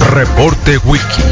Reporte 0.00 0.78
Wiki. 0.84 1.22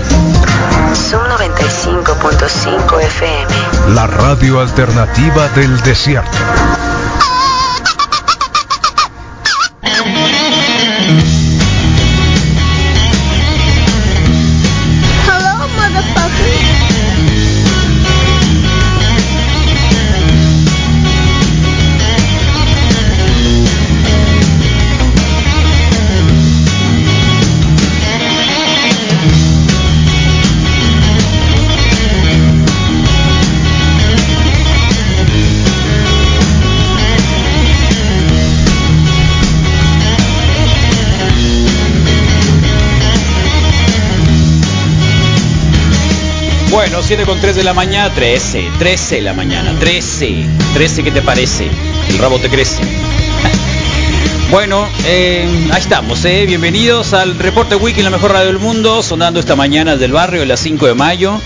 Zoom 0.95 1.23
95.5 1.25 3.01
FM. 3.01 3.95
La 3.95 4.07
radio 4.07 4.61
alternativa 4.61 5.49
del 5.49 5.81
desierto. 5.83 6.39
7 47.15 47.27
con 47.27 47.39
3 47.39 47.57
de 47.57 47.63
la 47.63 47.75
mañana, 47.75 48.15
13, 48.15 48.71
13 48.79 49.17
de 49.17 49.21
la 49.21 49.35
mañana, 49.35 49.79
13, 49.79 50.47
13, 50.73 51.03
¿qué 51.05 51.11
te 51.11 51.21
parece? 51.21 51.69
El 52.09 52.17
rabo 52.17 52.39
te 52.39 52.49
crece. 52.49 52.81
Bueno, 54.51 54.87
eh, 55.07 55.47
ahí 55.73 55.81
estamos, 55.81 56.25
eh. 56.27 56.45
bienvenidos 56.47 57.15
al 57.15 57.39
Reporte 57.39 57.75
Wiki, 57.75 58.03
la 58.03 58.11
mejor 58.11 58.33
radio 58.33 58.47
del 58.47 58.59
mundo, 58.59 59.03
sonando 59.03 59.41
esta 59.41 59.57
mañana 59.57 59.93
desde 59.93 60.07
el 60.07 60.13
barrio, 60.13 60.43
a 60.43 60.47
las 60.47 60.61
5 60.61 60.87
de 60.87 60.95
mayo, 60.95 61.41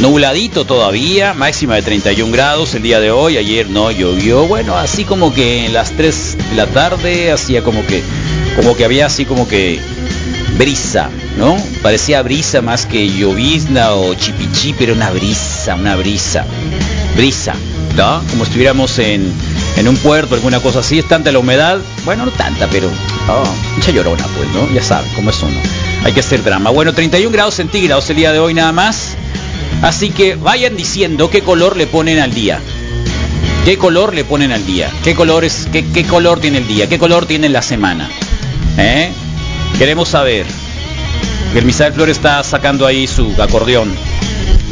nubladito 0.00 0.64
todavía, 0.64 1.34
máxima 1.34 1.76
de 1.76 1.82
31 1.82 2.32
grados 2.32 2.74
el 2.74 2.82
día 2.82 2.98
de 2.98 3.12
hoy, 3.12 3.38
ayer 3.38 3.68
no 3.70 3.90
llovió, 3.92 4.46
bueno, 4.46 4.76
así 4.76 5.04
como 5.04 5.34
que 5.34 5.66
en 5.66 5.72
las 5.72 5.92
3 5.92 6.36
de 6.50 6.56
la 6.56 6.66
tarde, 6.66 7.32
hacía 7.32 7.62
como 7.62 7.84
que, 7.86 8.02
como 8.56 8.76
que 8.76 8.84
había 8.84 9.06
así 9.06 9.24
como 9.24 9.46
que 9.48 9.80
brisa, 10.58 11.08
¿no? 11.38 11.56
Parecía 11.82 12.20
brisa 12.22 12.60
más 12.60 12.84
que 12.84 13.08
llovizna 13.08 13.92
o 13.92 14.12
chipichí, 14.14 14.74
pero 14.76 14.92
una 14.92 15.10
brisa, 15.10 15.76
una 15.76 15.94
brisa, 15.94 16.44
brisa, 17.16 17.54
¿no? 17.96 18.20
Como 18.30 18.42
estuviéramos 18.42 18.98
en, 18.98 19.32
en 19.76 19.88
un 19.88 19.96
puerto, 19.96 20.34
alguna 20.34 20.58
cosa 20.60 20.80
así, 20.80 20.98
es 20.98 21.06
tanta 21.06 21.30
la 21.30 21.38
humedad, 21.38 21.78
bueno, 22.04 22.26
no 22.26 22.32
tanta, 22.32 22.66
pero 22.66 22.90
oh, 23.28 23.90
llorona, 23.92 24.26
pues, 24.36 24.48
¿no? 24.50 24.68
Ya 24.74 24.82
saben 24.82 25.10
cómo 25.14 25.30
es 25.30 25.40
uno. 25.42 25.58
Hay 26.04 26.12
que 26.12 26.20
hacer 26.20 26.42
drama. 26.42 26.70
Bueno, 26.70 26.92
31 26.92 27.32
grados 27.32 27.54
centígrados 27.54 28.10
el 28.10 28.16
día 28.16 28.32
de 28.32 28.40
hoy 28.40 28.52
nada 28.52 28.72
más. 28.72 29.16
Así 29.80 30.10
que 30.10 30.34
vayan 30.34 30.76
diciendo 30.76 31.30
qué 31.30 31.42
color 31.42 31.76
le 31.76 31.86
ponen 31.86 32.18
al 32.18 32.34
día. 32.34 32.60
¿Qué 33.64 33.78
color 33.78 34.14
le 34.14 34.24
ponen 34.24 34.50
al 34.50 34.66
día? 34.66 34.90
¿Qué 35.04 35.14
color, 35.14 35.44
es, 35.44 35.68
qué, 35.70 35.84
qué 35.86 36.04
color 36.04 36.40
tiene 36.40 36.58
el 36.58 36.66
día? 36.66 36.88
¿Qué 36.88 36.98
color 36.98 37.26
tiene 37.26 37.48
la 37.48 37.62
semana? 37.62 38.08
¿Eh? 38.76 39.12
Queremos 39.78 40.08
saber. 40.08 40.44
El 41.54 41.64
Misael 41.64 41.92
Flores 41.92 42.16
está 42.16 42.42
sacando 42.42 42.84
ahí 42.84 43.06
su 43.06 43.32
acordeón. 43.40 43.94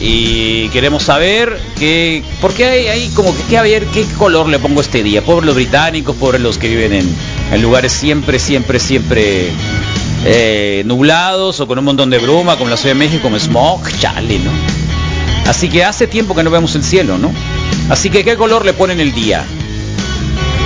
Y 0.00 0.68
queremos 0.70 1.04
saber 1.04 1.58
que, 1.78 2.24
¿por 2.40 2.52
qué 2.52 2.66
hay, 2.66 2.86
hay 2.88 3.08
como 3.10 3.34
que, 3.48 3.56
a 3.56 3.62
ver 3.62 3.86
qué 3.86 4.04
color 4.18 4.48
le 4.48 4.58
pongo 4.58 4.80
este 4.80 5.02
día? 5.02 5.24
Pobres 5.24 5.46
los 5.46 5.54
británicos, 5.54 6.16
pobres 6.16 6.40
los 6.40 6.58
que 6.58 6.68
viven 6.68 6.92
en, 6.92 7.16
en 7.52 7.62
lugares 7.62 7.92
siempre, 7.92 8.38
siempre, 8.38 8.78
siempre 8.78 9.52
eh, 10.24 10.82
nublados 10.84 11.60
o 11.60 11.66
con 11.68 11.78
un 11.78 11.84
montón 11.84 12.10
de 12.10 12.18
bruma, 12.18 12.56
como 12.56 12.68
la 12.68 12.76
Ciudad 12.76 12.94
de 12.94 12.98
México, 12.98 13.22
como 13.22 13.38
smog, 13.38 13.88
chale, 13.98 14.40
¿no? 14.40 14.50
Así 15.48 15.68
que 15.68 15.84
hace 15.84 16.08
tiempo 16.08 16.34
que 16.34 16.42
no 16.42 16.50
vemos 16.50 16.74
el 16.74 16.82
cielo, 16.82 17.16
¿no? 17.16 17.32
Así 17.88 18.10
que, 18.10 18.24
¿qué 18.24 18.36
color 18.36 18.64
le 18.64 18.72
ponen 18.72 18.98
el 18.98 19.14
día? 19.14 19.44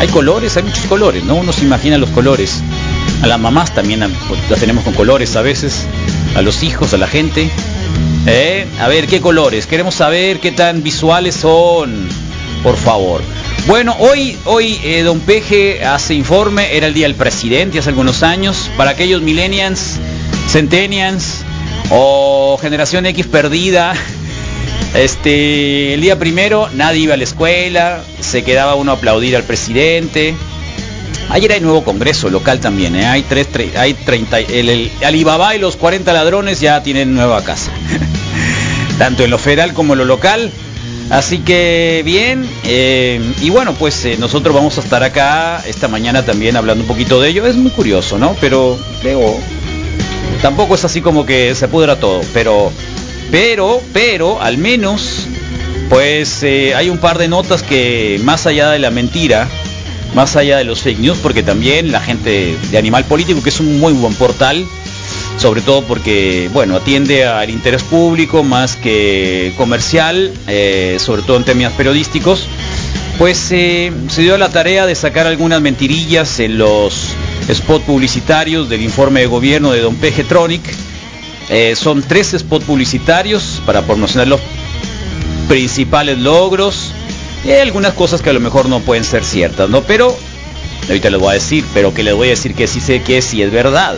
Hay 0.00 0.08
colores, 0.08 0.56
hay 0.56 0.62
muchos 0.62 0.86
colores, 0.86 1.24
¿no? 1.24 1.34
Uno 1.34 1.52
se 1.52 1.62
imagina 1.62 1.98
los 1.98 2.08
colores. 2.08 2.62
A 3.22 3.26
las 3.26 3.38
mamás 3.38 3.74
también 3.74 4.00
pues, 4.28 4.40
las 4.48 4.60
tenemos 4.60 4.82
con 4.82 4.94
colores 4.94 5.36
a 5.36 5.42
veces, 5.42 5.86
a 6.34 6.42
los 6.42 6.62
hijos, 6.62 6.94
a 6.94 6.96
la 6.98 7.06
gente. 7.06 7.50
¿Eh? 8.26 8.66
A 8.80 8.88
ver, 8.88 9.06
¿qué 9.06 9.20
colores? 9.20 9.66
Queremos 9.66 9.94
saber 9.94 10.40
qué 10.40 10.52
tan 10.52 10.82
visuales 10.82 11.34
son, 11.34 12.08
por 12.62 12.76
favor. 12.76 13.22
Bueno, 13.66 13.94
hoy, 13.98 14.38
hoy 14.46 14.80
eh, 14.82 15.02
Don 15.02 15.20
Peje 15.20 15.84
hace 15.84 16.14
informe, 16.14 16.74
era 16.76 16.86
el 16.86 16.94
día 16.94 17.06
del 17.06 17.14
presidente 17.14 17.78
hace 17.78 17.90
algunos 17.90 18.22
años. 18.22 18.70
Para 18.76 18.92
aquellos 18.92 19.20
millennials, 19.20 19.98
centennials 20.48 21.44
o 21.90 22.58
generación 22.60 23.04
X 23.04 23.26
perdida, 23.26 23.94
este, 24.94 25.94
el 25.94 26.00
día 26.00 26.18
primero 26.18 26.70
nadie 26.74 27.02
iba 27.02 27.14
a 27.14 27.16
la 27.18 27.24
escuela, 27.24 28.02
se 28.20 28.42
quedaba 28.44 28.76
uno 28.76 28.92
a 28.92 28.94
aplaudir 28.94 29.36
al 29.36 29.44
presidente. 29.44 30.34
Ayer 31.30 31.52
hay 31.52 31.60
nuevo 31.60 31.84
congreso 31.84 32.28
local 32.28 32.58
también, 32.60 32.96
¿eh? 32.96 33.06
hay, 33.06 33.22
tres, 33.22 33.48
tre- 33.52 33.76
hay 33.76 33.94
30, 33.94 34.40
el, 34.40 34.90
Alibaba 35.04 35.54
y 35.54 35.58
los 35.60 35.76
40 35.76 36.12
ladrones 36.12 36.60
ya 36.60 36.82
tienen 36.82 37.14
nueva 37.14 37.42
casa, 37.44 37.70
tanto 38.98 39.22
en 39.22 39.30
lo 39.30 39.38
federal 39.38 39.72
como 39.72 39.92
en 39.92 40.00
lo 40.00 40.04
local. 40.04 40.50
Así 41.08 41.38
que 41.38 42.02
bien, 42.04 42.48
eh, 42.64 43.20
y 43.40 43.50
bueno, 43.50 43.74
pues 43.74 44.04
eh, 44.04 44.16
nosotros 44.18 44.54
vamos 44.54 44.78
a 44.78 44.80
estar 44.80 45.02
acá 45.02 45.60
esta 45.66 45.88
mañana 45.88 46.24
también 46.24 46.56
hablando 46.56 46.82
un 46.84 46.88
poquito 46.88 47.20
de 47.20 47.30
ello. 47.30 47.46
Es 47.46 47.56
muy 47.56 47.70
curioso, 47.72 48.16
¿no? 48.18 48.36
Pero 48.40 48.78
luego 49.02 49.38
tampoco 50.42 50.74
es 50.76 50.84
así 50.84 51.00
como 51.00 51.26
que 51.26 51.54
se 51.56 51.66
pudra 51.68 51.96
todo, 51.98 52.20
pero, 52.32 52.70
pero, 53.32 53.80
pero, 53.92 54.40
al 54.40 54.56
menos, 54.58 55.26
pues 55.88 56.44
hay 56.44 56.88
un 56.88 56.98
par 56.98 57.18
de 57.18 57.26
notas 57.28 57.62
que 57.64 58.20
más 58.22 58.46
allá 58.46 58.70
de 58.70 58.78
la 58.78 58.90
mentira, 58.92 59.48
más 60.14 60.36
allá 60.36 60.58
de 60.58 60.64
los 60.64 60.82
fake 60.82 60.98
news, 60.98 61.18
porque 61.18 61.42
también 61.42 61.92
la 61.92 62.00
gente 62.00 62.56
de 62.70 62.78
Animal 62.78 63.04
Político, 63.04 63.42
que 63.42 63.50
es 63.50 63.60
un 63.60 63.78
muy 63.78 63.92
buen 63.92 64.14
portal, 64.14 64.66
sobre 65.38 65.62
todo 65.62 65.82
porque, 65.82 66.50
bueno, 66.52 66.76
atiende 66.76 67.24
al 67.24 67.50
interés 67.50 67.82
público 67.82 68.42
más 68.42 68.76
que 68.76 69.52
comercial, 69.56 70.32
eh, 70.48 70.96
sobre 71.00 71.22
todo 71.22 71.36
en 71.36 71.44
temas 71.44 71.72
periodísticos, 71.72 72.46
pues 73.18 73.50
eh, 73.52 73.92
se 74.08 74.22
dio 74.22 74.36
la 74.38 74.48
tarea 74.48 74.86
de 74.86 74.94
sacar 74.94 75.26
algunas 75.26 75.60
mentirillas 75.60 76.40
en 76.40 76.58
los 76.58 77.08
spots 77.52 77.84
publicitarios 77.84 78.68
del 78.68 78.82
informe 78.82 79.20
de 79.20 79.26
gobierno 79.26 79.72
de 79.72 79.80
Don 79.80 79.94
Peje 79.96 80.24
Tronic. 80.24 80.62
Eh, 81.48 81.74
son 81.76 82.02
tres 82.02 82.34
spots 82.38 82.64
publicitarios 82.64 83.60
para 83.66 83.82
promocionar 83.82 84.28
los 84.28 84.40
principales 85.48 86.18
logros 86.18 86.89
y 87.44 87.50
hay 87.50 87.60
algunas 87.60 87.94
cosas 87.94 88.22
que 88.22 88.30
a 88.30 88.32
lo 88.32 88.40
mejor 88.40 88.68
no 88.68 88.80
pueden 88.80 89.04
ser 89.04 89.24
ciertas, 89.24 89.68
¿no? 89.68 89.82
Pero 89.82 90.16
ahorita 90.88 91.10
les 91.10 91.20
voy 91.20 91.30
a 91.30 91.34
decir, 91.34 91.64
pero 91.72 91.94
que 91.94 92.02
les 92.02 92.14
voy 92.14 92.28
a 92.28 92.30
decir 92.30 92.54
que 92.54 92.66
sí 92.66 92.80
sé 92.80 93.02
que 93.02 93.22
sí 93.22 93.42
es 93.42 93.50
verdad. 93.50 93.96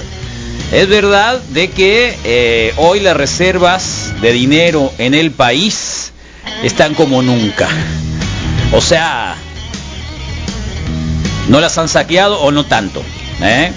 Es 0.70 0.88
verdad 0.88 1.40
de 1.50 1.68
que 1.68 2.16
eh, 2.24 2.72
hoy 2.76 3.00
las 3.00 3.16
reservas 3.16 4.14
de 4.20 4.32
dinero 4.32 4.92
en 4.98 5.14
el 5.14 5.30
país 5.30 6.12
están 6.62 6.94
como 6.94 7.22
nunca. 7.22 7.68
O 8.72 8.80
sea, 8.80 9.36
no 11.48 11.60
las 11.60 11.76
han 11.78 11.88
saqueado 11.88 12.40
o 12.40 12.52
no 12.52 12.64
tanto. 12.64 13.02
¿eh? 13.42 13.72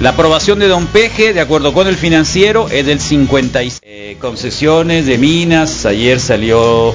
La 0.00 0.10
aprobación 0.10 0.58
de 0.58 0.68
Don 0.68 0.86
Peje, 0.86 1.32
de 1.32 1.40
acuerdo 1.40 1.72
con 1.72 1.86
el 1.86 1.96
financiero, 1.96 2.68
es 2.68 2.84
del 2.84 3.00
56. 3.00 3.80
Eh, 3.82 4.16
concesiones 4.20 5.06
de 5.06 5.16
minas, 5.16 5.86
ayer 5.86 6.18
salió 6.18 6.94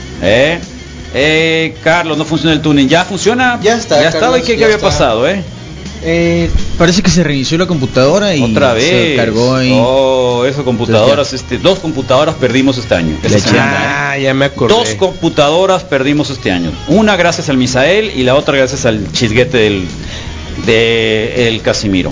¿Eh? 0.21 0.59
Eh, 1.13 1.75
Carlos, 1.83 2.17
no 2.17 2.25
funciona 2.25 2.53
el 2.53 2.61
tuning. 2.61 2.87
¿Ya 2.87 3.03
funciona? 3.03 3.59
Ya 3.61 3.75
está, 3.75 4.01
Ya 4.01 4.09
estaba. 4.09 4.39
¿Y 4.39 4.43
qué, 4.43 4.53
había 4.53 4.75
está. 4.75 4.87
pasado, 4.87 5.27
eh? 5.27 5.43
Eh, 6.03 6.49
parece 6.79 7.03
que 7.03 7.11
se 7.11 7.23
reinició 7.23 7.59
la 7.59 7.67
computadora 7.67 8.35
y 8.35 8.41
Otra 8.41 8.73
vez. 8.73 8.85
se 8.85 9.15
cargó 9.15 9.55
ahí. 9.55 9.71
Oh, 9.75 10.45
eso 10.45 10.65
computadoras, 10.65 11.33
este, 11.33 11.59
dos 11.59 11.79
computadoras 11.79 12.35
perdimos 12.35 12.77
este 12.77 12.95
año. 12.95 13.17
Semana, 13.21 13.71
¿eh? 13.71 13.85
Ah, 13.87 14.17
ya 14.17 14.33
me 14.33 14.45
acordé. 14.45 14.73
Dos 14.73 14.89
computadoras 14.95 15.83
perdimos 15.83 16.29
este 16.31 16.51
año. 16.51 16.71
Una 16.87 17.17
gracias 17.17 17.49
al 17.49 17.57
Misael 17.57 18.11
y 18.15 18.23
la 18.23 18.35
otra 18.35 18.57
gracias 18.57 18.85
al 18.85 19.11
chisguete 19.11 19.57
del 19.57 19.85
de 20.65 21.47
el 21.47 21.61
Casimiro. 21.61 22.11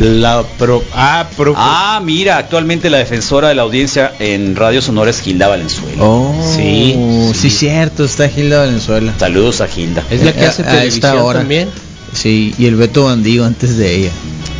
La 0.00 0.42
pro, 0.58 0.82
ah, 0.94 1.28
pro, 1.36 1.52
Ah, 1.56 2.00
mira, 2.02 2.38
actualmente 2.38 2.88
la 2.88 2.96
defensora 2.98 3.48
de 3.48 3.54
la 3.54 3.62
audiencia 3.62 4.12
en 4.18 4.56
Radio 4.56 4.80
Sonora 4.80 5.10
es 5.10 5.20
Gilda 5.20 5.46
Valenzuela. 5.48 6.02
Oh, 6.02 6.34
Sí, 6.56 6.94
sí, 7.34 7.50
sí. 7.50 7.50
cierto, 7.50 8.04
está 8.06 8.26
Gilda 8.28 8.60
Valenzuela. 8.60 9.12
Saludos 9.18 9.60
a 9.60 9.68
Gilda. 9.68 10.02
es 10.10 10.22
la 10.24 10.32
que 10.32 10.46
a- 10.46 10.48
hace 10.48 10.62
a 10.62 10.66
televisión 10.70 11.04
esta 11.04 11.22
hora. 11.22 11.40
también. 11.40 11.68
Sí, 12.14 12.54
y 12.58 12.64
el 12.64 12.76
Beto 12.76 13.04
Bandido 13.04 13.44
antes 13.44 13.76
de 13.76 13.94
ella. 13.94 14.10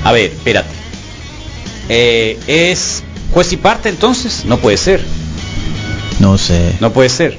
A 0.05 0.13
ver, 0.13 0.27
espérate. 0.27 0.69
Eh, 1.89 2.39
es 2.47 3.03
juez 3.33 3.51
y 3.53 3.57
parte 3.57 3.89
entonces? 3.89 4.45
No 4.45 4.59
puede 4.59 4.77
ser. 4.77 5.03
No 6.21 6.37
sé. 6.37 6.75
No 6.81 6.93
puede 6.93 7.09
ser. 7.09 7.39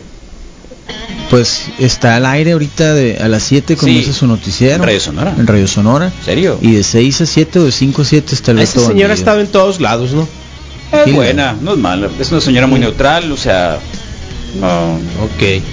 Pues 1.32 1.70
está 1.80 2.18
al 2.18 2.26
aire 2.28 2.52
ahorita 2.52 2.94
de, 2.94 3.18
a 3.18 3.28
las 3.28 3.42
7 3.44 3.74
Sí. 3.74 3.80
comienza 3.80 4.14
su 4.14 4.28
noticiero. 4.28 4.76
En 4.76 4.84
Radio 4.84 5.00
Sonora. 5.00 5.34
En 5.40 5.48
Radio 5.48 5.68
Sonora. 5.68 6.06
¿En 6.20 6.26
serio? 6.26 6.60
Y 6.62 6.74
de 6.74 6.84
6 6.84 7.22
a 7.22 7.26
7 7.26 7.60
o 7.60 7.64
de 7.64 7.72
5 7.72 8.02
a 8.02 8.06
7 8.06 8.36
está 8.36 8.52
el 8.52 8.60
Ah, 8.60 8.64
Esa 8.64 8.74
señora 8.74 8.90
Bandido. 8.90 9.14
estaba 9.14 9.42
en 9.42 9.48
todos 9.48 9.80
lados, 9.82 10.12
¿no? 10.12 10.28
Es 11.06 11.14
buena, 11.16 11.56
no 11.62 11.72
es 11.72 11.78
mala. 11.80 12.10
Es 12.20 12.32
una 12.32 12.42
señora 12.42 12.68
muy 12.68 12.80
neutral, 12.82 13.32
o 13.32 13.38
sea, 13.38 13.80
no 14.60 14.96
Ok. 15.24 15.64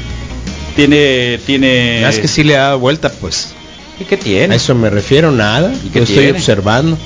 tiene 0.77 1.39
tiene 1.45 2.09
Es 2.09 2.21
que 2.21 2.29
sí 2.29 2.45
le 2.45 2.57
ha 2.57 2.63
dado 2.63 2.79
vuelta, 2.79 3.11
pues. 3.21 3.53
¿Y 4.01 4.05
qué 4.05 4.15
A 4.15 4.19
tiene? 4.21 4.55
eso 4.55 4.77
me 4.77 4.91
refiero, 4.91 5.33
nada. 5.33 5.73
¿Y 5.85 5.89
qué 5.89 5.99
Yo 5.99 6.05
estoy 6.05 6.31
observando. 6.31 6.97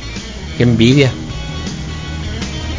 Qué 0.58 0.64
envidia. 0.64 1.10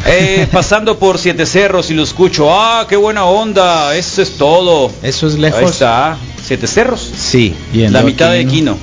Eh, 0.06 0.46
pasando 0.52 0.98
por 0.98 1.18
Siete 1.18 1.46
Cerros 1.46 1.90
y 1.90 1.94
lo 1.94 2.02
escucho. 2.02 2.48
Ah, 2.52 2.86
qué 2.88 2.96
buena 2.96 3.24
onda. 3.24 3.96
Eso 3.96 4.20
es 4.22 4.32
todo. 4.36 4.90
Eso 5.02 5.26
es 5.28 5.34
Ahí 5.34 5.40
lejos. 5.40 5.70
está. 5.70 6.16
Siete 6.44 6.66
Cerros. 6.66 7.10
Sí. 7.16 7.54
Yendo 7.72 7.92
La 7.98 8.04
mitad 8.04 8.30
de 8.32 8.44
¿no? 8.44 8.50
Quino. 8.50 8.78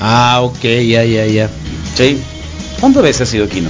Ah, 0.00 0.40
ok, 0.42 0.62
ya, 0.62 1.04
ya, 1.04 1.26
ya. 1.26 1.50
Sí. 1.94 2.18
¿Cuántas 2.80 3.02
veces 3.02 3.22
ha 3.22 3.26
sido 3.30 3.48
Quino? 3.48 3.68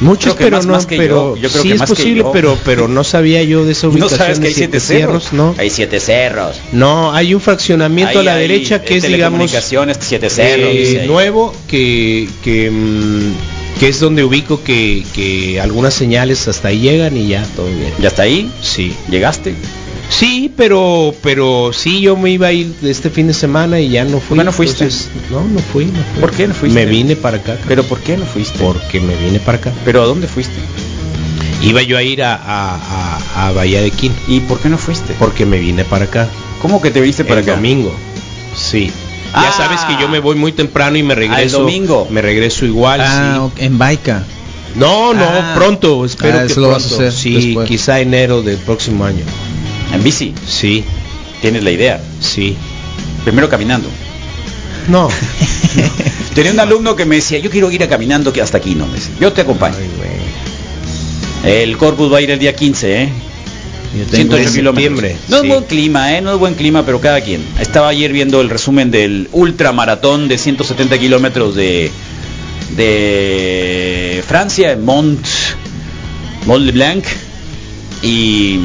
Muchos, 0.00 0.34
Creo 0.34 0.36
que 0.36 0.44
pero 0.44 0.56
más- 0.58 0.66
no, 0.66 0.72
más 0.74 0.86
que 0.86 0.96
pero 0.96 1.34
yo. 1.36 1.42
Yo 1.42 1.48
creo 1.48 1.62
sí 1.62 1.68
que 1.68 1.74
es 1.74 1.80
más 1.80 1.88
posible, 1.90 2.24
pero 2.32 2.56
pero 2.64 2.86
no 2.86 3.02
sabía 3.02 3.42
yo 3.42 3.64
de 3.64 3.72
esa 3.72 3.86
¿No 3.88 3.92
ubicación 3.94 4.18
sabes 4.18 4.36
que 4.38 4.42
de 4.42 4.48
hay 4.48 4.54
siete 4.54 4.80
Siete 4.80 5.00
cerros? 5.02 5.32
¿no? 5.32 5.54
Hay 5.58 5.70
siete 5.70 5.98
cerros. 6.00 6.60
No, 6.72 7.12
hay 7.12 7.34
un 7.34 7.40
fraccionamiento 7.40 8.10
Ahí 8.20 8.26
a 8.28 8.30
la 8.30 8.34
hay, 8.34 8.46
derecha 8.46 8.80
que 8.82 8.96
es, 8.98 9.02
digamos, 9.04 9.50
siete 10.00 10.30
cerros. 10.30 10.68
eh, 10.72 10.98
ahí. 11.00 11.06
nuevo, 11.08 11.52
que, 11.66 12.28
que, 12.44 12.70
mm, 12.70 13.32
que 13.78 13.88
es 13.88 14.00
donde 14.00 14.24
ubico 14.24 14.62
que, 14.62 15.04
que 15.14 15.60
algunas 15.60 15.94
señales 15.94 16.48
hasta 16.48 16.68
ahí 16.68 16.80
llegan 16.80 17.16
y 17.16 17.28
ya, 17.28 17.44
todo 17.56 17.66
bien. 17.66 17.92
¿Ya 18.00 18.08
está 18.08 18.22
ahí? 18.22 18.50
Sí. 18.60 18.92
¿Llegaste? 19.10 19.54
Sí, 20.10 20.50
pero 20.56 21.14
pero 21.22 21.70
sí, 21.74 22.00
yo 22.00 22.16
me 22.16 22.30
iba 22.30 22.46
a 22.46 22.52
ir 22.52 22.72
este 22.82 23.10
fin 23.10 23.26
de 23.26 23.34
semana 23.34 23.78
y 23.78 23.90
ya 23.90 24.04
no 24.04 24.20
fui. 24.20 24.38
no 24.38 24.52
fuiste? 24.52 24.84
entonces, 24.84 25.10
no, 25.30 25.44
no 25.46 25.58
fui, 25.60 25.84
no 25.84 25.92
fui. 26.12 26.20
¿Por 26.20 26.30
qué 26.32 26.48
no 26.48 26.54
fuiste? 26.54 26.78
Me 26.80 26.86
vine 26.90 27.14
para 27.14 27.36
acá. 27.36 27.58
¿Pero 27.68 27.82
por 27.84 28.00
qué 28.00 28.16
no 28.16 28.24
fuiste? 28.24 28.58
Porque 28.58 29.00
me 29.00 29.14
vine 29.16 29.38
para 29.38 29.58
acá. 29.58 29.72
¿Pero 29.84 30.02
a 30.02 30.06
dónde 30.06 30.26
fuiste? 30.26 30.54
Iba 31.62 31.82
yo 31.82 31.98
a 31.98 32.02
ir 32.02 32.22
a, 32.22 32.34
a, 32.36 32.76
a- 32.76 33.48
a 33.48 33.52
Bahía 33.52 33.82
de 33.82 33.90
Quín. 33.90 34.12
¿Y 34.28 34.40
por 34.40 34.58
qué 34.60 34.68
no 34.70 34.78
fuiste? 34.78 35.14
Porque 35.18 35.44
me 35.44 35.58
vine 35.58 35.84
para 35.84 36.06
acá. 36.06 36.28
¿Cómo 36.62 36.80
que 36.80 36.90
te 36.90 37.00
viniste 37.00 37.24
para 37.24 37.40
el 37.40 37.46
acá? 37.46 37.56
domingo. 37.56 37.92
Sí. 38.56 38.90
Ah. 39.32 39.44
ya 39.44 39.52
sabes 39.52 39.80
que 39.82 40.00
yo 40.00 40.08
me 40.08 40.20
voy 40.20 40.36
muy 40.36 40.52
temprano 40.52 40.96
y 40.96 41.02
me 41.02 41.14
regreso. 41.14 41.60
domingo. 41.60 42.06
Me 42.10 42.22
regreso 42.22 42.64
igual. 42.64 43.00
Ah, 43.02 43.48
sí. 43.56 43.64
en 43.64 43.78
Baica. 43.78 44.24
No, 44.74 45.12
no, 45.14 45.24
Ah. 45.24 45.52
pronto. 45.56 46.04
Espero 46.04 46.38
Ah, 46.40 46.46
que 46.46 46.60
lo 46.60 46.68
vas 46.70 46.84
pronto. 46.84 47.04
a 47.04 47.08
hacer 47.08 47.12
sí, 47.12 47.34
después. 47.34 47.68
quizá 47.68 48.00
enero 48.00 48.42
del 48.42 48.56
próximo 48.58 49.04
año. 49.04 49.24
En 49.92 50.02
bici. 50.02 50.34
Sí, 50.46 50.84
Tienes 51.40 51.62
la 51.64 51.70
idea. 51.70 52.00
sí. 52.20 52.56
Primero 53.24 53.48
caminando. 53.48 53.88
No. 54.88 55.08
Tenía 56.34 56.52
un 56.52 56.60
alumno 56.60 56.96
que 56.96 57.04
me 57.04 57.16
decía, 57.16 57.38
yo 57.38 57.50
quiero 57.50 57.70
ir 57.70 57.82
a 57.82 57.88
caminando 57.88 58.32
que 58.32 58.40
hasta 58.40 58.58
aquí 58.58 58.74
no 58.74 58.86
me 58.86 58.94
decía. 58.94 59.14
Yo 59.20 59.32
te 59.32 59.42
acompaño. 59.42 59.76
Ay, 59.78 59.90
güey. 59.96 61.52
El 61.62 61.76
Corpus 61.76 62.12
va 62.12 62.18
a 62.18 62.20
ir 62.20 62.30
el 62.30 62.38
día 62.38 62.54
15, 62.56 63.02
¿eh? 63.02 63.12
Yo 63.96 64.04
tengo 64.04 64.36
108 64.36 64.48
en 64.48 64.54
kilómetros. 64.54 65.12
No 65.28 65.36
es 65.38 65.48
buen 65.48 65.64
clima, 65.64 66.16
¿eh? 66.16 66.20
No 66.20 66.32
es 66.32 66.38
buen 66.38 66.54
clima, 66.54 66.84
pero 66.84 67.00
cada 67.00 67.20
quien. 67.20 67.42
Estaba 67.60 67.88
ayer 67.88 68.12
viendo 68.12 68.40
el 68.40 68.50
resumen 68.50 68.90
del 68.90 69.28
ultramaratón 69.32 70.28
de 70.28 70.36
170 70.38 70.98
kilómetros 70.98 71.54
de, 71.54 71.90
de 72.76 74.22
Francia, 74.26 74.72
en 74.72 74.84
Mont, 74.84 75.26
Mont 76.46 76.72
Blanc. 76.72 77.04
Y 78.02 78.60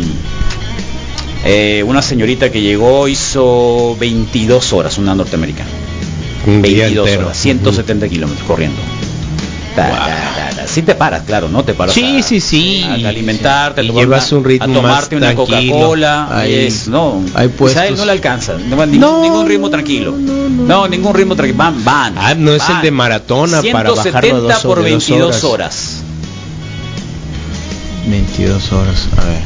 eh, 1.45 1.83
una 1.85 2.01
señorita 2.01 2.51
que 2.51 2.61
llegó 2.61 3.07
hizo 3.07 3.95
22 3.99 4.73
horas, 4.73 4.97
una 4.97 5.15
norteamericana. 5.15 5.69
Un 6.45 6.61
día 6.61 6.83
22 6.83 7.07
entero. 7.07 7.25
horas, 7.27 7.37
170 7.37 8.09
kilómetros 8.09 8.47
corriendo. 8.47 8.79
Ta, 9.75 9.89
ta, 9.89 9.95
ta, 9.97 10.55
ta. 10.55 10.67
Sí 10.67 10.81
te 10.83 10.93
paras, 10.95 11.23
claro, 11.25 11.49
¿no? 11.49 11.63
Te 11.63 11.73
paras 11.73 11.93
Sí, 11.95 12.17
a- 12.19 12.23
sí, 12.23 12.39
sí. 12.39 12.83
a 12.83 12.93
alimentarte, 13.09 13.81
a 13.81 13.83
Y 13.83 13.87
tomar 13.87 14.03
llevas 14.03 14.31
una- 14.31 14.39
un 14.39 14.45
ritmo 14.45 14.71
a 14.71 14.73
tomarte 14.75 15.15
más 15.15 15.23
una. 15.23 15.35
Coca-Cola. 15.35 16.43
Es, 16.47 16.87
no, 16.87 17.23
hay 17.33 17.47
pues 17.47 17.75
a 17.77 17.87
él 17.87 17.95
no 17.97 18.05
le 18.05 18.11
alcanza. 18.11 18.53
No, 18.69 18.77
va 18.77 18.85
ni- 18.85 18.97
No, 18.97 19.21
ningún 19.21 19.47
ritmo 19.47 19.69
tranquilo. 19.69 20.11
No, 20.13 20.87
ningún 20.87 21.13
ritmo 21.13 21.35
tranquilo. 21.35 21.57
Van, 21.57 21.83
van. 21.83 22.13
Ah, 22.17 22.33
no 22.35 22.53
es 22.53 22.63
el 22.69 22.81
de 22.81 22.91
maratona 22.91 23.61
para 23.71 23.89
bajarlo 23.91 23.99
a 23.99 24.03
170 24.03 24.53
dos- 24.53 24.63
por 24.63 24.83
de 24.83 24.91
dos 24.91 25.07
22 25.07 25.43
horas. 25.43 25.43
horas. 25.43 26.03
22 28.07 28.71
horas. 28.73 29.07
A 29.17 29.25
ver. 29.25 29.39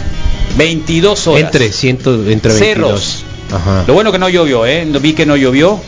22 0.57 1.27
horas. 1.27 1.43
Entre, 1.43 1.71
ciento, 1.71 2.13
entre 2.29 2.53
22. 2.53 2.59
Cerros. 2.59 3.23
Ajá. 3.53 3.83
Lo 3.87 3.93
bueno 3.93 4.11
que 4.11 4.19
no 4.19 4.27
llovió, 4.29 4.65
¿eh? 4.65 4.85
No 4.85 4.99
vi 4.99 5.13
que 5.13 5.25
no 5.25 5.35
llovió, 5.35 5.79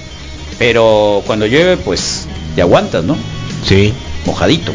pero 0.58 1.24
cuando 1.26 1.46
llueve, 1.46 1.78
pues 1.78 2.26
te 2.56 2.62
aguantas, 2.62 3.04
¿no? 3.04 3.18
Sí. 3.66 3.94
Mojadito. 4.30 4.72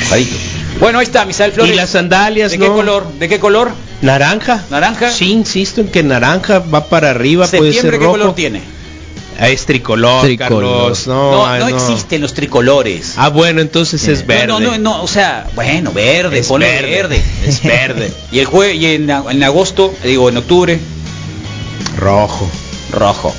Mojadito. 0.00 0.36
Bueno, 0.80 0.98
ahí 0.98 1.04
está, 1.04 1.24
Misael 1.24 1.52
Flores. 1.52 1.72
Y 1.72 1.76
las 1.76 1.90
sandalias, 1.90 2.50
¿De 2.52 2.58
qué 2.58 2.68
¿no? 2.68 2.74
color? 2.74 3.06
¿De 3.18 3.28
qué 3.28 3.38
color? 3.40 3.70
¿Naranja? 4.02 4.62
¿Naranja? 4.70 5.10
Sí, 5.10 5.30
insisto 5.32 5.80
en 5.80 5.88
que 5.88 6.02
naranja 6.02 6.58
va 6.60 6.84
para 6.84 7.10
arriba, 7.10 7.46
puede 7.46 7.72
ser 7.72 7.82
¿Septiembre 7.82 7.98
qué 7.98 8.04
rojo. 8.04 8.18
color 8.18 8.34
tiene? 8.34 8.60
Es 9.40 9.66
tricolor, 9.66 10.22
Tricolor. 10.22 10.48
Carlos. 10.62 11.06
No, 11.06 11.46
No, 11.46 11.58
no, 11.58 11.68
existen 11.68 12.20
los 12.22 12.32
tricolores. 12.32 13.14
Ah, 13.16 13.28
bueno, 13.28 13.60
entonces 13.60 14.06
es 14.08 14.20
No, 14.20 14.26
verde. 14.26 14.46
No, 14.46 14.60
no, 14.60 14.78
no, 14.78 15.02
o 15.02 15.08
sea, 15.08 15.46
bueno, 15.54 15.92
verde, 15.92 16.38
Es 16.38 16.48
verde, 16.50 16.90
verde. 16.90 17.22
es 17.46 17.62
verde. 17.62 18.12
y 18.32 18.38
el 18.38 18.46
jue 18.46 18.74
y 18.74 18.86
en, 18.86 19.10
en 19.10 19.42
agosto, 19.42 19.92
digo, 20.04 20.28
en 20.30 20.36
octubre, 20.38 20.78
Rojo. 21.98 22.48
rojo. 22.92 23.34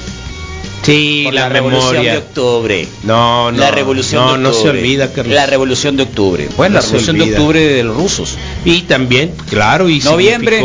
Sí, 0.84 1.24
Por 1.25 1.34
la, 1.34 1.50
revolución 1.50 2.03
de 2.03 2.17
octubre. 2.17 2.88
No, 3.03 3.51
no. 3.51 3.57
la 3.57 3.72
revolución 3.72 4.25
no, 4.25 4.31
de 4.34 4.38
no 4.39 4.50
octubre. 4.50 4.72
se 4.72 4.77
olvida, 4.77 5.12
Carlos. 5.12 5.36
La 5.36 5.46
revolución 5.46 5.98
de 5.98 6.03
octubre. 6.03 6.50
Bueno, 6.55 6.75
No 6.75 6.79
la 6.79 6.86
revolución 6.86 7.17
de 7.17 7.24
octubre 7.24 7.60
de 7.60 7.84
los 7.84 7.98
rusos. 7.98 8.38
Y 8.63 8.81
también, 8.81 9.34
claro, 9.50 9.89
y 9.89 10.00
Noviembre. 10.00 10.63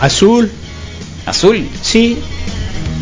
Azul, 0.00 0.50
Azul. 1.26 1.66
sí. 1.82 2.18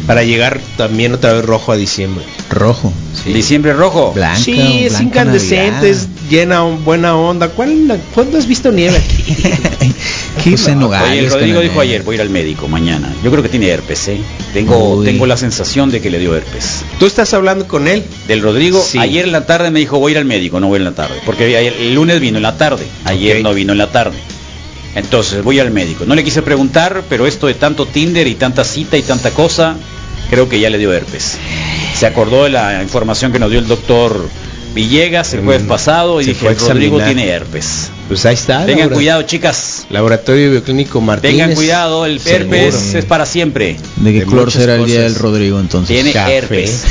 Para 0.06 0.22
llegar 0.22 0.60
también 0.76 1.14
otra 1.14 1.32
vez 1.32 1.44
rojo 1.44 1.72
a 1.72 1.76
diciembre. 1.76 2.25
Rojo. 2.48 2.92
Diciembre 3.25 3.72
rojo. 3.72 4.12
Blanca. 4.12 4.38
sí, 4.38 4.84
es 4.84 4.90
blanca 4.92 5.04
incandescente, 5.04 5.72
Navidad. 5.72 5.84
es 5.84 6.08
llena, 6.28 6.62
buena 6.62 7.16
onda. 7.16 7.49
¿Cuál, 7.49 8.00
¿Cuándo 8.14 8.38
has 8.38 8.47
visto 8.47 8.71
nieve 8.73 8.97
aquí? 8.99 9.37
José 10.50 10.71
Oye, 10.73 10.76
Nogales. 10.76 11.25
el 11.25 11.30
Rodrigo 11.30 11.61
dijo 11.61 11.80
ayer, 11.80 12.02
voy 12.02 12.14
a 12.14 12.16
ir 12.16 12.21
al 12.23 12.30
médico 12.30 12.68
mañana. 12.68 13.12
Yo 13.25 13.30
creo 13.30 13.42
que 13.42 13.49
tiene 13.49 13.68
herpes, 13.68 14.09
¿eh? 14.09 14.18
Tengo, 14.52 14.97
Uy. 14.97 15.04
tengo 15.06 15.26
la 15.26 15.37
sensación 15.37 15.90
de 15.90 16.00
que 16.00 16.11
le 16.11 16.18
dio 16.18 16.37
herpes. 16.37 16.83
¿Tú 16.99 17.06
estás 17.06 17.33
hablando 17.35 17.66
con 17.66 17.88
él? 17.88 18.04
Del 18.28 18.42
Rodrigo, 18.42 18.83
Sí. 18.83 18.99
ayer 18.99 19.25
en 19.25 19.33
la 19.33 19.47
tarde 19.47 19.71
me 19.71 19.78
dijo 19.80 19.99
voy 19.99 20.11
a 20.11 20.12
ir 20.12 20.18
al 20.18 20.25
médico, 20.26 20.61
no 20.61 20.68
voy 20.68 20.78
en 20.78 20.85
la 20.85 20.92
tarde. 20.92 21.16
Porque 21.25 21.45
ayer- 21.56 21.75
el 21.80 21.95
lunes 21.95 22.21
vino 22.21 22.37
en 22.37 22.42
la 22.42 22.56
tarde, 22.56 22.87
ayer 23.04 23.42
no 23.42 23.54
vino 23.54 23.73
en 23.73 23.78
la 23.78 23.90
tarde. 23.90 24.16
Entonces 24.95 25.42
voy 25.42 25.59
al 25.59 25.71
médico. 25.71 26.04
No 26.06 26.14
le 26.14 26.25
quise 26.25 26.42
preguntar, 26.42 27.02
pero 27.09 27.26
esto 27.26 27.47
de 27.47 27.54
tanto 27.54 27.87
Tinder 27.87 28.26
y 28.26 28.35
tanta 28.35 28.64
cita 28.64 28.97
y 28.97 29.02
tanta 29.02 29.30
cosa, 29.30 29.76
creo 30.30 30.49
que 30.49 30.59
ya 30.61 30.71
le 30.71 30.78
dio 30.78 30.92
herpes. 30.92 31.37
Se 31.95 32.06
acordó 32.06 32.45
de 32.45 32.50
la 32.50 32.83
información 32.83 33.33
que 33.33 33.38
nos 33.38 33.50
dio 33.50 33.59
el 33.59 33.66
doctor 33.66 34.28
Villegas 34.76 35.33
el 35.33 35.40
jueves 35.40 35.64
Mm, 35.64 35.68
pasado 35.68 36.21
y 36.21 36.25
se 36.25 36.30
dije, 36.35 36.45
Rodrigo 36.54 36.99
examinar. 36.99 37.06
tiene 37.06 37.28
herpes. 37.28 37.88
Pues 38.09 38.26
ahí 38.26 38.35
está. 38.35 38.66
Tengan 38.66 38.90
cuidado, 38.90 39.23
chicas. 39.23 39.87
Laboratorio 39.88 40.50
Bioclínico 40.50 41.00
Martínez. 41.00 41.33
Tengan 41.37 41.54
cuidado, 41.54 42.04
el 42.04 42.21
Seguro. 42.21 42.54
herpes 42.54 42.95
es 42.95 43.04
para 43.06 43.25
siempre. 43.25 43.78
¿De 43.97 44.12
qué 44.12 44.25
color 44.25 44.52
será 44.52 44.75
el 44.76 44.85
día 44.85 45.00
del 45.00 45.14
Rodrigo 45.14 45.59
entonces? 45.59 45.95
Tiene 45.95 46.12
Café. 46.12 46.37
herpes. 46.37 46.83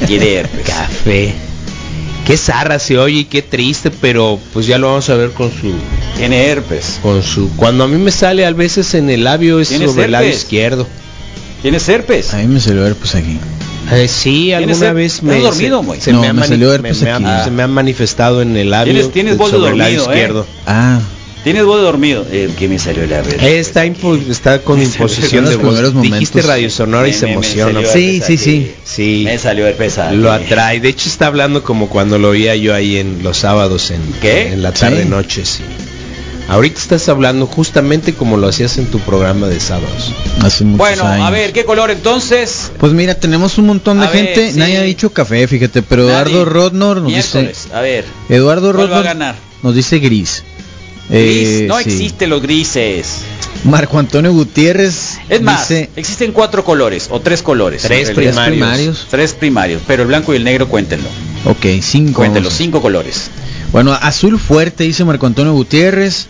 Tiene 0.06 0.34
herpes. 0.34 0.66
Café. 0.66 1.32
Qué 2.26 2.36
zarra 2.36 2.78
se 2.78 2.98
oye 2.98 3.20
y 3.20 3.24
qué 3.24 3.40
triste, 3.42 3.90
pero 3.90 4.38
pues 4.52 4.66
ya 4.66 4.76
lo 4.78 4.88
vamos 4.88 5.08
a 5.08 5.14
ver 5.14 5.30
con 5.30 5.50
su 5.50 5.72
Tiene 6.18 6.44
herpes. 6.46 6.98
con 7.02 7.22
su 7.22 7.48
cuando 7.56 7.84
a 7.84 7.88
mí 7.88 7.96
me 7.96 8.10
sale 8.10 8.44
a 8.44 8.52
veces 8.52 8.92
en 8.94 9.08
el 9.10 9.24
labio 9.24 9.58
es 9.60 9.70
¿Tienes 9.70 9.90
sobre 9.92 10.04
el 10.04 10.12
labio 10.12 10.28
izquierdo. 10.30 10.86
¿Tienes 11.62 11.88
herpes? 11.88 12.34
A 12.34 12.36
mí 12.36 12.46
me 12.46 12.60
salió 12.60 12.86
herpes 12.86 13.14
aquí. 13.14 13.38
Eh, 13.92 14.08
sí, 14.08 14.46
¿Tienes 14.56 14.76
alguna 14.76 14.92
vez 14.92 15.12
¿Estás 15.14 15.22
me 15.24 15.40
dormido, 15.40 15.94
se, 15.94 16.00
se 16.00 16.12
No, 16.12 16.20
me, 16.20 16.28
ha 16.28 16.32
me 16.32 16.46
salió 16.46 16.68
me- 16.68 16.74
herpes 16.74 17.02
me 17.02 17.10
ha- 17.10 17.16
aquí. 17.16 17.44
se 17.44 17.50
me 17.50 17.62
ha 17.62 17.66
manifestado 17.66 18.42
en 18.42 18.56
el 18.56 18.70
labio 18.70 18.92
Tienes- 18.94 19.12
tienes 19.12 19.36
voz 19.36 19.50
de 19.52 19.58
sobre 19.58 19.72
el 19.72 19.78
labio 19.78 19.98
dormido, 20.00 20.12
¿eh? 20.12 20.16
izquierdo. 20.16 20.46
Ah, 20.66 21.00
¿Tienes 21.42 21.64
voz 21.64 21.78
de 21.78 21.84
dormido? 21.84 22.26
Eh, 22.30 22.50
¿Qué 22.58 22.68
me 22.68 22.78
salió 22.78 23.06
la 23.06 23.18
herpes? 23.20 23.42
Eh, 23.42 23.58
Está, 23.60 23.84
está 23.86 24.58
con 24.60 24.80
imposición 24.82 25.46
de 25.46 25.56
voz. 25.56 25.68
primeros 25.68 25.94
momentos. 25.94 26.18
Dijiste 26.20 26.42
radio 26.42 26.68
sonora 26.70 27.08
y 27.08 27.14
se 27.14 27.30
emociona. 27.30 27.80
Sí, 27.90 28.20
sí, 28.24 28.36
sí. 28.36 28.70
Sí. 28.84 29.22
Me 29.24 29.38
salió 29.38 29.66
herpes 29.66 29.96
aquí. 29.96 30.16
Lo 30.16 30.30
atrae. 30.30 30.80
De 30.80 30.88
hecho 30.90 31.08
está 31.08 31.28
hablando 31.28 31.62
como 31.62 31.88
cuando 31.88 32.18
lo 32.18 32.28
oía 32.28 32.54
yo 32.56 32.74
ahí 32.74 32.98
en 32.98 33.22
los 33.22 33.38
sábados 33.38 33.90
en, 33.90 34.02
¿Qué? 34.20 34.48
en 34.52 34.62
la 34.62 34.72
tarde 34.72 35.04
Sí. 35.04 35.08
noche, 35.08 35.44
sí. 35.46 35.62
Ahorita 36.50 36.80
estás 36.80 37.08
hablando 37.08 37.46
justamente 37.46 38.12
como 38.12 38.36
lo 38.36 38.48
hacías 38.48 38.76
en 38.78 38.86
tu 38.86 38.98
programa 38.98 39.46
de 39.46 39.60
sábados. 39.60 40.12
hace 40.42 40.64
muchos 40.64 40.78
Bueno, 40.78 41.04
a 41.04 41.30
ver, 41.30 41.52
¿qué 41.52 41.64
color 41.64 41.90
entonces? 41.92 42.72
Pues 42.78 42.92
mira, 42.92 43.14
tenemos 43.14 43.56
un 43.58 43.66
montón 43.66 44.00
de 44.00 44.06
A 44.06 44.10
ver, 44.10 44.26
gente. 44.26 44.52
sí. 44.52 44.58
Nadie 44.58 44.78
ha 44.78 44.82
dicho 44.82 45.10
café, 45.12 45.46
fíjate, 45.46 45.82
pero 45.82 46.08
Nadie. 46.08 46.32
Eduardo 46.32 46.44
Rodnor 46.44 46.96
nos 47.02 47.12
Miércoles. 47.12 47.68
A 47.72 47.80
ver. 47.80 48.04
dice. 48.04 48.34
Eduardo 48.34 48.72
¿Cuál 48.74 48.78
va 48.78 48.82
a 48.82 48.86
Rodnor 48.98 49.04
ganar? 49.04 49.34
nos 49.62 49.74
dice 49.76 49.98
gris. 50.00 50.42
Gris, 51.08 51.48
Eh, 51.62 51.64
no 51.68 51.78
sí. 51.78 51.84
existen 51.86 52.30
los 52.30 52.42
grises. 52.42 53.06
Marco 53.64 53.98
Antonio 53.98 54.32
Gutiérrez 54.32 55.18
Es 55.28 55.42
más, 55.42 55.68
dice 55.68 55.90
existen 55.96 56.32
cuatro 56.32 56.64
colores 56.64 57.08
o 57.10 57.20
tres 57.20 57.42
colores. 57.42 57.82
Tres 57.82 58.10
primarios. 58.10 58.46
primarios. 58.46 59.06
Tres 59.10 59.34
primarios, 59.34 59.82
pero 59.86 60.02
el 60.02 60.08
blanco 60.08 60.32
y 60.32 60.36
el 60.36 60.44
negro 60.44 60.68
cuéntenlo. 60.68 61.08
Ok, 61.44 61.66
cinco. 61.80 62.14
Cuéntenlo, 62.22 62.50
cinco 62.50 62.80
colores. 62.82 63.30
Bueno, 63.72 63.92
azul 63.92 64.38
fuerte, 64.38 64.82
dice 64.84 65.04
Marco 65.04 65.26
Antonio 65.26 65.52
Gutiérrez. 65.52 66.26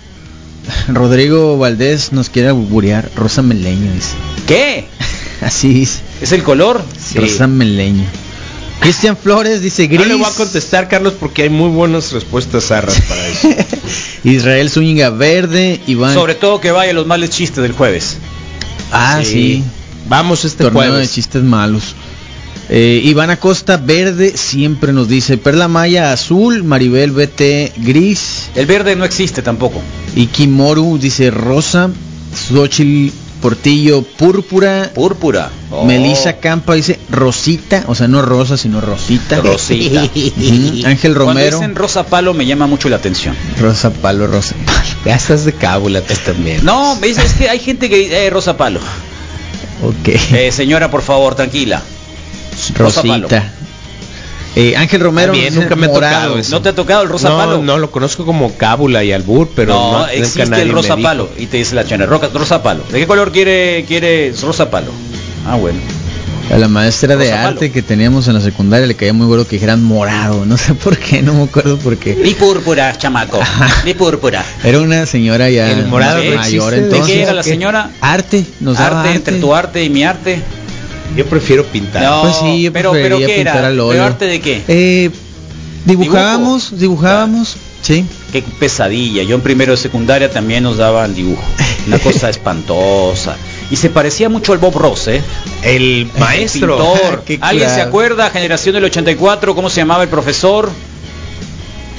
Rodrigo 0.88 1.58
Valdés 1.58 2.12
nos 2.12 2.28
quiere 2.30 2.52
burear. 2.52 3.10
Rosa 3.16 3.42
Meleño, 3.42 3.92
dice. 3.92 4.14
¿Qué? 4.46 4.86
Así 5.40 5.72
dice. 5.72 6.00
¿Es 6.20 6.32
el 6.32 6.42
color? 6.42 6.82
Rosa 7.14 7.46
Meleño. 7.46 8.04
Cristian 8.80 9.14
Flores 9.16 9.60
dice 9.60 9.82
No 9.88 9.94
gris. 9.96 10.06
le 10.08 10.14
voy 10.14 10.24
a 10.24 10.34
contestar, 10.34 10.88
Carlos, 10.88 11.12
porque 11.20 11.42
hay 11.42 11.50
muy 11.50 11.68
buenas 11.68 12.12
respuestas 12.12 12.64
zarras 12.64 12.98
para 13.02 13.26
eso. 13.28 13.48
Israel 14.24 14.70
Zúñiga 14.70 15.10
verde. 15.10 15.80
Iván. 15.86 16.14
Sobre 16.14 16.34
todo 16.34 16.60
que 16.60 16.70
vaya 16.70 16.92
los 16.94 17.06
males 17.06 17.28
chistes 17.30 17.62
del 17.62 17.72
jueves. 17.72 18.16
Ah, 18.90 19.20
sí. 19.22 19.62
Vamos 20.08 20.44
este 20.44 20.64
Torneo 20.64 20.96
de 20.96 21.06
chistes 21.06 21.42
malos. 21.42 21.94
Eh, 22.70 23.02
Iván 23.04 23.30
Acosta 23.30 23.76
verde 23.76 24.32
siempre 24.36 24.92
nos 24.92 25.08
dice. 25.08 25.36
Perla 25.36 25.68
Maya 25.68 26.12
azul. 26.12 26.64
Maribel 26.64 27.10
BT 27.10 27.72
gris. 27.78 28.48
El 28.54 28.64
verde 28.66 28.96
no 28.96 29.04
existe 29.04 29.42
tampoco. 29.42 29.82
Y 30.14 30.26
Kimoru 30.26 30.98
dice 30.98 31.30
rosa. 31.30 31.90
Xochitl 32.48 33.12
Portillo 33.40 34.02
púrpura. 34.02 34.90
Púrpura. 34.94 35.50
Oh. 35.70 35.84
Melissa 35.84 36.34
Campa 36.34 36.74
dice 36.74 36.98
rosita, 37.10 37.84
o 37.86 37.94
sea, 37.94 38.06
no 38.06 38.20
rosa, 38.22 38.56
sino 38.56 38.80
rosita. 38.80 39.40
Rosita. 39.40 40.02
Ángel 40.84 41.14
Cuando 41.14 41.14
Romero. 41.14 41.58
dicen 41.58 41.74
rosa 41.74 42.04
palo 42.04 42.34
me 42.34 42.44
llama 42.44 42.66
mucho 42.66 42.88
la 42.88 42.96
atención. 42.96 43.34
Rosa 43.58 43.90
palo, 43.90 44.26
rosa 44.26 44.54
palo. 44.66 44.80
Ya 45.06 45.14
estás 45.14 45.46
de 45.46 45.54
cábula 45.54 46.02
tú 46.02 46.12
también. 46.26 46.64
No, 46.64 46.96
me 47.00 47.06
dice, 47.06 47.24
es 47.24 47.32
que 47.32 47.48
hay 47.48 47.58
gente 47.58 47.88
que 47.88 47.96
dice, 47.96 48.26
eh, 48.26 48.30
rosa 48.30 48.56
palo. 48.58 48.80
Ok. 49.82 50.08
Eh, 50.32 50.52
señora, 50.52 50.90
por 50.90 51.00
favor, 51.02 51.34
tranquila. 51.34 51.82
rosa 52.76 53.02
palo. 53.02 53.26
Eh, 54.57 54.75
Ángel 54.76 55.00
Romero. 55.00 55.33
Nunca 55.52 55.76
me 55.76 55.87
ha 55.87 55.92
tocado 55.92 56.38
eso. 56.38 56.50
¿No 56.50 56.62
te 56.62 56.71
ha 56.71 56.75
tocado 56.75 57.02
el 57.02 57.09
rosa 57.09 57.28
no, 57.28 57.37
palo? 57.37 57.62
no, 57.62 57.78
lo 57.78 57.90
conozco 57.90 58.25
como 58.26 58.54
cábula 58.57 59.04
y 59.04 59.12
albur, 59.12 59.49
pero 59.54 59.75
no, 59.75 59.99
no, 59.99 60.07
existe 60.09 60.62
el 60.62 60.73
rosa 60.73 60.97
palo. 60.97 61.28
Y 61.38 61.47
te 61.47 61.59
dice 61.59 61.75
la 61.75 61.85
chana, 61.85 62.07
roca, 62.07 62.28
rosa 62.33 62.62
palo. 62.62 62.83
¿De 62.90 62.99
qué 62.99 63.07
color 63.07 63.33
quiere, 63.33 63.85
quiere 63.87 64.33
rosa 64.42 64.71
palo? 64.71 64.90
Ah, 65.47 65.57
bueno. 65.57 65.78
A 66.52 66.59
la 66.59 66.66
maestra 66.66 67.14
de 67.16 67.33
arte 67.33 67.69
palo. 67.69 67.73
que 67.73 67.80
teníamos 67.80 68.26
en 68.26 68.35
la 68.35 68.40
secundaria 68.40 68.85
le 68.85 68.97
caía 68.97 69.12
muy 69.12 69.26
bueno 69.28 69.45
que 69.45 69.54
dijeran 69.54 69.85
morado. 69.85 70.45
No 70.45 70.57
sé 70.57 70.75
por 70.75 70.99
qué, 70.99 71.23
no 71.23 71.33
me 71.33 71.45
acuerdo 71.45 71.78
por 71.78 71.97
qué. 71.97 72.16
Ni 72.16 72.35
púrpura, 72.35 72.99
chamaco. 72.99 73.38
Ni 73.85 73.95
púrpura. 73.95 74.45
Era 74.64 74.80
una 74.80 75.07
señora 75.07 75.49
ya 75.49 75.71
El 75.71 75.87
morado 75.87 76.16
mayor 76.16 76.73
¿De 76.73 76.78
existe. 76.78 76.78
entonces. 76.78 77.07
qué 77.07 77.23
era 77.23 77.35
la 77.35 77.45
señora? 77.45 77.90
Arte, 78.00 78.45
nos 78.59 78.78
daba 78.78 79.02
arte, 79.02 79.14
entre 79.14 79.38
tu 79.38 79.54
arte 79.54 79.85
y 79.85 79.90
mi 79.90 80.02
arte. 80.02 80.42
Yo 81.16 81.26
prefiero 81.26 81.64
pintar. 81.64 82.02
No, 82.02 82.22
Pues 82.22 82.36
sí, 82.36 82.62
yo 82.62 82.72
pero, 82.72 82.92
pero 82.92 83.18
¿qué 83.18 83.40
era? 83.40 83.52
al 83.66 83.72
¿Pero 83.72 83.86
óleo. 83.88 84.04
arte 84.04 84.26
de 84.26 84.40
qué? 84.40 84.62
Eh, 84.68 85.10
dibujábamos, 85.84 86.78
dibujábamos, 86.78 87.56
sí. 87.82 88.04
Qué 88.32 88.42
pesadilla. 88.42 89.22
Yo 89.24 89.34
en 89.34 89.40
primero 89.40 89.72
de 89.72 89.76
secundaria 89.78 90.30
también 90.30 90.62
nos 90.62 90.76
daban 90.76 91.14
dibujo. 91.14 91.42
Una 91.86 91.98
cosa 92.02 92.30
espantosa. 92.30 93.36
Y 93.70 93.76
se 93.76 93.90
parecía 93.90 94.28
mucho 94.28 94.52
al 94.52 94.58
Bob 94.58 94.76
Ross, 94.76 95.08
¿eh? 95.08 95.22
El 95.62 96.08
maestro. 96.18 96.76
Pintor. 96.76 97.22
Qué 97.26 97.38
¿Alguien 97.40 97.70
se 97.70 97.80
acuerda? 97.80 98.30
Generación 98.30 98.74
del 98.74 98.84
84, 98.84 99.54
¿cómo 99.54 99.70
se 99.70 99.80
llamaba 99.80 100.02
el 100.04 100.08
profesor? 100.08 100.70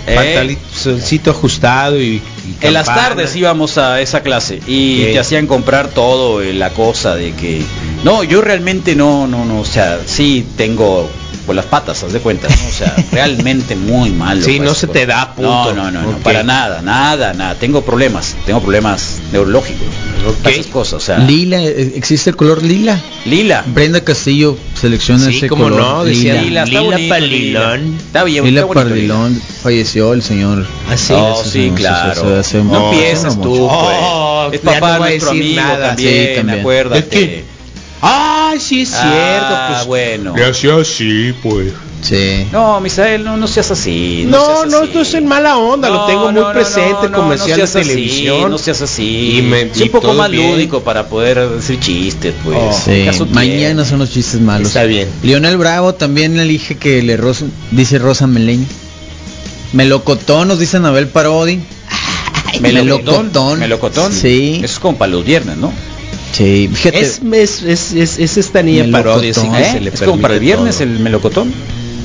Eh, 0.07 0.15
Pantaloncito 0.15 1.29
ajustado 1.29 2.01
y, 2.01 2.15
y 2.15 2.21
en 2.61 2.73
las 2.73 2.87
tardes 2.87 3.35
íbamos 3.35 3.77
a 3.77 4.01
esa 4.01 4.21
clase 4.21 4.59
y 4.65 5.03
te 5.03 5.19
hacían 5.19 5.45
comprar 5.45 5.89
todo, 5.89 6.41
eh, 6.41 6.53
la 6.53 6.71
cosa 6.71 7.15
de 7.15 7.33
que... 7.33 7.61
No, 8.03 8.23
yo 8.23 8.41
realmente 8.41 8.95
no, 8.95 9.27
no, 9.27 9.45
no, 9.45 9.59
o 9.59 9.65
sea, 9.65 9.99
sí 10.05 10.45
tengo 10.57 11.09
por 11.45 11.55
las 11.55 11.65
patas, 11.65 12.03
haz 12.03 12.13
de 12.13 12.19
cuenta, 12.19 12.47
¿no? 12.47 12.67
O 12.67 12.71
sea, 12.71 12.95
realmente 13.11 13.75
muy 13.75 14.11
malo. 14.11 14.43
Sí, 14.43 14.57
para 14.57 14.69
no 14.69 14.75
se 14.75 14.87
te 14.87 15.05
da, 15.07 15.33
No, 15.37 15.63
punto. 15.65 15.73
no, 15.73 15.91
no, 15.91 16.01
no, 16.03 16.09
Ok. 16.11 16.17
para 16.23 16.43
nada, 16.43 16.81
nada, 16.83 17.33
nada. 17.33 17.55
Tengo 17.55 17.81
problemas, 17.83 18.35
tengo 18.45 18.59
problemas 18.61 19.17
neurológicos. 19.31 19.87
Ok. 20.27 20.35
para 20.43 20.55
Esas 20.55 20.67
cosas, 20.67 20.93
o 20.93 20.99
sea, 20.99 21.17
Lila, 21.19 21.59
eh, 21.63 21.93
existe 21.95 22.29
el 22.29 22.35
color 22.35 22.61
lila. 22.63 22.99
lila. 23.25 23.63
Brenda 23.65 24.01
Castillo 24.03 24.55
selecciona 24.79 25.25
Sí, 25.25 25.37
ese 25.37 25.47
cómo 25.47 25.63
color. 25.63 25.79
no, 25.81 26.03
decía 26.05 26.35
lila. 26.41 26.63
Lila, 26.65 26.81
Lila 26.81 27.09
Palilón. 27.09 27.83
Lila. 27.85 27.97
Está 28.05 28.23
bien, 28.23 28.45
Lila 28.45 28.59
está 28.61 28.73
bonito, 28.73 28.89
Pardilón 28.89 29.41
falleció 29.63 30.13
el 30.13 30.21
señor. 30.21 30.65
Ah, 30.89 30.95
sí. 30.97 31.13
Oh, 31.15 31.41
sí, 31.43 31.69
se- 31.69 31.73
claro. 31.73 32.13
se- 32.21 32.27
se 32.29 32.37
hace 32.39 32.57
no 32.63 32.91
mucho. 32.91 33.39
tú, 33.41 33.67
Oh, 33.69 34.45
pues. 34.49 34.59
Es 34.59 34.65
ya 34.65 34.73
papá 34.73 34.91
no 34.93 34.97
voy 34.99 35.07
a 35.07 35.09
nuestro 35.09 35.33
decir 35.33 35.43
amigo 35.59 35.61
nada. 35.61 35.87
también, 35.87 36.27
Sí, 36.29 36.35
también. 36.35 36.59
acuérdate. 36.59 36.99
Es 36.99 37.05
que- 37.05 37.50
Ah, 38.01 38.53
sí 38.59 38.81
es 38.81 38.89
cierto. 38.89 39.05
Ah, 39.09 39.69
pues, 39.73 39.85
bueno. 39.87 40.33
Gracias, 40.33 40.87
sí, 40.87 41.33
pues. 41.43 41.71
Sí. 42.01 42.47
No, 42.51 42.81
Misael, 42.81 43.23
no, 43.23 43.37
no 43.37 43.45
seas 43.47 43.69
así. 43.69 44.25
No, 44.27 44.43
seas 44.63 44.67
no, 44.71 44.83
esto 44.85 45.01
es 45.01 45.13
en 45.13 45.27
mala 45.27 45.57
onda, 45.57 45.87
lo 45.87 46.07
tengo 46.07 46.31
muy 46.31 46.41
no, 46.41 46.51
presente, 46.51 47.11
comercial 47.13 47.51
no 47.51 47.57
de 47.57 47.63
así, 47.63 47.73
televisión. 47.79 48.49
no 48.49 48.57
seas 48.57 48.81
así. 48.81 49.37
Y 49.37 49.41
me- 49.43 49.69
Sí, 49.71 49.83
un 49.83 49.89
poco 49.89 50.13
más 50.13 50.31
bien. 50.31 50.51
lúdico 50.51 50.81
para 50.81 51.05
poder 51.07 51.47
decir 51.47 51.79
chistes, 51.79 52.33
pues. 52.43 52.57
Oh. 52.59 52.73
Sí, 52.85 53.03
Caso 53.05 53.27
mañana 53.27 53.55
tiene. 53.57 53.85
son 53.85 53.99
los 53.99 54.09
chistes 54.09 54.41
malos. 54.41 54.69
Está 54.69 54.85
bien. 54.85 55.07
Lionel 55.21 55.57
Bravo 55.57 55.93
también 55.93 56.39
elige 56.39 56.75
que 56.75 57.03
le 57.03 57.17
rosa, 57.17 57.45
dice 57.69 57.99
Rosa 57.99 58.25
Meleño. 58.25 58.65
Melocotón 59.73 60.47
nos 60.47 60.57
dice 60.57 60.77
Anabel 60.77 61.07
Parodi. 61.07 61.59
Melocotón. 62.59 63.59
Melocotón. 63.59 64.11
Sí. 64.11 64.55
Eso 64.63 64.65
es 64.73 64.79
como 64.79 64.97
para 64.97 65.11
los 65.11 65.23
viernes, 65.23 65.57
¿no? 65.57 65.71
Sí, 66.31 66.69
fíjate. 66.73 66.99
Es, 67.01 67.21
es, 67.33 67.63
es, 67.63 67.93
es, 67.93 68.19
es 68.19 68.37
esta 68.37 68.63
niña 68.63 68.85
parodia, 68.91 69.31
así 69.31 69.41
que 69.49 69.61
¿Eh? 69.61 69.71
se 69.73 69.79
le 69.81 69.89
Es 69.89 70.01
como 70.01 70.21
para 70.21 70.35
el 70.35 70.39
viernes 70.39 70.75
todo. 70.77 70.83
el 70.85 70.99
melocotón. 70.99 71.51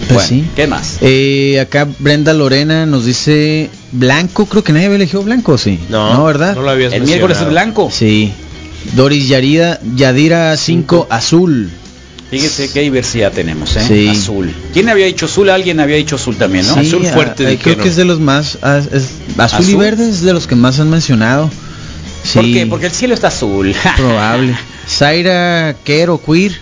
Pues 0.08 0.12
bueno, 0.12 0.28
sí. 0.28 0.44
¿qué 0.54 0.66
más? 0.66 0.98
Eh, 1.00 1.58
acá 1.60 1.88
Brenda 1.98 2.32
Lorena 2.34 2.86
nos 2.86 3.06
dice 3.06 3.70
blanco, 3.92 4.46
creo 4.46 4.62
que 4.62 4.72
nadie 4.72 4.86
había 4.86 4.96
elegido 4.96 5.22
blanco, 5.22 5.56
sí. 5.58 5.78
No, 5.88 6.22
¿verdad? 6.24 6.54
No 6.54 6.62
lo 6.62 6.70
habías 6.70 6.92
El 6.92 7.02
miércoles 7.02 7.38
es 7.40 7.48
blanco. 7.48 7.88
Sí. 7.90 8.32
Doris 8.94 9.26
Yarida, 9.28 9.80
Yadira 9.96 10.56
5 10.56 11.08
azul. 11.10 11.70
Fíjese 12.30 12.70
qué 12.72 12.80
diversidad 12.80 13.32
tenemos, 13.32 13.74
¿eh? 13.76 13.84
Sí. 13.86 14.08
Azul. 14.08 14.52
¿Quién 14.72 14.88
había 14.88 15.06
dicho 15.06 15.26
azul? 15.26 15.48
Alguien 15.48 15.78
había 15.80 15.96
dicho 15.96 16.16
azul 16.16 16.36
también, 16.36 16.66
¿no? 16.66 16.74
Sí, 16.74 16.80
Azul 16.88 17.04
fuerte, 17.06 17.44
eh, 17.44 17.46
creo 17.46 17.50
dijeron. 17.56 17.82
que 17.82 17.88
es 17.88 17.96
de 17.96 18.04
los 18.04 18.20
más 18.20 18.58
es- 18.92 19.10
azul, 19.38 19.68
y 19.68 19.74
verde 19.74 20.08
es 20.08 20.22
de 20.22 20.32
los 20.32 20.46
que 20.46 20.56
más 20.56 20.78
han 20.80 20.90
mencionado. 20.90 21.50
Sí, 22.26 22.38
¿Por 22.38 22.44
qué? 22.44 22.66
Porque 22.66 22.86
el 22.86 22.92
cielo 22.92 23.14
está 23.14 23.28
azul. 23.28 23.74
probable. 23.96 24.56
Zaira 24.88 25.76
Quero 25.84 26.20
Queer, 26.22 26.52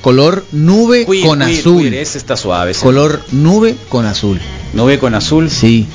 color 0.00 0.44
nube 0.52 1.04
Queer, 1.06 1.26
con 1.26 1.38
queer, 1.40 1.58
azul. 1.60 1.80
queer, 1.82 1.94
ese 1.94 2.18
está 2.18 2.36
suave. 2.36 2.70
ese. 2.72 2.80
Color 2.82 3.22
nube 3.32 3.76
con 3.88 4.06
azul. 4.06 4.40
Nube 4.72 4.98
con 4.98 5.14
azul. 5.14 5.50
Sí. 5.50 5.86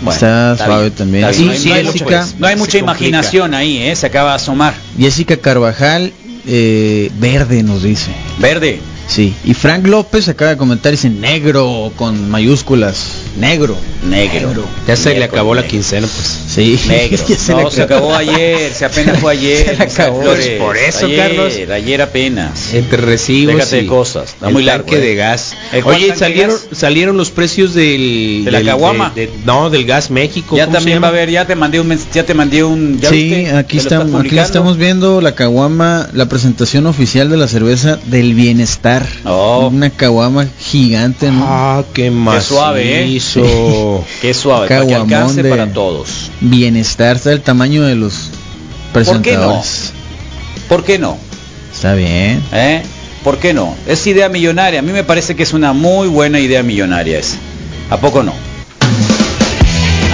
Bueno, 0.00 0.12
está, 0.14 0.56
suave 0.58 0.82
bien, 0.84 0.92
también. 0.94 1.24
está. 1.24 1.42
No 1.42 1.50
hay- 1.52 1.58
no 1.64 1.74
hay, 1.74 1.84
mucho- 1.84 1.92
Jessica, 2.04 2.26
no 2.38 2.46
hay 2.46 2.56
mucha 2.56 2.78
imaginación 2.78 3.54
ahí, 3.54 3.78
¿eh? 3.78 3.96
Se 3.96 4.06
acaba 4.06 4.30
de 4.30 4.36
asomar. 4.36 4.74
Jessica 4.98 5.36
Carvajal, 5.38 6.12
eh, 6.46 7.10
verde 7.18 7.62
nos 7.62 7.82
dice. 7.84 8.10
Verde. 8.38 8.80
Sí, 9.06 9.34
y 9.44 9.54
Frank 9.54 9.86
López 9.86 10.28
acaba 10.28 10.52
de 10.52 10.56
comentar, 10.56 10.90
dice 10.92 11.10
negro 11.10 11.92
con 11.96 12.30
mayúsculas, 12.30 13.04
negro. 13.38 13.76
Negro. 14.08 14.64
Ya 14.86 14.96
se 14.96 15.10
le 15.10 15.14
Negro, 15.20 15.32
acabó 15.32 15.54
la 15.54 15.66
quincena, 15.66 16.06
pues. 16.06 16.40
Sí, 16.48 16.78
Negro. 16.88 17.18
Ya 17.28 17.36
se 17.36 17.52
no, 17.52 17.64
le 17.64 17.70
se 17.70 17.82
acabó 17.82 18.14
ayer, 18.14 18.72
se 18.72 18.84
apenas 18.84 19.18
fue 19.18 19.32
ayer. 19.38 19.66
Se 19.66 19.76
le 19.76 19.82
acabó. 19.84 20.22
Flores. 20.22 20.48
Por 20.60 20.76
eso, 20.76 21.06
Ayer, 21.06 21.18
Carlos. 21.28 21.52
Ayer 21.72 22.02
apenas. 22.02 22.74
Entre 22.74 22.98
recibos 22.98 23.56
Déjate 23.56 23.76
de 23.76 23.82
y 23.82 23.86
cosas, 23.86 24.30
está 24.30 24.48
el 24.48 24.52
muy 24.52 24.62
largo, 24.64 24.84
tanque 24.84 24.98
¿eh? 24.98 25.08
de 25.08 25.14
gas. 25.14 25.54
¿El 25.72 25.82
cuál 25.84 25.96
Oye, 25.96 26.14
salieron 26.16 26.50
gas? 26.54 26.66
salieron 26.78 27.16
los 27.16 27.30
precios 27.30 27.72
del 27.74 28.42
¿De 28.44 28.50
la 28.50 28.58
del- 28.58 28.66
caguama? 28.66 29.12
de- 29.14 29.26
de- 29.28 29.32
no, 29.46 29.70
del 29.70 29.84
gas 29.86 30.10
México. 30.10 30.56
Ya 30.56 30.64
¿cómo 30.66 30.74
se 30.76 30.78
también 30.80 31.02
va 31.02 31.06
a 31.06 31.10
haber, 31.10 31.30
ya 31.30 31.46
te 31.46 31.54
mandé 31.56 31.80
un 31.80 31.98
ya 32.12 32.24
te 32.24 32.34
mandé 32.34 32.62
un 32.64 33.00
¿ya 33.00 33.08
Sí, 33.10 33.46
aquí, 33.46 33.78
¿Te 33.78 33.84
lo 33.84 33.88
estás 33.88 33.92
estamos, 34.02 34.20
aquí 34.24 34.38
estamos 34.38 34.76
viendo 34.76 35.20
la 35.20 35.34
caguama, 35.34 36.08
la 36.12 36.28
presentación 36.28 36.86
oficial 36.86 37.30
de 37.30 37.36
la 37.38 37.48
cerveza 37.48 37.98
del 38.06 38.34
bienestar. 38.34 38.93
Oh. 39.24 39.68
Una 39.72 39.90
caguama 39.90 40.46
gigante, 40.60 41.30
¿no? 41.30 41.44
Ah, 41.46 41.84
qué 41.92 42.10
más 42.10 42.44
suave, 42.44 43.04
¿eh? 43.16 43.20
Sí. 43.20 43.40
Qué 44.20 44.34
suave, 44.34 44.68
para 44.68 44.86
que 44.86 44.94
alcance 44.94 45.42
de- 45.42 45.50
para 45.50 45.72
todos. 45.72 46.30
Bienestar, 46.40 47.16
está 47.16 47.32
el 47.32 47.40
tamaño 47.40 47.82
de 47.84 47.94
los 47.94 48.30
¿Por 48.92 49.02
qué 49.04 49.10
no? 49.12 49.20
presentadores. 49.22 49.92
¿Por 50.68 50.84
qué 50.84 50.98
no? 50.98 51.18
Está 51.72 51.94
bien. 51.94 52.42
¿Eh? 52.52 52.82
¿Por 53.22 53.38
qué 53.38 53.52
no? 53.54 53.74
Es 53.86 54.06
idea 54.06 54.28
millonaria. 54.28 54.80
A 54.80 54.82
mí 54.82 54.92
me 54.92 55.02
parece 55.04 55.34
que 55.34 55.42
es 55.42 55.52
una 55.52 55.72
muy 55.72 56.08
buena 56.08 56.38
idea 56.40 56.62
millonaria 56.62 57.18
esa. 57.18 57.36
¿A 57.90 57.96
poco 57.96 58.22
no? 58.22 58.32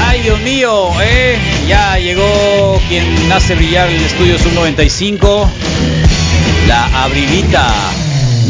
Ay, 0.06 0.22
Dios 0.22 0.40
mío, 0.40 0.88
¿eh? 1.02 1.36
Ya 1.68 1.98
llegó 1.98 2.80
quien 2.88 3.30
hace 3.32 3.54
brillar 3.54 3.88
el 3.88 4.02
estudio 4.02 4.38
Sub 4.38 4.52
95. 4.54 5.48
La 6.66 7.04
Abrilita 7.04 7.68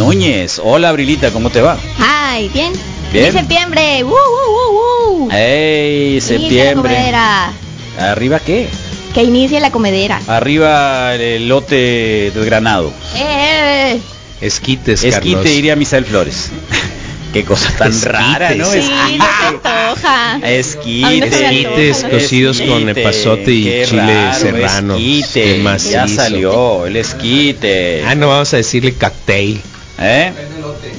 Núñez. 0.00 0.58
Hola, 0.64 0.88
Abrilita, 0.88 1.30
¿cómo 1.30 1.50
te 1.50 1.60
va? 1.60 1.76
Ay, 1.98 2.48
bien. 2.48 2.72
Bien. 3.12 3.30
Septiembre. 3.34 4.02
¡Uh, 4.02 4.08
uh, 4.08 4.12
uh, 4.14 5.24
uh! 5.26 5.30
¡Ey, 5.30 6.12
Inicia 6.12 6.32
la 6.34 6.40
septiembre! 6.40 6.94
comedera. 6.94 7.52
¿Arriba 7.98 8.40
qué? 8.40 8.66
Que 9.12 9.24
inicie 9.24 9.60
la 9.60 9.70
comedera. 9.70 10.18
Arriba 10.26 11.14
el 11.16 11.48
lote 11.48 12.32
desgranado. 12.34 12.94
¡Eh! 13.14 14.00
Esquites, 14.40 15.04
Esquite 15.04 15.34
Carlos. 15.36 15.52
iría 15.52 15.76
Misael 15.76 16.06
Flores. 16.06 16.48
Qué 17.34 17.44
cosa 17.44 17.70
tan 17.76 17.90
Esquites. 17.90 18.10
rara, 18.10 18.54
¿no? 18.54 18.64
Sí, 18.72 18.78
Esquite. 18.78 19.18
no 19.18 19.96
se 19.96 20.58
Esquite. 20.58 21.26
Esquites 21.26 21.96
antoja, 22.04 22.08
cocidos 22.10 22.60
con 22.62 22.88
Esquite, 22.88 23.00
epazote 23.02 23.52
y 23.52 23.64
qué 23.64 23.84
chile 23.86 24.14
raro, 24.14 24.38
serrano. 24.40 24.94
Esquite, 24.94 25.42
Qué 25.62 25.78
ya 25.90 26.08
salió, 26.08 26.86
el 26.86 26.96
esquite. 26.96 28.02
Ah, 28.06 28.14
no 28.14 28.28
vamos 28.28 28.54
a 28.54 28.56
decirle 28.56 28.94
cocktail. 28.94 29.60
¿Eh? 30.00 30.32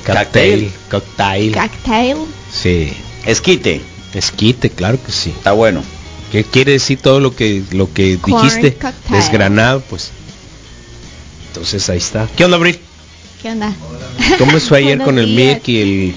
Cocktail. 0.05 0.72
Cocktail. 0.89 1.53
Cocktail. 1.53 2.17
Sí. 2.51 2.93
Esquite, 3.25 3.81
Esquite, 4.13 4.70
claro 4.70 5.00
que 5.03 5.12
sí. 5.12 5.34
está 5.36 5.51
bueno. 5.53 5.84
¿Qué 6.31 6.43
quiere 6.43 6.74
decir 6.74 7.00
todo 7.01 7.20
lo 7.20 7.36
que 7.36 7.63
lo 7.72 7.91
que 7.93 8.17
Corn 8.20 8.43
dijiste? 8.43 8.74
cocktail. 8.75 9.22
Desgranado, 9.22 9.81
pues. 9.81 10.12
Entonces 11.48 11.89
ahí 11.89 11.98
está. 11.98 12.27
¿Qué 12.36 12.46
onda, 12.46 12.58
Abril? 12.58 12.79
¿Qué 13.41 13.50
onda? 13.50 13.74
¿Cómo 14.38 14.60
fue 14.60 14.77
ayer 14.79 15.00
con 15.01 15.20
el. 15.20 15.27
Mirk 15.27 15.67
y 15.67 15.81
el 15.81 16.15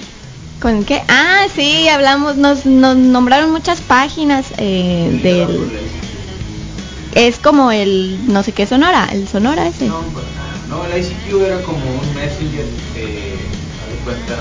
¿Con 0.61 0.85
qué? 0.85 1.01
Ah, 1.07 1.47
sí, 1.53 1.87
hablamos, 1.89 2.37
nos, 2.37 2.65
nos 2.65 2.95
nombraron 2.95 3.51
muchas 3.51 3.81
páginas 3.81 4.47
eh, 4.57 5.19
del... 5.21 5.69
Es 7.13 7.37
como 7.39 7.71
el, 7.71 8.19
no 8.27 8.41
sé 8.41 8.51
qué 8.51 8.65
Sonora, 8.65 9.07
el 9.11 9.27
Sonora 9.27 9.67
ese. 9.67 9.89
No, 10.69 10.83
el 10.85 10.99
ICQ 11.01 11.41
era 11.45 11.61
como 11.61 11.77
un 11.77 12.15
messenger 12.15 12.65
que, 12.93 13.03
a 13.03 13.91
de 13.91 13.95
cuenta, 14.03 14.35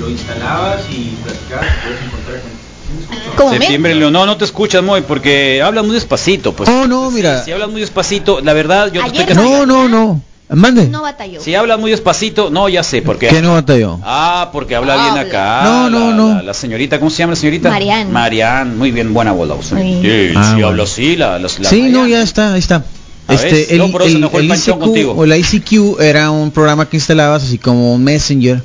lo 0.00 0.10
instalabas 0.10 0.82
y 0.90 1.16
platicabas, 1.24 1.66
puedes 1.82 2.02
encontrar 2.02 2.36
gente. 2.36 3.36
Como 3.36 3.50
Septiembre, 3.52 3.94
no, 3.94 4.10
no 4.26 4.36
te 4.36 4.44
escuchas 4.44 4.82
muy 4.82 5.02
porque 5.02 5.62
hablas 5.62 5.84
muy 5.84 5.94
despacito, 5.94 6.54
pues. 6.54 6.68
Oh, 6.68 6.86
no, 6.86 7.10
mira. 7.10 7.40
Si, 7.40 7.46
si 7.46 7.52
hablas 7.52 7.68
muy 7.70 7.80
despacito, 7.80 8.40
la 8.40 8.52
verdad, 8.54 8.86
yo 8.86 9.00
te 9.02 9.08
Ayer 9.10 9.20
estoy 9.22 9.34
castigando. 9.36 9.66
No, 9.66 9.88
no, 9.88 10.06
no. 10.06 10.20
Mande. 10.50 10.88
No 10.88 11.02
batalló. 11.02 11.42
Si 11.42 11.54
hablas 11.54 11.78
muy 11.78 11.90
despacito, 11.90 12.48
no, 12.48 12.70
ya 12.70 12.82
sé, 12.82 13.02
porque 13.02 13.28
¿Qué 13.28 13.42
no 13.42 13.52
batalló? 13.52 14.00
Ah, 14.02 14.48
porque 14.50 14.74
habla 14.76 14.94
bien 15.12 15.18
acá. 15.26 15.60
No, 15.62 15.90
no, 15.90 16.10
la, 16.10 16.16
no. 16.16 16.34
La, 16.36 16.42
la 16.42 16.54
señorita, 16.54 16.98
¿cómo 16.98 17.10
se 17.10 17.18
llama 17.18 17.32
la 17.32 17.36
señorita? 17.36 17.68
Marian. 17.68 18.10
Marian, 18.10 18.78
muy 18.78 18.90
bien, 18.90 19.12
buena 19.12 19.32
voz 19.32 19.46
la 19.46 19.54
voz. 19.54 19.66
Sí, 19.66 19.74
Sí. 19.76 20.00
sí, 20.02 20.32
Ah, 20.34 20.50
bueno. 20.52 20.68
habla 20.68 20.82
así, 20.84 21.16
la, 21.16 21.38
la- 21.38 21.48
la 21.58 21.68
Sí, 21.68 21.82
no, 21.90 22.06
ya 22.06 22.22
está, 22.22 22.54
ahí 22.54 22.60
está. 22.60 22.82
Este, 23.28 23.72
el, 23.74 23.78
no, 23.78 23.90
por 23.90 24.02
eso 24.02 24.18
se 24.18 24.36
el- 24.38 24.44
ICQ 24.46 24.78
contigo. 24.78 25.12
o 25.12 25.24
el 25.24 25.34
ICQ 25.36 26.00
era 26.00 26.30
un 26.30 26.50
programa 26.50 26.88
que 26.88 26.96
instalabas 26.96 27.42
así 27.44 27.58
como 27.58 27.94
un 27.94 28.02
messenger 28.02 28.62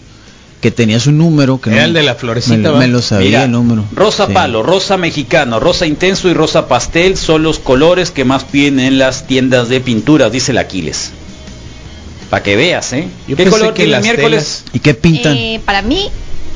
que 0.62 0.72
tenía 0.72 0.98
su 1.02 1.12
número 1.12 1.60
que 1.60 1.70
Era 1.72 1.82
no- 1.82 1.88
el 1.88 1.94
de 1.94 2.04
la 2.04 2.16
florecita, 2.16 2.72
me, 2.72 2.88
lo 2.88 3.02
sabía 3.02 3.28
Mira, 3.28 3.44
el 3.44 3.52
número 3.52 3.84
rosa 3.94 4.28
Sí. 4.28 4.34
palo, 4.34 4.64
rosa 4.64 4.96
mexicano, 4.96 5.60
rosa 5.60 5.86
intenso 5.86 6.30
y 6.30 6.34
rosa 6.34 6.70
pastel 6.70 7.18
son 7.18 7.44
los 7.44 7.60
colores 7.60 8.12
que 8.12 8.24
más 8.24 8.46
piden 8.46 8.80
en 8.80 8.98
las 8.98 9.28
tiendas 9.28 9.68
de 9.68 9.82
pinturas, 9.82 10.32
dice 10.32 10.54
el 10.54 10.58
Aquiles. 10.60 11.12
Para 12.30 12.42
que 12.44 12.56
veas, 12.56 12.94
¿eh? 12.94 13.10
Yo 13.28 13.36
¿Qué 13.36 13.46
color 13.50 13.74
que 13.74 13.84
tiene 13.84 13.86
el 13.88 13.92
las 13.92 14.02
miércoles? 14.04 14.64
y 14.72 14.80
qué 14.80 14.94
pintan 14.94 15.36
Eh, 15.36 15.62
para 15.66 15.82
mí... 15.82 16.10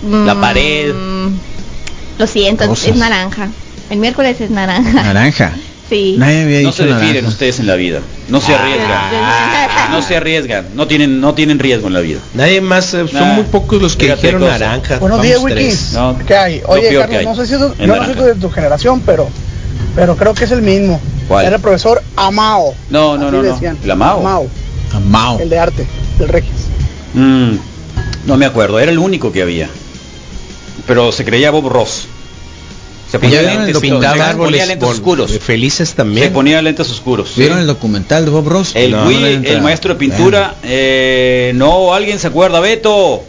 La 0.10 0.34
mm, 0.36 0.41
pared. 0.41 0.93
Lo 2.17 2.28
siento, 2.28 2.65
Rosas. 2.67 2.88
es 2.89 2.96
naranja. 2.96 3.50
El 3.89 3.98
miércoles 4.00 4.39
es 4.39 4.50
naranja. 4.50 4.91
naranja 5.04 5.54
Sí. 5.89 6.15
nadie 6.17 6.43
había 6.43 6.62
No 6.62 6.69
dicho 6.69 6.84
se 6.84 6.86
desfilen 6.86 7.08
naranja 7.13 7.30
ustedes 7.30 7.60
en 7.60 7.67
la 7.67 7.76
vida. 7.76 8.00
No 8.28 8.41
se 8.41 8.54
arriesgan. 8.54 8.89
Ah. 8.91 9.88
No 9.91 10.02
se 10.02 10.17
arriesgan. 10.17 10.65
No 10.76 10.86
tienen, 10.88 11.21
no 11.21 11.34
tienen 11.34 11.60
riesgo 11.60 11.88
en 11.88 11.93
la 11.93 12.02
vida. 12.02 12.19
Nadie 12.34 12.60
más, 12.60 12.93
eh, 12.93 13.08
son 13.08 13.13
Nah, 13.13 13.34
muy 13.36 13.43
pocos 13.45 13.82
los 13.82 13.95
que 13.95 14.06
fíjate 14.06 14.21
dijeron 14.28 14.41
cosa. 14.41 14.58
naranja. 14.60 15.00
Buenos 15.00 15.21
días, 15.21 15.39
Wiki. 15.39 15.56
tres. 15.56 15.93
No, 15.93 16.17
¿Qué 16.28 16.36
hay? 16.36 16.62
Oye, 16.67 16.93
Carlos, 16.97 17.17
hay. 17.19 17.26
no 17.26 17.36
sé 17.36 17.47
si 17.47 17.54
eso, 17.54 17.71
Es 17.71 17.78
yo 17.80 17.88
no 17.88 17.93
naranja. 17.95 18.13
soy 18.19 18.26
de 18.28 18.36
tu 18.36 18.50
generación, 18.50 19.02
pero 19.06 19.30
pero 19.95 20.15
creo 20.17 20.34
que 20.34 20.43
es 20.43 20.52
el 20.52 20.62
mismo. 20.62 21.00
¿Cuál? 21.28 21.45
Era 21.45 21.56
el 21.56 21.62
profesor 21.62 22.02
Amao. 22.15 22.76
No, 22.89 23.17
no, 23.17 23.32
no, 23.32 23.41
no. 23.41 23.60
¿El 23.84 23.91
Amao? 23.91 24.19
Amao, 24.19 24.47
Amao. 24.93 25.39
el 25.39 25.50
de 25.50 25.58
arte, 25.60 25.88
del 26.19 26.28
Regis. 26.30 26.52
Mm, 27.13 27.56
no 28.26 28.38
me 28.38 28.45
acuerdo, 28.45 28.78
era 28.80 28.91
el 28.91 29.00
único 29.00 29.32
que 29.32 29.41
había. 29.41 29.69
Pero 30.86 31.12
se 31.12 31.23
creía 31.26 31.52
Bob 31.52 31.67
Ross. 31.69 32.08
Se 33.10 33.20
ponía 33.20 33.36
¿Ya 33.36 33.41
vieron 33.48 33.63
lentes, 33.65 33.82
Pintaba 33.82 34.02
se 34.12 34.17
ponía 34.17 34.30
árboles 34.30 34.67
lentes 34.67 34.89
oscuros. 34.89 35.39
felices 35.39 35.89
Se 35.89 35.96
también. 35.96 36.34
ponía 36.34 36.62
lentes 36.62 36.89
oscuros. 36.89 37.30
sí. 37.34 37.39
vieron 37.41 37.60
el 37.60 37.67
documental 37.67 38.26
de 38.26 38.32
Bob 38.32 38.48
Ross 38.48 38.72
El 38.76 38.91
No, 38.91 39.06
Wii, 39.08 39.38
no 39.38 39.48
el 39.50 39.62
maestro 39.62 39.93
de 39.93 40.00
pintura, 40.00 40.56
eh, 40.63 41.52
no, 41.56 41.93
alguien 41.93 42.20
se 42.20 42.28
acuerda, 42.28 42.60
Beto, 42.60 43.24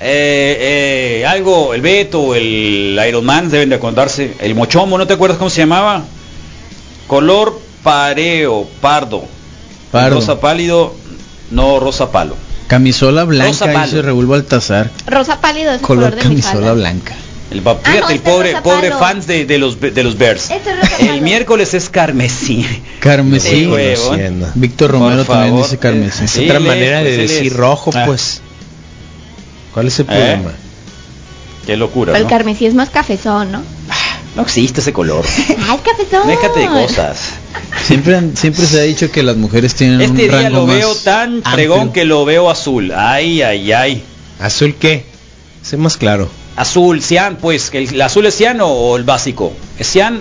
eh, 0.00 1.20
eh, 1.20 1.26
algo, 1.26 1.74
el 1.74 1.80
Beto, 1.80 2.34
el 2.34 2.98
Iron 3.08 3.24
Man 3.24 3.50
deben 3.50 3.68
de 3.68 3.76
acordarse, 3.76 4.34
el 4.40 4.54
Mochomo, 4.56 4.98
¿no 4.98 5.06
te 5.06 5.14
acuerdas 5.14 5.38
cómo 5.38 5.50
se 5.50 5.60
llamaba? 5.60 6.02
Color 7.06 7.60
pareo, 7.82 8.66
pardo, 8.80 9.24
Pardo. 9.92 10.16
rosa 10.16 10.40
pálido, 10.40 10.94
no 11.50 11.78
rosa 11.80 12.10
palo. 12.12 12.34
camisola 12.66 13.24
Rosa 13.24 13.26
blanca 13.66 13.72
palo. 13.72 13.84
dice 13.86 14.02
Raúl 14.02 14.26
Baltazar 14.26 14.90
Rosa 15.06 15.40
pálido 15.40 15.70
es 15.72 15.80
el 15.80 15.86
color 15.86 16.10
color 16.10 16.22
de 16.22 16.28
mi 16.28 16.40
camisola 16.40 16.72
blanca 16.72 17.14
El, 17.50 17.62
Ah, 17.66 17.76
no, 17.84 17.90
el 17.92 17.98
este 18.02 18.14
es 18.14 18.20
pobre, 18.20 18.56
pobre 18.62 18.92
fans 18.92 19.26
de, 19.26 19.44
de 19.44 19.58
los 19.58 19.80
de 19.80 20.02
los 20.04 20.16
Bears. 20.16 20.50
Este 20.50 20.70
es 20.70 21.00
El 21.08 21.20
miércoles 21.20 21.74
es 21.74 21.88
carmesí. 21.90 22.64
carmesí. 23.00 23.68
Víctor 24.54 24.92
Romero 24.92 25.24
también 25.24 25.56
dice 25.56 25.76
carmesí 25.78 26.24
Es 26.24 26.38
otra 26.38 26.60
manera 26.60 27.02
de 27.02 27.16
pues, 27.16 27.30
decir 27.30 27.52
es. 27.52 27.56
rojo, 27.58 27.90
Ah. 27.94 28.04
pues. 28.06 28.40
¿Cuál 29.74 29.88
es 29.88 29.98
el 29.98 30.04
¿Eh? 30.04 30.06
problema? 30.08 30.52
Qué 31.66 31.76
locura, 31.76 32.16
El 32.16 32.22
¿no? 32.24 32.28
carmesí 32.28 32.66
es 32.66 32.74
más 32.74 32.90
cafezón, 32.90 33.52
¿no? 33.52 33.62
No 34.36 34.42
existe 34.42 34.80
ese 34.80 34.92
color. 34.92 35.24
Ah, 35.68 35.74
es 35.76 35.80
cafezón. 35.82 36.28
Déjate 36.28 36.60
de 36.60 36.66
cosas. 36.66 37.18
siempre 37.84 38.16
han- 38.16 38.36
siempre 38.36 38.64
se 38.64 38.78
ha 38.80 38.82
dicho 38.84 39.10
que 39.10 39.22
las 39.24 39.36
mujeres 39.36 39.74
tienen 39.74 40.00
Este 40.00 40.10
un 40.12 40.16
día 40.18 40.30
rango 40.42 40.58
lo 40.60 40.66
más 40.66 40.76
veo 40.76 40.94
tan 40.94 41.34
amplio. 41.36 41.52
fregón 41.52 41.92
que 41.92 42.04
lo 42.04 42.24
veo 42.24 42.48
azul. 42.50 42.92
Ay, 42.96 43.42
ay, 43.42 43.72
ay. 43.72 44.02
¿Azul 44.38 44.74
qué? 44.76 45.04
Sé 45.62 45.76
más 45.76 45.96
claro. 45.96 46.28
Azul, 46.56 47.02
cian, 47.02 47.36
pues, 47.40 47.70
¿el, 47.72 47.88
el 47.94 48.02
azul 48.02 48.26
es 48.26 48.34
cian 48.36 48.60
o, 48.60 48.68
o 48.68 48.96
el 48.96 49.04
básico? 49.04 49.52
¿Es 49.78 49.86
cian? 49.88 50.20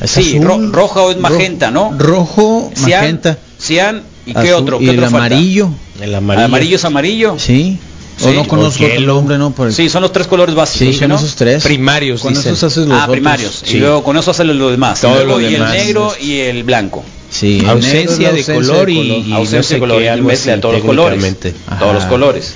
Es 0.00 0.10
Sí, 0.10 0.36
azul, 0.38 0.44
ro- 0.46 0.70
roja 0.72 1.00
o 1.02 1.10
es 1.10 1.16
ro- 1.16 1.22
magenta, 1.22 1.70
¿no? 1.70 1.94
rojo 1.98 2.70
Cian, 2.74 3.00
magenta 3.00 3.38
cian, 3.58 4.02
¿y 4.26 4.32
qué 4.32 4.38
azul, 4.40 4.52
otro? 4.62 4.78
¿Qué 4.78 4.84
y 4.84 4.88
otro 4.90 5.04
el 5.04 5.10
falta? 5.10 5.26
amarillo 5.26 5.70
El 6.00 6.14
¿Amarillo, 6.14 6.16
amarillo. 6.18 6.44
amarillo 6.46 6.76
es 6.76 6.84
amarillo? 6.84 7.34
sí 7.38 7.78
o 8.18 8.28
Sí, 8.30 8.34
no 8.34 8.48
conozco 8.48 8.82
o 8.84 8.88
hielo. 8.88 9.14
nombre 9.16 9.36
no 9.38 9.50
por 9.50 9.68
el- 9.68 9.74
Sí, 9.74 9.88
son 9.90 10.00
los 10.02 10.10
tres 10.12 10.26
colores 10.26 10.54
básicos, 10.54 10.78
sí 10.86 10.92
¿sí, 10.94 10.98
son 11.00 11.08
no? 11.10 11.16
esos 11.16 11.36
tres 11.36 11.62
Primarios, 11.62 12.22
con 12.22 12.32
dicen. 12.34 12.54
esos 12.54 12.72
haces 12.72 12.86
los 12.88 12.96
Ah, 12.98 13.02
otros. 13.02 13.12
primarios. 13.12 13.62
Sí. 13.64 13.76
Y 13.76 13.80
luego 13.80 14.02
con 14.02 14.16
eso 14.16 14.30
hacen 14.30 14.58
lo 14.58 14.70
demás. 14.70 15.00
Todo 15.02 15.14
Luego, 15.24 15.38
lo 15.38 15.48
y 15.48 15.52
demás. 15.52 15.74
el 15.74 15.86
negro 15.86 16.12
y 16.20 16.38
el 16.38 16.64
blanco. 16.64 17.04
sí 17.30 17.58
el 17.60 17.68
ausencia, 17.68 18.06
negro 18.06 18.32
de, 18.32 18.38
ausencia 18.38 18.54
color 18.54 18.86
de 18.86 18.92
y, 18.92 18.96
color. 18.96 19.18
y 19.18 19.28
no 19.30 19.36
Ausencia 19.36 19.62
sé 19.68 19.74
de 19.74 19.80
color, 19.80 20.02
y 20.02 20.20
mezcla 20.22 20.60
todos 20.60 20.74
los 20.76 20.84
colores. 20.84 21.36
Todos 21.78 21.94
los 21.94 22.04
colores. 22.04 22.54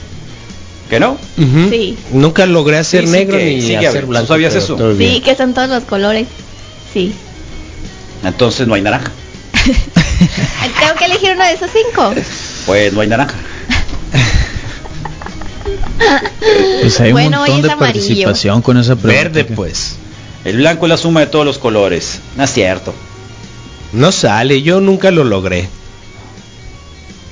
¿Que 0.90 0.98
no? 1.00 1.16
Sí. 1.36 1.96
Nunca 2.12 2.44
logré 2.46 2.76
hacer 2.78 3.02
Sí, 3.02 3.06
sí 3.06 3.12
negro 3.12 3.38
que- 3.38 3.44
ni 3.54 3.62
sí 3.62 3.74
hacer 3.76 4.06
blanco. 4.06 4.26
¿Tú 4.26 4.32
sabías 4.34 4.54
eso? 4.56 4.76
Sí, 4.98 5.22
que 5.24 5.36
son 5.36 5.54
todos 5.54 5.68
los 5.70 5.84
colores. 5.84 6.26
Sí. 6.92 7.14
Entonces 8.24 8.66
no 8.66 8.74
hay 8.74 8.82
naranja. 8.82 9.12
Tengo 9.54 10.94
que 10.98 11.04
elegir 11.06 11.30
uno 11.34 11.44
de 11.44 11.52
esos 11.52 11.70
cinco. 11.72 12.12
Pues 12.66 12.92
no 12.92 13.00
hay 13.02 13.08
naranja. 13.08 13.34
Pues 16.80 17.00
hay 17.00 17.12
Bueno, 17.12 17.28
un 17.38 17.44
hoy 17.44 17.50
montón 17.50 17.56
es 17.58 17.62
de 17.62 17.70
amarillo. 17.72 17.78
participación 18.00 18.62
con 18.62 18.76
esa 18.78 18.96
pregunta. 18.96 19.22
Verde, 19.22 19.46
que- 19.46 19.54
pues. 19.54 19.96
El 20.44 20.56
blanco 20.56 20.86
es 20.86 20.90
la 20.90 20.96
suma 20.96 21.20
de 21.20 21.26
todos 21.26 21.44
los 21.44 21.58
colores. 21.58 22.20
No 22.36 22.44
es 22.44 22.52
cierto. 22.52 22.94
No 23.92 24.10
sale, 24.10 24.62
yo 24.62 24.80
nunca 24.80 25.10
lo 25.10 25.22
logré. 25.24 25.68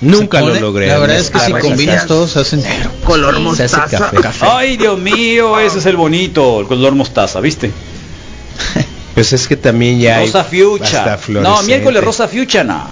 Nunca 0.01 0.41
lo 0.41 0.55
logré. 0.55 0.87
La 0.87 0.99
verdad 0.99 1.19
es 1.19 1.31
que 1.31 1.41
si 1.41 1.53
combinas 1.53 2.07
todos 2.07 2.37
hacen 2.37 2.63
Color 3.05 3.35
se 3.57 3.65
hace 3.65 3.77
mostaza. 3.77 4.11
café. 4.23 4.47
Ay, 4.49 4.77
Dios 4.77 4.99
mío, 4.99 5.59
ese 5.59 5.79
es 5.79 5.87
el 5.87 5.97
bonito, 5.97 6.61
el 6.61 6.67
color 6.67 6.95
mostaza, 6.95 7.41
¿viste? 7.41 7.71
Pues 9.15 9.33
es 9.33 9.49
que 9.49 9.57
también 9.57 9.99
ya 9.99 10.19
hay 10.19 10.27
rosa 10.27 10.41
hasta 10.43 11.19
fuchsia. 11.19 11.41
No, 11.41 11.61
miércoles 11.65 12.05
rosa 12.05 12.29
fuchsia, 12.29 12.63
no. 12.63 12.87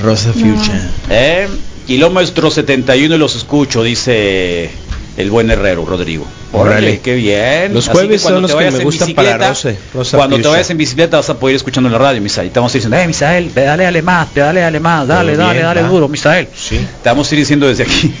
Rosa 0.00 0.32
fuchsia. 0.32 0.92
Eh, 1.10 1.48
kilómetro 1.88 2.52
71 2.52 3.18
los 3.18 3.34
escucho, 3.34 3.82
dice 3.82 4.70
el 5.16 5.30
buen 5.30 5.50
herrero 5.50 5.84
Rodrigo. 5.84 6.26
Órale, 6.52 7.00
qué 7.00 7.14
bien. 7.14 7.74
Los 7.74 7.88
jueves 7.88 8.22
son 8.22 8.42
los 8.42 8.54
que 8.54 8.70
me 8.70 8.84
gustan 8.84 9.12
para 9.14 9.48
Rose, 9.48 9.76
Rosa 9.92 10.16
Cuando 10.16 10.38
te 10.38 10.48
vayas 10.48 10.70
en 10.70 10.78
bicicleta 10.78 11.16
vas 11.16 11.30
a 11.30 11.38
poder 11.38 11.54
ir 11.54 11.56
escuchando 11.56 11.88
en 11.88 11.92
la 11.92 11.98
radio, 11.98 12.20
Misael. 12.20 12.50
Te 12.50 12.58
vamos 12.60 12.72
a 12.72 12.76
ir 12.76 12.82
diciendo, 12.82 12.96
eh, 12.96 13.06
Misael, 13.06 13.52
dale, 13.54 13.84
dale 13.84 14.02
más, 14.02 14.34
dale, 14.34 14.60
dale 14.60 14.80
más, 14.80 15.06
dale, 15.06 15.36
dale, 15.36 15.60
dale 15.60 15.82
duro, 15.82 16.08
Misael. 16.08 16.48
Sí. 16.54 16.78
Te 17.02 17.08
vamos 17.08 17.30
a 17.30 17.34
ir 17.34 17.40
diciendo 17.40 17.66
desde 17.66 17.84
aquí. 17.84 18.12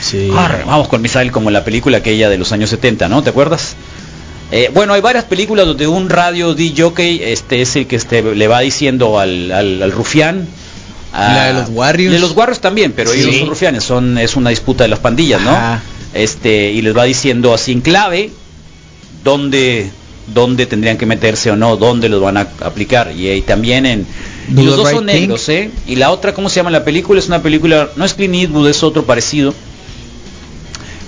Sí. 0.00 0.28
vamos 0.66 0.88
con 0.88 1.00
Misael 1.02 1.30
como 1.32 1.48
en 1.48 1.54
la 1.54 1.64
película 1.64 1.98
aquella 1.98 2.28
de 2.28 2.38
los 2.38 2.52
años 2.52 2.70
70, 2.70 3.08
¿no? 3.08 3.22
¿Te 3.22 3.30
acuerdas? 3.30 3.74
Eh, 4.50 4.70
bueno, 4.74 4.92
hay 4.92 5.00
varias 5.00 5.24
películas 5.24 5.66
donde 5.66 5.86
un 5.86 6.10
radio 6.10 6.54
DJ 6.54 7.32
este 7.32 7.62
es 7.62 7.74
el 7.76 7.86
que 7.86 7.96
este, 7.96 8.22
le 8.22 8.48
va 8.48 8.60
diciendo 8.60 9.18
al, 9.18 9.50
al, 9.50 9.82
al 9.82 9.92
rufián. 9.92 10.46
La 11.12 11.46
de 11.46 11.52
los 11.54 11.68
Warriors. 11.70 12.12
De 12.12 12.18
los 12.18 12.32
Warriors 12.32 12.60
también, 12.60 12.92
pero 12.92 13.12
ellos 13.12 13.30
Sí. 13.32 13.38
son 13.40 13.48
rufianes, 13.48 13.84
son, 13.84 14.16
es 14.18 14.34
una 14.36 14.50
disputa 14.50 14.84
de 14.84 14.88
las 14.88 14.98
pandillas, 14.98 15.42
¿no? 15.42 15.50
Ajá. 15.50 15.80
Este, 16.14 16.72
y 16.72 16.82
les 16.82 16.96
va 16.96 17.04
diciendo 17.04 17.54
así 17.54 17.72
en 17.72 17.80
clave 17.80 18.30
dónde, 19.24 19.90
dónde 20.34 20.66
tendrían 20.66 20.98
que 20.98 21.06
meterse 21.06 21.50
o 21.50 21.56
no, 21.56 21.76
dónde 21.76 22.08
los 22.08 22.20
van 22.20 22.36
a 22.36 22.48
aplicar. 22.60 23.12
Y, 23.16 23.28
eh, 23.28 23.42
también 23.42 23.86
en... 23.86 24.06
Y 24.48 24.62
los 24.62 24.76
dos 24.76 24.88
right 24.88 24.96
son 24.96 25.06
negros, 25.06 25.48
¿eh? 25.48 25.70
Y 25.86 25.96
la 25.96 26.10
otra, 26.10 26.34
¿cómo 26.34 26.48
se 26.48 26.56
llama 26.56 26.70
la 26.70 26.84
película? 26.84 27.18
Es 27.18 27.28
una 27.28 27.42
película, 27.42 27.90
no 27.96 28.04
es 28.04 28.14
Clint 28.14 28.34
Eastwood, 28.34 28.68
es 28.68 28.82
otro 28.82 29.04
parecido. 29.04 29.54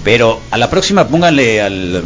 Pero 0.04 0.40
a 0.50 0.58
la 0.58 0.70
próxima 0.70 1.08
pónganle 1.08 1.60
al... 1.60 2.02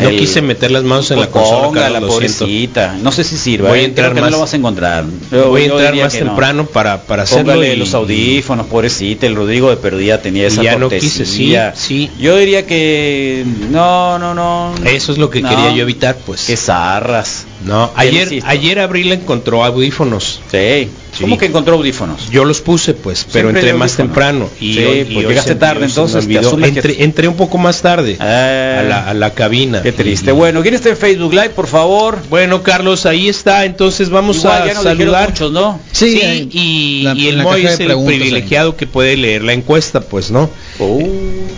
No 0.00 0.10
quise 0.10 0.42
meter 0.42 0.70
las 0.70 0.82
manos 0.84 1.10
en 1.10 1.20
la 1.20 1.28
consola, 1.28 1.66
ponga, 1.68 1.80
Carlos, 1.82 1.92
la 2.02 2.06
lo 2.06 2.18
siento. 2.18 2.38
pobrecita. 2.38 2.96
No 3.02 3.12
sé 3.12 3.24
si 3.24 3.36
sirva. 3.36 3.68
Voy 3.70 3.78
a 3.78 3.82
¿eh? 3.82 3.84
entrar 3.86 4.06
Creo 4.10 4.14
que 4.16 4.20
más- 4.20 4.30
no 4.30 4.36
lo 4.36 4.40
vas 4.42 4.52
a 4.52 4.56
encontrar. 4.56 5.04
Yo- 5.32 5.48
Voy 5.50 5.62
a 5.62 5.64
entrar 5.66 5.94
más 5.96 6.14
no. 6.14 6.18
temprano 6.20 6.66
para, 6.66 7.02
para 7.02 7.22
hacerlo. 7.24 7.52
Póngale 7.52 7.74
y- 7.74 7.76
los 7.76 7.94
audífonos, 7.94 8.66
pobrecita. 8.66 9.26
El 9.26 9.36
Rodrigo 9.36 9.70
de 9.70 9.76
perdida 9.76 10.20
tenía 10.20 10.46
esa 10.46 10.62
ya 10.62 10.76
no 10.76 10.88
cortesía. 10.88 11.10
quise, 11.10 11.26
sí, 11.26 11.54
sí. 11.74 12.10
Yo 12.20 12.36
diría 12.36 12.66
que 12.66 13.44
no, 13.70 14.18
no, 14.18 14.34
no. 14.34 14.74
Eso 14.84 15.12
es 15.12 15.18
lo 15.18 15.30
que 15.30 15.40
No. 15.42 15.48
quería 15.48 15.72
yo 15.74 15.82
evitar, 15.82 16.16
pues. 16.26 16.46
Que 16.46 16.56
zarras. 16.56 17.46
No, 17.64 17.90
ayer, 17.96 18.42
ayer 18.46 18.78
Abril 18.80 19.10
encontró 19.12 19.64
audífonos. 19.64 20.40
Sí. 20.50 20.88
Sí. 21.12 21.22
¿Cómo 21.22 21.38
que 21.38 21.46
encontró 21.46 21.76
audífonos? 21.76 22.28
Yo 22.30 22.44
los 22.44 22.60
puse, 22.60 22.92
pues, 22.92 23.24
pero 23.32 23.48
Siempre 23.48 23.60
entré 23.62 23.72
más 23.78 23.96
temprano. 23.96 24.50
Y 24.60 24.74
Sí, 24.74 24.84
hoy, 24.84 24.98
y 24.98 25.04
pues 25.14 25.28
llegaste 25.28 25.54
tarde, 25.54 25.84
hoy 25.84 25.88
entonces, 25.88 26.28
te 26.28 26.38
que- 26.38 26.66
entré, 26.68 27.02
entré 27.04 27.26
un 27.28 27.36
poco 27.36 27.56
más 27.56 27.80
tarde 27.80 28.18
Eh, 28.20 28.76
a, 28.80 28.82
la, 28.82 29.08
a 29.08 29.14
la 29.14 29.30
cabina. 29.32 29.80
Qué 29.86 29.92
triste. 29.92 30.32
Bueno, 30.32 30.62
¿quién 30.62 30.74
está 30.74 30.88
en 30.88 30.96
Facebook 30.96 31.32
Live, 31.32 31.50
por 31.50 31.68
favor? 31.68 32.18
Bueno, 32.28 32.60
Carlos, 32.64 33.06
ahí 33.06 33.28
está. 33.28 33.64
Entonces 33.64 34.10
vamos 34.10 34.38
Igual, 34.38 34.62
a 34.62 34.66
ya 34.66 34.74
nos 34.74 34.82
dijeron 34.82 34.98
saludar. 34.98 35.28
muchos, 35.28 35.52
¿no? 35.52 35.78
Sí, 35.92 36.20
ahí, 36.22 36.48
y, 36.52 37.02
la- 37.04 37.14
y 37.14 37.28
en 37.28 37.38
el 37.38 37.42
Moy 37.44 37.64
es 37.66 37.78
el 37.78 37.92
ahí. 37.92 38.04
privilegiado 38.04 38.76
que 38.76 38.88
puede 38.88 39.16
leer 39.16 39.44
la 39.44 39.52
encuesta, 39.52 40.00
pues, 40.00 40.32
¿no? 40.32 40.50
Uh, 40.80 41.08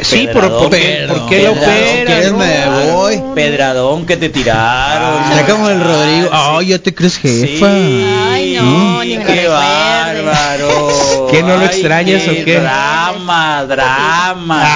Sí, 0.02 0.28
por, 0.30 0.42
Pedradón. 0.42 0.60
por 0.60 0.70
qué, 0.78 1.06
¿por 1.08 1.28
qué 1.30 1.36
Pedradón, 2.04 2.32
no? 2.32 2.38
me 2.38 2.90
voy? 2.92 3.22
Pedradón 3.34 4.04
que 4.04 4.16
te 4.18 4.28
tiraron. 4.28 5.22
Como 5.48 5.70
el 5.70 5.80
Rodrigo. 5.82 6.28
Ah, 6.30 6.56
Ay, 6.58 6.66
ya 6.66 6.78
te 6.80 6.94
crees 6.94 7.14
sí. 7.14 7.20
jefa. 7.46 7.66
Ay, 7.66 8.58
no, 8.60 9.02
ni 9.04 9.16
me 9.16 9.24
lo 9.24 9.32
qué 9.32 9.48
bárbaro. 9.48 11.28
¿Qué, 11.30 11.42
no 11.42 11.56
lo 11.56 11.60
Ay, 11.60 11.66
extrañas 11.66 12.28
o 12.28 12.44
qué? 12.44 12.60
Drama, 12.60 13.64
drama. 13.66 14.68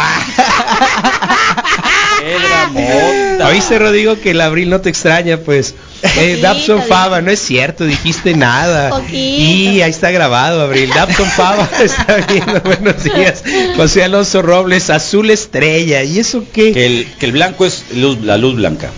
Qué 2.22 2.38
dramota. 2.38 3.48
Oíste, 3.48 3.78
Rodrigo, 3.78 4.18
que 4.20 4.30
el 4.30 4.40
abril 4.40 4.70
no 4.70 4.80
te 4.80 4.88
extraña, 4.88 5.38
pues. 5.38 5.74
Eh, 6.18 6.38
Dabson. 6.42 6.82
Fava, 6.82 7.20
no 7.20 7.30
es 7.30 7.40
cierto, 7.40 7.84
dijiste 7.84 8.34
nada. 8.34 8.90
Poquito. 8.90 9.16
Y 9.16 9.82
ahí 9.82 9.90
está 9.90 10.10
grabado, 10.10 10.62
Abril. 10.62 10.90
Dabson 10.94 11.28
Fava 11.28 11.68
está 11.82 12.16
viendo, 12.28 12.60
buenos 12.60 13.04
días. 13.04 13.44
José 13.76 14.04
Alonso 14.04 14.42
Robles, 14.42 14.90
azul 14.90 15.30
estrella. 15.30 16.02
¿Y 16.02 16.18
eso 16.18 16.44
qué? 16.52 16.72
Que 16.72 16.86
el, 16.86 17.06
que 17.18 17.26
el 17.26 17.32
blanco 17.32 17.66
es 17.66 17.84
luz, 17.94 18.20
la 18.22 18.36
luz 18.36 18.56
blanca. 18.56 18.90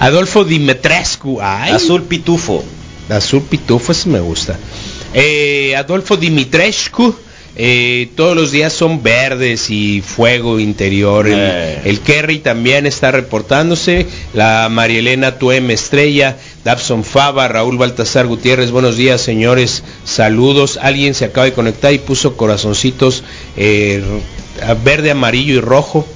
Adolfo 0.00 0.44
Dimitrescu. 0.44 1.40
Ay, 1.40 1.72
Azul 1.72 2.02
pitufo. 2.02 2.64
Azul 3.08 3.42
Pitufo, 3.42 3.92
ese 3.92 4.08
me 4.08 4.20
gusta. 4.20 4.58
Eh, 5.14 5.74
Adolfo 5.76 6.16
Dimitrescu. 6.16 7.14
Eh, 7.56 8.08
todos 8.16 8.34
los 8.34 8.50
días 8.50 8.72
son 8.72 9.02
verdes 9.02 9.68
y 9.70 10.00
fuego 10.00 10.58
interior. 10.58 11.26
El, 11.26 11.34
Eh. 11.38 11.80
el 11.84 12.00
Kerry 12.00 12.38
también 12.38 12.86
está 12.86 13.10
reportándose. 13.10 14.06
La 14.34 14.68
Marielena 14.70 15.38
Tuem 15.38 15.70
Estrella. 15.70 16.38
Dabson 16.64 17.04
Fava, 17.04 17.48
Raúl 17.48 17.76
Baltasar 17.76 18.26
Gutiérrez. 18.26 18.70
Buenos 18.70 18.96
días, 18.96 19.20
señores. 19.20 19.82
Saludos. 20.04 20.78
Alguien 20.80 21.14
se 21.14 21.24
acaba 21.26 21.44
de 21.44 21.52
conectar 21.52 21.92
y 21.92 21.98
puso 21.98 22.36
corazoncitos 22.36 23.24
eh, 23.56 24.02
verde, 24.84 25.10
amarillo 25.10 25.54
y 25.54 25.60
rojo. 25.60 26.06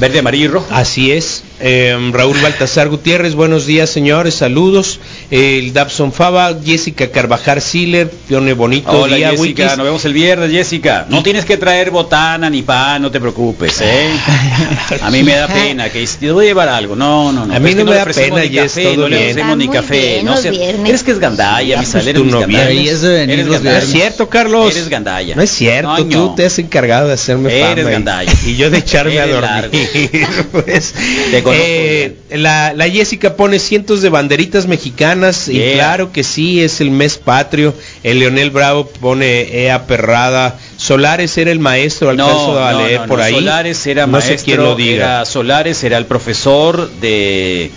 Verde, 0.00 0.20
amarillo 0.20 0.44
y 0.44 0.48
rojo. 0.48 0.66
Así 0.70 1.10
es. 1.12 1.42
Eh, 1.60 1.96
Raúl 2.12 2.38
Baltasar 2.40 2.88
Gutiérrez, 2.88 3.34
buenos 3.34 3.66
días 3.66 3.90
señores, 3.90 4.34
saludos. 4.34 5.00
El 5.32 5.72
Dabson 5.72 6.12
Fava, 6.12 6.56
Jessica 6.64 7.10
Carvajal 7.10 7.60
Siller, 7.60 8.08
Pione 8.08 8.52
Bonito 8.52 8.90
Hola 8.92 9.16
día, 9.16 9.30
Jessica, 9.30 9.62
Wikis. 9.64 9.76
nos 9.76 9.86
vemos 9.86 10.04
el 10.04 10.12
viernes 10.12 10.52
Jessica. 10.52 11.06
No 11.08 11.20
tienes 11.24 11.44
que 11.44 11.56
traer 11.56 11.90
botana 11.90 12.48
ni 12.48 12.62
pan, 12.62 13.02
no 13.02 13.10
te 13.10 13.18
preocupes, 13.20 13.80
¿eh? 13.80 14.08
A 15.02 15.10
mí 15.10 15.24
me 15.24 15.34
da 15.34 15.48
pena 15.48 15.90
que 15.90 16.06
te 16.06 16.30
voy 16.30 16.44
a 16.44 16.48
llevar 16.50 16.68
algo. 16.68 16.94
No, 16.94 17.32
no, 17.32 17.44
no. 17.44 17.52
A 17.52 17.58
mí 17.58 17.70
Es 17.70 17.76
no 17.76 17.84
me 17.86 17.94
da 17.96 18.04
pena, 18.04 18.40
ni 18.40 18.50
café, 18.50 18.84
todo 18.84 18.96
no 18.96 19.08
le 19.08 19.16
ofrecemos 19.16 19.56
ni 19.56 19.64
Está 19.64 19.72
muy 19.72 19.80
café. 19.82 19.98
bien, 20.12 20.26
No 20.26 20.36
sé, 20.36 20.50
viernes. 20.52 20.88
eres 20.88 21.02
que 21.02 21.10
es 21.10 21.18
gandalla, 21.18 21.74
Ah, 21.80 21.82
pues 21.82 21.94
eres 21.96 22.14
tu 22.14 22.22
mis 22.24 22.32
novia. 22.34 22.46
gandallas. 22.46 22.68
Deberías 22.68 23.00
de 23.02 23.08
venir 23.14 23.30
Eres 23.34 23.46
los 23.46 23.54
gandalla. 23.56 23.78
No 23.78 23.84
es 23.84 23.90
cierto, 23.92 24.28
Carlos. 24.28 24.72
Eres 24.76 24.88
gandalla. 24.88 25.34
No 25.34 25.42
es 25.42 25.50
cierto, 25.50 26.06
tú 26.06 26.34
te 26.36 26.46
has 26.46 26.56
encargado 26.60 27.08
de 27.08 27.14
hacerme 27.14 27.50
Eres 27.52 27.68
fama 27.68 27.80
y- 27.80 27.92
gandalla. 27.92 28.32
y, 28.46 28.54
yo 28.56 28.70
de 28.70 28.78
echarme 28.78 29.18
a 29.18 29.24
Eres 29.24 29.34
dormir. 29.40 30.26
pues. 30.52 30.94
Te 31.32 31.42
conozco 31.48 31.64
Eh, 31.64 32.16
la, 32.30 32.72
la 32.74 32.88
Jessica 32.88 33.34
pone 33.34 33.58
cientos 33.58 34.02
de 34.02 34.08
banderitas 34.08 34.66
mexicanas 34.66 35.48
y 35.48 35.60
claro 35.74 36.12
que 36.12 36.24
sí, 36.24 36.62
es 36.62 36.80
el 36.80 36.90
mes 36.90 37.18
patrio. 37.18 37.74
El 38.02 38.20
Leonel 38.20 38.50
Bravo 38.50 38.86
pone 38.86 39.64
Ea 39.64 39.86
Perrada. 39.86 40.58
Solares 40.76 41.36
era 41.38 41.50
el 41.50 41.58
maestro, 41.58 42.10
alcanzo 42.10 42.62
a 42.62 42.72
leer 42.72 43.06
por 43.06 43.20
ahí. 43.20 43.34
Solares 43.34 43.86
era 43.86 44.06
no 44.06 44.12
maestro, 44.12 44.38
sé 44.38 44.44
quién 44.44 44.62
lo 44.62 44.74
diga. 44.74 44.94
era 44.94 45.24
Solares 45.24 45.82
era 45.84 45.98
el 45.98 46.06
profesor 46.06 46.90
de 47.00 47.70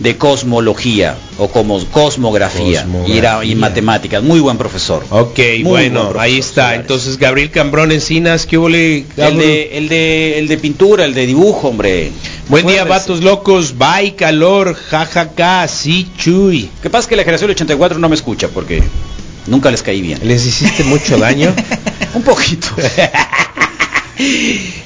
de 0.00 0.16
cosmología 0.16 1.16
o 1.38 1.48
como 1.48 1.82
cosmografía, 1.86 2.82
Cosmografía. 2.82 3.14
y 3.14 3.18
era 3.18 3.44
y 3.44 3.54
matemáticas, 3.54 4.22
muy 4.22 4.40
buen 4.40 4.58
profesor. 4.58 5.04
Ok, 5.10 5.38
Muy 5.38 5.62
bueno, 5.62 6.00
profesor, 6.00 6.20
ahí 6.20 6.38
está. 6.38 6.74
Entonces, 6.74 7.16
Gabriel 7.18 7.50
Cambrón 7.50 7.92
Encinas, 7.92 8.46
¿qué 8.46 8.58
huele? 8.58 9.04
El 9.16 9.36
de, 9.38 9.78
el 9.78 9.88
de 9.88 10.38
el 10.38 10.48
de 10.48 10.58
pintura, 10.58 11.04
el 11.04 11.14
de 11.14 11.26
dibujo, 11.26 11.68
hombre. 11.68 12.10
Buen 12.48 12.66
día, 12.66 12.84
vatos 12.84 13.22
locos. 13.22 13.74
Bye, 13.78 14.14
calor, 14.16 14.74
jajaja, 14.74 15.68
sí, 15.68 16.08
chuy. 16.18 16.68
Que 16.82 16.90
pasa 16.90 17.08
que 17.08 17.16
la 17.16 17.22
generación 17.22 17.48
del 17.48 17.54
84 17.56 17.98
no 17.98 18.08
me 18.08 18.14
escucha 18.16 18.48
porque 18.48 18.82
nunca 19.46 19.70
les 19.70 19.82
caí 19.82 20.02
bien. 20.02 20.18
¿Les 20.24 20.44
hiciste 20.44 20.84
mucho 20.84 21.16
daño? 21.18 21.54
Un 22.14 22.22
poquito. 22.22 22.68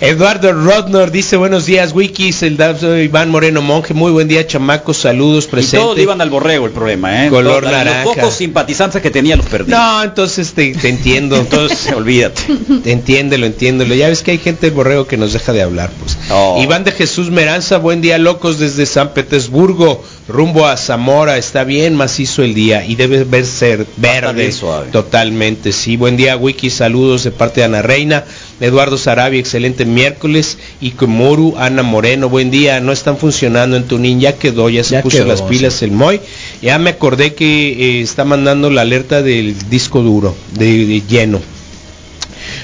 Eduardo 0.01 0.53
Rodnor 0.53 1.11
dice 1.11 1.37
buenos 1.37 1.67
días, 1.67 1.93
Wikis, 1.93 2.43
el 2.43 2.59
Iván 3.05 3.31
Moreno 3.31 3.61
Monje, 3.61 3.93
muy 3.93 4.11
buen 4.11 4.27
día, 4.27 4.47
chamacos, 4.47 4.97
saludos, 4.97 5.45
y 5.45 5.49
presente. 5.49 5.85
todos 5.85 5.99
iban 5.99 6.21
al 6.21 6.31
borrego 6.31 6.67
el 6.67 6.73
problema, 6.73 7.27
¿eh? 7.27 7.29
Color 7.29 7.65
naranja. 7.65 8.05
Los 8.05 8.15
pocos 8.15 8.35
simpatizantes 8.35 9.03
que 9.03 9.11
tenía 9.11 9.37
los 9.37 9.47
perdí. 9.47 9.71
No, 9.71 10.03
entonces 10.03 10.53
te, 10.55 10.73
te 10.73 10.89
entiendo. 10.89 11.37
Entonces, 11.49 11.93
olvídate. 11.93 12.43
Entiéndelo, 12.85 13.47
entiéndelo. 13.47 13.95
Ya 13.95 14.09
ves 14.09 14.23
que 14.23 14.33
hay 14.33 14.39
gente 14.39 14.67
del 14.67 14.75
borrego 14.75 15.07
que 15.07 15.17
nos 15.17 15.33
deja 15.33 15.53
de 15.53 15.63
hablar, 15.63 15.91
pues. 15.99 16.17
Oh. 16.31 16.61
Iván 16.63 16.85
de 16.85 16.93
Jesús 16.93 17.31
Meranza, 17.31 17.79
buen 17.79 18.01
día, 18.01 18.19
locos, 18.19 18.59
desde 18.59 18.87
San 18.87 19.13
Petersburgo, 19.15 20.05
rumbo 20.29 20.67
a 20.67 20.77
Zamora. 20.77 21.39
Está 21.39 21.65
bien 21.65 21.97
macizo 21.97 22.43
el 22.43 22.55
día 22.55 22.85
y 22.85 22.95
debe 22.95 23.25
ver 23.25 23.47
ser 23.47 23.87
verde. 23.97 24.53
suave. 24.53 24.91
Totalmente, 24.91 25.73
sí. 25.73 25.97
Buen 25.97 26.17
día, 26.17 26.37
Wiki. 26.37 26.71
Saludos 26.71 27.25
de 27.25 27.31
parte 27.31 27.61
de 27.61 27.65
Ana 27.67 27.83
Reina. 27.83 28.25
Eduardo 28.61 28.99
Sarabia, 28.99 29.39
excelente 29.41 29.85
miércoles. 29.85 30.59
Y 30.81 30.91
Komoru, 30.93 31.55
Ana 31.59 31.83
Moreno, 31.83 32.29
buen 32.29 32.51
día. 32.51 32.81
No 32.81 32.93
están 32.93 33.17
funcionando 33.19 33.77
en 33.77 33.85
Tunín, 33.85 34.21
ya 34.21 34.35
quedó, 34.37 34.69
ya 34.69 34.83
se 34.85 34.93
Ya 34.95 35.03
puso 35.03 35.19
quedó, 35.19 35.29
las 35.29 35.43
pilas 35.43 35.81
el 35.83 35.93
Moy. 35.93 36.21
Ya 36.63 36.79
me 36.79 36.91
acordé 36.91 37.35
que 37.35 37.99
eh, 37.99 38.01
está 38.03 38.25
mandando 38.25 38.71
la 38.71 38.83
alerta 38.83 39.23
del 39.23 39.55
disco 39.71 40.03
duro, 40.03 40.35
de- 40.55 40.87
de 40.87 41.03
lleno. 41.09 41.41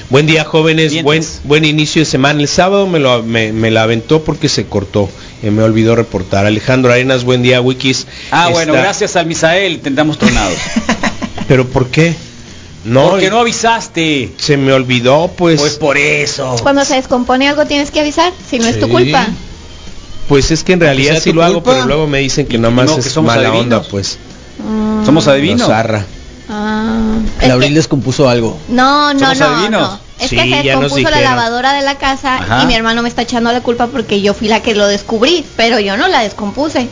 Buen 0.09 0.27
día, 0.27 0.43
jóvenes. 0.43 1.01
Buen, 1.03 1.23
buen 1.45 1.65
inicio 1.65 2.01
de 2.01 2.05
semana. 2.05 2.39
El 2.41 2.47
sábado 2.47 2.85
me, 2.87 2.99
lo, 2.99 3.23
me, 3.23 3.51
me 3.51 3.71
la 3.71 3.83
aventó 3.83 4.23
porque 4.23 4.49
se 4.49 4.65
cortó. 4.65 5.09
Eh, 5.43 5.49
me 5.51 5.63
olvidó 5.63 5.95
reportar. 5.95 6.45
Alejandro 6.45 6.91
Arenas, 6.91 7.23
buen 7.23 7.41
día, 7.41 7.59
Wikis. 7.61 8.05
Ah, 8.31 8.49
bueno, 8.51 8.73
gracias 8.73 9.15
al 9.15 9.25
Misael, 9.25 9.79
tendamos 9.79 10.17
tronados. 10.17 10.57
¿Pero 11.47 11.67
por 11.67 11.87
qué? 11.89 12.15
No, 12.85 13.09
Porque 13.11 13.29
no 13.29 13.39
avisaste. 13.39 14.31
se 14.37 14.57
me 14.57 14.71
olvidó, 14.71 15.31
pues. 15.35 15.59
Pues 15.59 15.73
por 15.75 15.97
eso. 15.97 16.55
Cuando 16.61 16.85
se 16.85 16.95
descompone 16.95 17.49
algo 17.49 17.65
tienes 17.65 17.91
que 17.91 17.99
avisar, 17.99 18.31
si 18.49 18.59
no 18.59 18.67
es 18.67 18.79
tu 18.79 18.85
Sí. 18.85 18.91
culpa. 18.91 19.27
Pues 20.29 20.51
es 20.51 20.63
que 20.63 20.73
en 20.73 20.79
realidad 20.79 21.19
sí 21.21 21.33
lo 21.33 21.43
hago, 21.43 21.61
pero 21.63 21.85
luego 21.85 22.07
me 22.07 22.19
dicen 22.19 22.45
que 22.47 22.55
Y 22.55 22.59
nomás 22.59 22.87
no, 22.87 22.93
que 22.95 23.01
es 23.01 23.07
somos 23.11 23.35
mala 23.35 23.49
adivinos. 23.49 23.77
onda, 23.79 23.89
pues. 23.89 24.17
Mm, 24.59 25.05
Somos 25.05 25.27
adivinos. 25.27 25.59
Nos 25.61 25.67
zarra. 25.69 26.05
ah, 26.49 27.17
abril 27.51 27.69
que- 27.69 27.75
descompuso 27.75 28.29
algo. 28.29 28.57
No, 28.69 29.13
no, 29.13 29.19
¿Somos 29.19 29.39
no, 29.39 29.45
adivinos? 29.47 29.81
no. 29.89 29.99
Es 30.19 30.29
Sí, 30.29 30.35
que 30.37 30.43
se 30.49 30.63
descompuso 30.63 31.09
la 31.09 31.21
lavadora 31.21 31.73
de 31.73 31.81
la 31.81 31.95
casa 31.97 32.37
Ajá. 32.37 32.63
y 32.63 32.67
mi 32.67 32.75
hermano 32.75 33.01
me 33.01 33.09
está 33.09 33.23
echando 33.23 33.51
la 33.51 33.61
culpa 33.61 33.87
porque 33.87 34.21
yo 34.21 34.33
fui 34.33 34.47
la 34.47 34.61
que 34.61 34.73
lo 34.73 34.87
descubrí, 34.87 35.43
pero 35.57 35.79
yo 35.79 35.97
no 35.97 36.07
la 36.07 36.21
descompuse. 36.21 36.87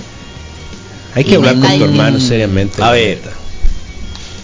Hay 1.16 1.24
que 1.24 1.32
Y 1.32 1.36
hablar 1.36 1.56
con 1.60 1.78
tu 1.78 1.84
hermano 1.86 2.20
seriamente. 2.20 2.84
A 2.84 2.92
ver. 2.92 3.22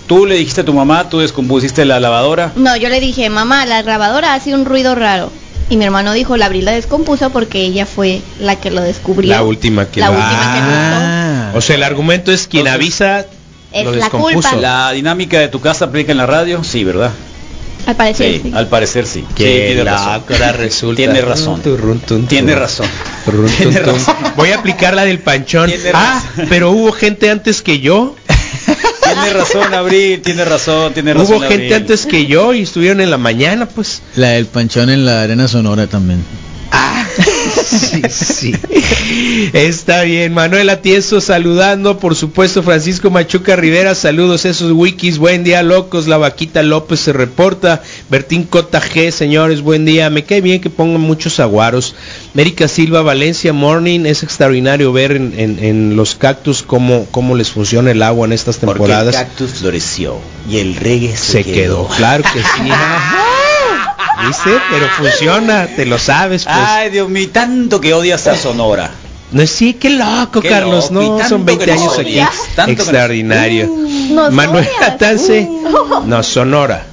Tú 0.09 0.25
le 0.25 0.35
dijiste 0.35 0.61
a 0.61 0.65
tu 0.65 0.73
mamá, 0.73 1.07
tú 1.07 1.19
descompusiste 1.19 1.85
la 1.85 1.99
lavadora. 1.99 2.51
No, 2.55 2.75
yo 2.75 2.89
le 2.89 2.99
dije, 2.99 3.29
mamá, 3.29 3.65
la 3.67 3.83
lavadora 3.83 4.33
hace 4.33 4.53
un 4.55 4.65
ruido 4.65 4.95
raro. 4.95 5.31
Y 5.69 5.77
mi 5.77 5.85
hermano 5.85 6.13
dijo, 6.13 6.35
la 6.35 6.47
abril 6.47 6.65
la 6.65 6.71
descompuso 6.71 7.29
porque 7.29 7.61
ella 7.61 7.85
fue 7.85 8.21
la 8.39 8.55
que 8.55 8.71
lo 8.71 8.81
descubrió. 8.81 9.29
La 9.31 9.43
última 9.43 9.85
que 9.85 9.99
La 9.99 10.07
lo- 10.07 10.13
última 10.13 10.53
que 10.53 10.59
lo 10.61 10.75
Ah. 10.75 11.51
O 11.53 11.61
sea, 11.61 11.75
el 11.75 11.83
argumento 11.83 12.31
es 12.31 12.47
quien 12.47 12.65
Entonces, 12.65 13.01
avisa 13.01 13.25
Es 13.71 13.85
lo 13.85 13.93
la 13.93 14.09
culpa. 14.09 14.55
La 14.55 14.91
dinámica 14.93 15.39
de 15.39 15.47
tu 15.47 15.61
casa 15.61 15.85
aplica 15.85 16.11
en 16.11 16.17
la 16.17 16.25
radio, 16.25 16.63
sí, 16.63 16.83
¿verdad? 16.83 17.11
Al 17.85 17.95
parecer 17.95 18.33
Sí, 18.33 18.39
sí. 18.45 18.51
al 18.55 18.67
parecer 18.67 19.05
sí. 19.05 19.23
Que 19.35 19.43
Sí, 19.43 19.65
tiene 19.75 19.83
razón. 19.83 20.13
loco, 20.13 20.33
ahora 20.33 20.51
resulta. 20.53 20.95
Tiene 20.97 21.21
razón. 21.21 21.61
Tiene 22.27 22.55
razón. 22.55 22.87
Tiene 23.57 23.79
tun. 23.79 23.93
razón. 23.93 24.15
Voy 24.35 24.49
a 24.51 24.57
aplicar 24.57 24.95
la 24.95 25.05
del 25.05 25.19
panchón. 25.19 25.71
Ah, 25.93 26.21
razón. 26.35 26.47
pero 26.49 26.71
hubo 26.71 26.91
gente 26.91 27.29
antes 27.29 27.61
que 27.61 27.79
yo. 27.79 28.15
Tiene 29.23 29.39
razón, 29.39 29.73
Abril, 29.73 30.21
tiene 30.21 30.45
razón, 30.45 30.93
tiene 30.93 31.13
razón. 31.13 31.27
Hubo 31.37 31.39
gente 31.41 31.55
Abril. 31.55 31.73
antes 31.73 32.05
que 32.05 32.25
yo 32.25 32.53
y 32.53 32.61
estuvieron 32.61 33.01
en 33.01 33.09
la 33.11 33.17
mañana, 33.17 33.65
pues. 33.67 34.01
La 34.15 34.29
del 34.29 34.45
panchón 34.45 34.89
en 34.89 35.05
la 35.05 35.21
arena 35.23 35.47
sonora 35.47 35.87
también. 35.87 36.23
Ah, 36.71 37.05
sí, 37.65 38.01
sí. 38.09 38.53
Está 39.53 40.03
bien. 40.03 40.33
Manuel 40.33 40.69
Atieso 40.69 41.21
saludando. 41.21 41.97
Por 41.99 42.15
supuesto, 42.15 42.63
Francisco 42.63 43.09
Machuca 43.09 43.55
Rivera. 43.55 43.95
Saludos 43.95 44.45
esos 44.45 44.71
wikis. 44.71 45.17
Buen 45.17 45.43
día, 45.43 45.63
locos. 45.63 46.07
La 46.07 46.17
vaquita 46.17 46.63
López 46.63 46.99
se 46.99 47.13
reporta. 47.13 47.81
Bertín 48.09 48.43
Cota 48.43 48.81
G, 48.81 49.11
señores, 49.11 49.61
buen 49.61 49.85
día. 49.85 50.09
Me 50.09 50.23
cae 50.23 50.41
bien 50.41 50.61
que 50.61 50.69
pongan 50.69 51.01
muchos 51.01 51.39
aguaros. 51.39 51.95
Mérica 52.33 52.67
Silva, 52.67 53.01
Valencia 53.01 53.53
Morning. 53.53 54.05
Es 54.05 54.23
extraordinario 54.23 54.91
ver 54.93 55.11
en, 55.13 55.33
en- 55.37 55.63
en 55.63 55.95
los 55.95 56.15
cactus 56.15 56.61
cómo, 56.63 57.07
cómo 57.11 57.35
les 57.35 57.51
funciona 57.51 57.91
el 57.91 58.01
agua 58.03 58.25
en 58.27 58.33
estas 58.33 58.57
Porque 58.57 58.73
temporadas. 58.79 59.15
el 59.15 59.21
cactus 59.21 59.51
floreció 59.51 60.17
y 60.49 60.57
el 60.57 60.75
reggae 60.75 61.15
se 61.17 61.43
quedó. 61.43 61.87
Claro 61.87 62.23
que 62.23 62.39
sí. 62.63 62.69
¿Viste? 64.27 64.49
Pero 64.71 64.87
funciona, 64.97 65.67
te 65.67 65.85
lo 65.85 65.97
sabes, 65.99 66.43
pues. 66.45 66.55
Ay, 66.57 66.89
Dios 66.89 67.09
mío, 67.09 67.29
tanto 67.31 67.79
que 67.81 67.93
odias 67.93 68.25
a 68.27 68.35
Sonora. 68.35 68.91
No 69.31 69.45
sí, 69.45 69.75
qué 69.75 69.91
loco, 69.91 70.41
Qué 70.41 70.49
Carlos, 70.49 70.89
loco, 70.89 71.19
no, 71.19 71.29
son 71.29 71.45
20 71.45 71.65
que 71.65 71.71
nos 71.73 71.81
años 71.81 71.99
aquí. 71.99 72.19
nos- 72.19 72.67
Extraordinario. 72.69 73.67
Nos 74.09 74.31
Manuel. 74.33 74.67
Atance, 74.81 75.47
no, 76.05 76.23
Sonora. 76.23 76.85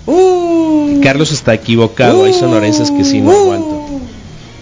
Carlos 1.03 1.33
está 1.33 1.55
equivocado, 1.55 2.25
hay 2.25 2.33
sonorenses 2.35 2.91
que 2.91 3.05
sí 3.05 3.21
no 3.21 3.31
aguantan. 3.33 3.77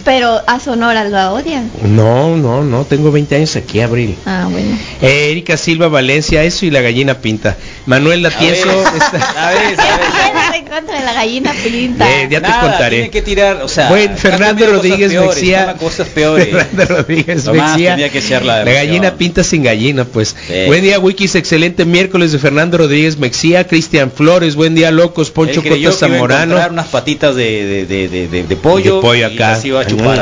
Pero 0.05 0.39
a 0.47 0.61
Sonora 0.61 1.05
lo 1.05 1.33
odian. 1.33 1.71
No, 1.83 2.37
no, 2.37 2.63
no, 2.63 2.85
tengo 2.85 3.11
20 3.11 3.37
años 3.37 3.57
aquí, 3.57 3.81
Abril. 3.81 4.15
Ah, 4.27 4.47
bueno. 4.51 4.77
Eh, 5.01 5.31
Erika 5.31 5.57
Silva 5.57 5.89
Valencia, 5.89 6.43
eso 6.45 6.67
y 6.67 6.71
la 6.71 6.83
gallina 6.83 7.15
pinta. 7.15 7.57
Manuel 7.87 8.23
Latieso, 8.23 8.69
A 8.71 8.75
ver, 8.93 9.03
está- 9.03 9.47
a 9.49 9.51
ver, 9.51 9.75
¿Qué 9.77 9.81
a 9.81 9.97
ver. 9.97 10.34
Contra 10.75 10.99
de 10.99 11.05
la 11.05 11.13
gallina 11.15 11.53
pinta? 11.65 12.11
Eh, 12.11 12.29
ya 12.31 12.41
te 12.41 12.49
Nada, 12.49 12.61
contaré. 12.71 12.97
Tiene 12.97 13.11
que 13.11 13.23
tirar, 13.23 13.63
o 13.63 13.69
sea, 13.69 13.89
Bueno, 13.89 14.15
está 14.15 14.31
Fernando 14.31 14.61
cosas 14.65 14.77
Rodríguez 14.77 15.13
peores, 15.13 15.37
Mexía. 15.37 15.75
cosas 15.79 16.09
peores. 16.09 16.49
Fernando 16.51 16.85
Rodríguez 16.97 17.45
Mexía. 17.47 18.11
que 18.11 18.19
echar 18.19 18.45
la 18.45 18.65
La 18.65 18.73
gallina 18.73 19.15
pinta 19.17 19.45
sin 19.45 19.63
gallina, 19.63 20.05
pues. 20.05 20.35
Sí. 20.47 20.55
Buen 20.67 20.83
día, 20.83 20.99
Wikis. 20.99 21.35
Excelente 21.37 21.85
miércoles 21.85 22.33
de 22.33 22.39
Fernando 22.39 22.79
Rodríguez 22.79 23.19
Mexía. 23.19 23.67
Cristian 23.67 24.11
Flores. 24.11 24.55
Buen 24.57 24.75
día, 24.75 24.91
locos. 24.91 25.31
Poncho 25.31 25.61
Él 25.61 25.69
creyó 25.69 25.91
Cota 25.91 26.07
que 26.07 26.07
iba 26.07 26.17
a 26.17 26.19
Zamorano. 26.19 26.43
encontrar 26.45 26.73
unas 26.73 26.87
patitas 26.89 27.37
de, 27.37 27.65
de, 27.67 27.87
de, 27.87 28.09
de, 28.09 28.29
de- 28.29 28.43
de 28.45 28.57
pollo, 28.57 28.97
De 28.97 29.01
pollo 29.03 29.27
acá. 29.27 29.59
iba 29.65 29.81
a 29.81 29.87
chupar. 29.87 30.21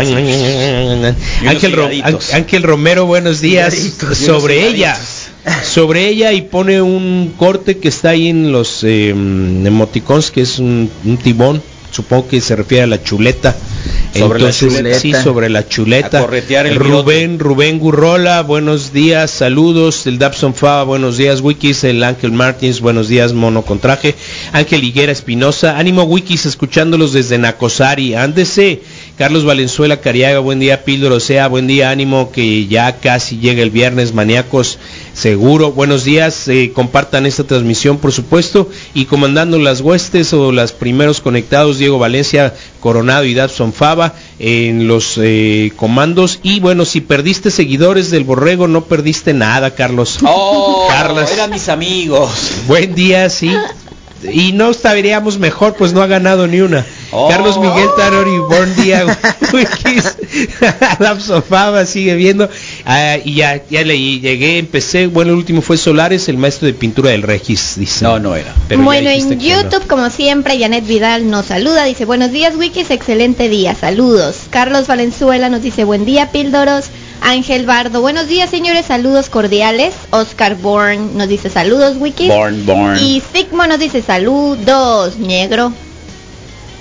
Ángel, 1.46 1.72
Ro-. 1.72 1.90
Ángel 2.32 2.62
Romero, 2.62 3.06
buenos 3.06 3.40
días. 3.40 3.74
Sobre 4.14 4.66
ella. 4.66 4.96
Sobre 5.64 6.08
ella 6.08 6.32
y 6.32 6.42
pone 6.42 6.80
un 6.82 7.34
corte 7.36 7.78
que 7.78 7.88
está 7.88 8.10
ahí 8.10 8.28
en 8.28 8.52
los 8.52 8.84
eh, 8.84 9.10
emoticons, 9.10 10.30
que 10.30 10.42
es 10.42 10.58
un, 10.58 10.90
un 11.04 11.16
tibón. 11.16 11.62
Supongo 11.90 12.28
que 12.28 12.40
se 12.40 12.56
refiere 12.56 12.84
a 12.84 12.86
la 12.86 13.02
chuleta. 13.02 13.54
Sobre 14.14 14.40
la 14.40 14.48
Entonces, 14.48 14.74
chuleta. 14.74 14.98
sí, 14.98 15.12
sobre 15.12 15.50
la 15.50 15.68
chuleta. 15.68 16.18
A 16.18 16.22
corretear 16.22 16.66
el 16.66 16.76
Rubén, 16.76 17.38
Rubén 17.38 17.78
Gurrola, 17.78 18.42
buenos 18.42 18.94
días, 18.94 19.30
saludos. 19.30 20.06
El 20.06 20.18
Dabson 20.18 20.54
Fava, 20.54 20.84
buenos 20.84 21.18
días, 21.18 21.42
Wikis. 21.42 21.84
El 21.84 22.02
Ángel 22.02 22.32
Martins, 22.32 22.80
buenos 22.80 23.08
días, 23.08 23.34
mono 23.34 23.60
con 23.62 23.78
traje. 23.78 24.14
Ángel 24.52 24.84
Higuera 24.84 25.12
Espinosa, 25.12 25.76
ánimo 25.78 26.04
Wikis, 26.04 26.46
escuchándolos 26.46 27.12
desde 27.12 27.36
Nacosari. 27.36 28.14
Ándese. 28.14 28.80
Carlos 29.18 29.44
Valenzuela 29.44 30.00
Cariaga, 30.00 30.38
buen 30.38 30.60
día, 30.60 30.84
Píldoro 30.84 31.20
sea, 31.20 31.46
buen 31.48 31.66
día, 31.66 31.90
ánimo, 31.90 32.32
que 32.32 32.66
ya 32.66 32.96
casi 32.96 33.38
llega 33.38 33.62
el 33.62 33.70
viernes, 33.70 34.14
maníacos, 34.14 34.78
seguro. 35.14 35.72
Buenos 35.72 36.04
días, 36.04 36.48
eh, 36.48 36.72
compartan 36.74 37.26
esta 37.26 37.44
transmisión, 37.44 37.98
por 37.98 38.12
supuesto, 38.12 38.68
y 38.94 39.04
comandando 39.04 39.58
las 39.58 39.80
huestes 39.80 40.32
o 40.32 40.52
los 40.52 40.72
primeros 40.72 41.20
conectados, 41.20 41.78
Diego 41.78 41.98
Valencia, 41.98 42.54
Coronado 42.80 43.24
y 43.24 43.34
Dabson 43.34 43.72
Fava, 43.72 44.14
en 44.38 44.88
los 44.88 45.18
eh, 45.22 45.72
comandos. 45.76 46.40
Y 46.42 46.60
bueno, 46.60 46.84
si 46.84 47.00
perdiste 47.00 47.50
seguidores 47.50 48.10
del 48.10 48.24
Borrego, 48.24 48.68
no 48.68 48.84
perdiste 48.84 49.34
nada, 49.34 49.74
Carlos. 49.74 50.18
Oh, 50.24 50.86
Carlos. 50.90 51.30
eran 51.30 51.50
mis 51.50 51.68
amigos. 51.68 52.30
Buen 52.66 52.94
día, 52.94 53.28
sí. 53.30 53.50
Y 54.30 54.52
no 54.52 54.70
estaríamos 54.70 55.38
mejor, 55.38 55.74
pues 55.74 55.92
no 55.92 56.02
ha 56.02 56.06
ganado 56.06 56.46
ni 56.46 56.60
una. 56.60 56.84
Oh. 57.10 57.28
Carlos 57.28 57.58
Miguel 57.58 57.88
Tarori, 57.96 58.38
buen 58.38 58.74
día. 58.76 59.04
Wikis. 59.52 60.16
Fava 61.48 61.84
sigue 61.84 62.14
viendo. 62.14 62.48
Ah, 62.84 63.16
y 63.22 63.34
ya, 63.34 63.62
ya 63.68 63.82
leí, 63.84 64.20
llegué, 64.20 64.58
empecé. 64.58 65.06
Bueno, 65.08 65.32
el 65.32 65.38
último 65.38 65.60
fue 65.60 65.76
Solares, 65.76 66.28
el 66.28 66.38
maestro 66.38 66.66
de 66.66 66.74
pintura 66.74 67.10
del 67.10 67.22
Regis, 67.22 67.74
dice. 67.76 68.04
No, 68.04 68.18
no 68.18 68.34
era. 68.34 68.54
Pero 68.68 68.82
bueno, 68.82 69.10
en 69.10 69.28
no. 69.28 69.34
YouTube, 69.34 69.86
como 69.86 70.08
siempre, 70.10 70.58
Janet 70.58 70.86
Vidal 70.86 71.28
nos 71.30 71.46
saluda, 71.46 71.84
dice 71.84 72.04
buenos 72.04 72.32
días 72.32 72.56
Wikis, 72.56 72.90
excelente 72.90 73.48
día, 73.48 73.74
saludos. 73.74 74.36
Carlos 74.50 74.86
Valenzuela 74.86 75.48
nos 75.48 75.62
dice 75.62 75.84
buen 75.84 76.04
día 76.04 76.30
Píldoros. 76.32 76.86
Ángel 77.24 77.66
Bardo, 77.66 78.00
buenos 78.00 78.26
días 78.26 78.50
señores, 78.50 78.86
saludos 78.86 79.28
cordiales. 79.30 79.94
Oscar 80.10 80.56
Born 80.56 81.16
nos 81.16 81.28
dice 81.28 81.50
saludos 81.50 81.96
Wikis. 81.98 82.28
Born, 82.28 82.66
born. 82.66 82.98
Y 82.98 83.22
Sigmo 83.32 83.64
nos 83.66 83.78
dice 83.78 84.02
saludos, 84.02 85.16
negro, 85.18 85.72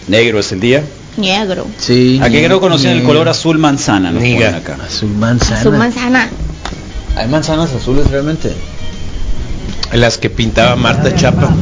Negro 0.07 0.39
es 0.39 0.51
el 0.51 0.59
día. 0.59 0.83
negro. 1.17 1.67
Sí. 1.77 2.19
¿A 2.23 2.29
qué 2.29 2.49
no 2.49 2.59
conocían 2.59 2.97
el 2.97 3.03
color 3.03 3.29
azul 3.29 3.59
manzana? 3.59 4.11
Nos 4.11 4.23
Niga. 4.23 4.47
ponen 4.47 4.61
acá. 4.61 4.77
Azul 4.83 5.09
manzana. 5.11 5.61
Su 5.63 5.71
manzana. 5.71 6.29
¿Hay 7.15 7.27
manzanas 7.27 7.71
azules 7.73 8.09
realmente? 8.09 8.51
Las 9.93 10.17
que 10.17 10.29
pintaba 10.29 10.75
Marta 10.75 11.13
Chapa. 11.15 11.53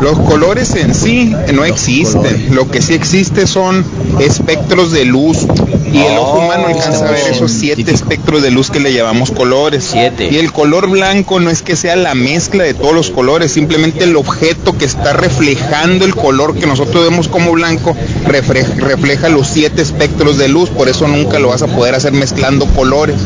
Los 0.00 0.18
colores 0.20 0.74
en 0.74 0.94
sí 0.94 1.34
no 1.52 1.64
existen. 1.64 2.54
Lo 2.54 2.70
que 2.70 2.80
sí 2.80 2.94
existe 2.94 3.46
son 3.46 3.84
espectros 4.20 4.90
de 4.92 5.04
luz. 5.04 5.46
Y 5.92 5.98
el 5.98 6.18
ojo 6.18 6.38
humano 6.38 6.68
alcanza 6.68 7.08
a 7.08 7.10
ver 7.10 7.26
esos 7.30 7.50
siete 7.50 7.92
espectros 7.92 8.42
de 8.42 8.50
luz 8.50 8.70
que 8.70 8.80
le 8.80 8.92
llamamos 8.92 9.30
colores. 9.30 9.88
Siete. 9.90 10.28
Y 10.30 10.36
el 10.36 10.52
color 10.52 10.88
blanco 10.88 11.40
no 11.40 11.50
es 11.50 11.62
que 11.62 11.76
sea 11.76 11.96
la 11.96 12.14
mezcla 12.14 12.64
de 12.64 12.74
todos 12.74 12.94
los 12.94 13.10
colores, 13.10 13.52
simplemente 13.52 14.04
el 14.04 14.16
objeto 14.16 14.76
que 14.76 14.84
está 14.84 15.12
reflejando 15.12 16.04
el 16.04 16.14
color 16.14 16.54
que 16.54 16.66
nosotros 16.66 17.08
vemos 17.08 17.28
como 17.28 17.52
blanco 17.52 17.96
refleja 18.24 19.28
los 19.28 19.46
siete 19.46 19.82
espectros 19.82 20.38
de 20.38 20.48
luz. 20.48 20.70
Por 20.70 20.88
eso 20.88 21.08
nunca 21.08 21.38
lo 21.38 21.48
vas 21.48 21.62
a 21.62 21.66
poder 21.66 21.94
hacer 21.94 22.12
mezclando 22.12 22.66
colores. 22.66 23.16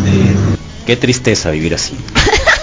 Qué 0.87 0.97
tristeza 0.97 1.51
vivir 1.51 1.75
así. 1.75 1.95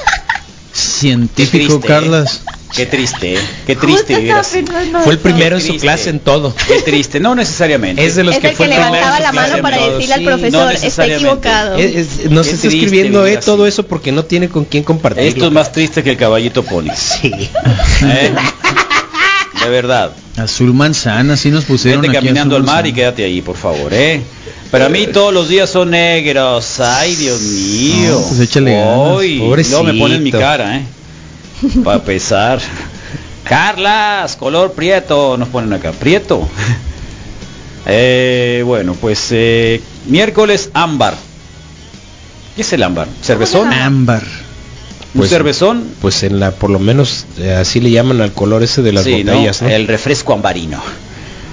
Científico, 0.99 1.79
triste, 1.79 1.87
Carlas. 1.87 2.41
Qué 2.75 2.85
triste, 2.85 3.33
¿eh? 3.33 3.39
qué 3.65 3.75
triste 3.75 3.97
Justo 3.97 4.07
vivir 4.13 4.25
estaba 4.27 4.41
así. 4.41 4.61
pensando 4.61 4.99
Fue 4.99 5.13
el 5.13 5.19
primero 5.19 5.55
en 5.57 5.61
su 5.61 5.77
clase 5.77 6.11
en 6.11 6.19
todo. 6.19 6.53
Qué 6.67 6.81
triste, 6.83 7.19
no 7.19 7.33
necesariamente. 7.33 8.05
Es 8.05 8.15
de 8.15 8.23
los 8.23 8.35
Es 8.35 8.41
que 8.41 8.49
el 8.49 8.55
fue 8.55 8.67
que 8.67 8.73
el 8.75 8.79
primero 8.79 8.95
levantaba 8.95 9.17
en 9.17 9.23
la 9.23 9.29
su 9.29 9.35
mano 9.35 9.47
clase 9.47 9.61
para 9.63 9.75
en 9.77 9.81
todo. 9.83 9.93
decirle 9.97 10.13
al 10.13 10.19
Sí, 10.19 10.25
profesor, 10.25 10.63
no 10.65 10.69
está 10.71 11.05
equivocado. 11.07 11.75
Es- 11.77 11.95
es- 11.95 12.29
nos 12.31 12.47
Qué 12.47 12.53
está 12.53 12.67
escribiendo 12.67 13.25
eh, 13.25 13.37
todo 13.43 13.65
eso 13.65 13.83
porque 13.87 14.11
no 14.11 14.23
tiene 14.25 14.49
con 14.49 14.65
quién 14.65 14.83
compartirlo. 14.83 15.27
Esto 15.29 15.45
es 15.47 15.51
más 15.51 15.71
triste 15.71 16.03
que 16.03 16.11
el 16.11 16.17
caballito 16.17 16.61
pony. 16.63 16.89
Sí. 16.95 17.31
¿Eh? 17.33 18.31
De 19.63 19.69
verdad. 19.69 20.11
Azul 20.37 20.73
manzana, 20.73 21.33
así 21.33 21.49
nos 21.49 21.65
pusieron 21.65 22.01
Vete 22.01 22.17
aquí, 22.17 22.27
caminando 22.27 22.55
al 22.55 22.63
mar 22.63 22.85
y 22.87 22.93
quédate 22.93 23.25
ahí, 23.25 23.41
por 23.41 23.57
favor, 23.57 23.93
¿eh? 23.93 24.21
Para 24.71 24.87
mí 24.89 25.07
todos 25.07 25.33
los 25.33 25.49
días 25.49 25.69
son 25.69 25.91
negros. 25.91 26.79
Ay, 26.79 27.15
Dios 27.15 27.41
mío. 27.41 28.19
No, 28.19 28.27
pues 28.27 28.39
échale 28.39 28.71
ganas, 28.73 29.69
no 29.71 29.83
me 29.83 29.93
ponen 29.95 30.21
mi 30.23 30.31
cara, 30.31 30.77
¿eh? 30.77 30.83
Para 31.83 32.03
pesar. 32.03 32.59
Carlas, 33.43 34.35
color 34.35 34.73
prieto, 34.73 35.37
nos 35.37 35.49
ponen 35.49 35.73
acá. 35.73 35.91
Prieto. 35.91 36.47
Eh, 37.87 38.61
bueno, 38.65 38.93
pues 38.99 39.27
eh, 39.31 39.81
miércoles 40.05 40.69
ámbar. 40.73 41.15
¿Qué 42.55 42.61
es 42.61 42.73
el 42.73 42.83
ámbar? 42.83 43.07
¿Cervezón? 43.21 43.73
Ámbar. 43.73 44.21
¿Un 45.15 45.21
Pues- 45.21 45.31
cervezón? 45.31 45.89
Pues 46.01 46.21
en 46.21 46.39
la, 46.39 46.51
por 46.51 46.69
lo 46.69 46.77
menos 46.77 47.25
eh, 47.39 47.53
así 47.53 47.79
le 47.79 47.89
llaman 47.89 48.21
al 48.21 48.33
color 48.33 48.61
ese 48.61 48.83
de 48.83 48.91
las 48.93 49.05
Sí, 49.05 49.23
¿no? 49.23 49.31
botellas, 49.33 49.61
¿no? 49.63 49.69
El 49.69 49.87
refresco 49.87 50.33
ambarino. 50.33 50.79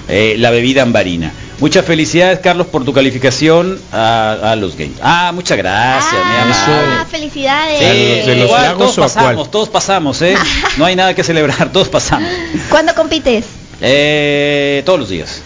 Eh, 0.07 0.35
la 0.37 0.51
bebida 0.51 0.83
ambarina. 0.83 1.31
Muchas 1.59 1.83
felicidades, 1.85 2.39
Carlos, 2.39 2.67
por 2.67 2.85
tu 2.85 2.93
calificación 2.93 3.79
a, 3.91 4.51
a 4.51 4.55
los 4.55 4.75
games. 4.77 4.97
Ah, 5.01 5.31
muchas 5.33 5.57
gracias, 5.57 6.13
mi 6.13 6.19
Ah, 6.19 6.43
amable. 6.43 7.05
felicidades. 7.09 7.79
Sí, 7.79 7.85
¿De 8.29 8.35
los 8.35 8.45
igual, 8.45 8.61
lagos 8.61 8.77
todos 8.79 8.97
o 8.97 9.01
pasamos, 9.01 9.33
cuál? 9.35 9.49
todos 9.49 9.69
pasamos, 9.69 10.21
¿eh? 10.21 10.35
No 10.77 10.85
hay 10.85 10.95
nada 10.95 11.15
que 11.15 11.23
celebrar, 11.23 11.71
todos 11.71 11.89
pasamos. 11.89 12.29
¿Cuándo 12.69 12.93
compites? 12.93 13.45
Eh, 13.81 14.83
todos 14.85 14.99
los 14.99 15.09
días. 15.09 15.41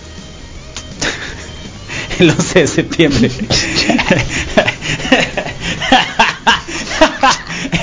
El 2.19 2.30
11 2.32 2.60
de 2.60 2.67
septiembre. 2.67 3.32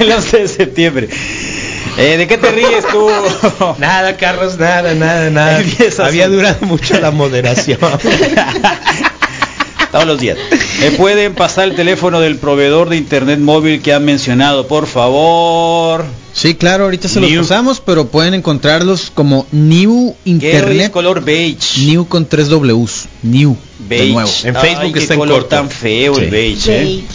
El 0.01 0.13
11 0.13 0.39
de 0.39 0.49
septiembre. 0.49 1.09
Eh, 1.99 2.17
¿De 2.17 2.27
qué 2.29 2.39
te 2.39 2.51
ríes 2.53 2.87
tú? 2.93 3.09
Nada, 3.79 4.17
Carlos, 4.17 4.57
nada, 4.59 4.95
nada, 4.95 5.31
nada. 5.31 5.63
Había 5.99 6.29
durado 6.29 6.65
mucho 6.67 6.99
la 7.01 7.11
moderación. 7.11 7.79
Todos 9.91 10.07
los 10.07 10.21
días. 10.21 10.37
¿Me 10.81 10.91
pueden 10.93 11.35
pasar 11.35 11.65
el 11.69 11.75
teléfono 11.75 12.21
del 12.21 12.37
proveedor 12.37 12.91
de 12.91 12.97
internet 12.99 13.39
móvil 13.39 13.81
que 13.81 13.95
han 13.95 14.05
mencionado, 14.05 14.69
por 14.69 14.87
favor? 14.87 16.05
Sí, 16.35 16.55
claro, 16.55 16.85
ahorita 16.85 17.09
se 17.09 17.21
los 17.21 17.31
New. 17.31 17.41
pasamos, 17.41 17.81
pero 17.85 18.07
pueden 18.09 18.35
encontrarlos 18.35 19.11
como 19.13 19.47
New 19.51 20.15
¿Qué 20.25 20.31
hoy 20.31 20.41
es 20.43 20.45
Internet. 20.55 20.91
color 20.93 21.25
beige? 21.25 21.81
New 21.87 22.07
con 22.07 22.27
tres 22.27 22.49
Ws. 22.51 23.07
New. 23.23 23.57
Beige. 23.89 24.05
De 24.05 24.13
nuevo. 24.13 24.31
En 24.45 24.57
Ay, 24.57 24.63
Facebook 24.63 24.93
qué 24.93 24.99
está 25.01 25.15
en 25.15 25.21
color 25.21 25.35
corto. 25.41 25.49
tan 25.57 25.71
feo 25.71 26.19
el 26.19 26.31
beige, 26.31 26.71
¿eh? 26.77 26.85
Beige. 26.85 27.07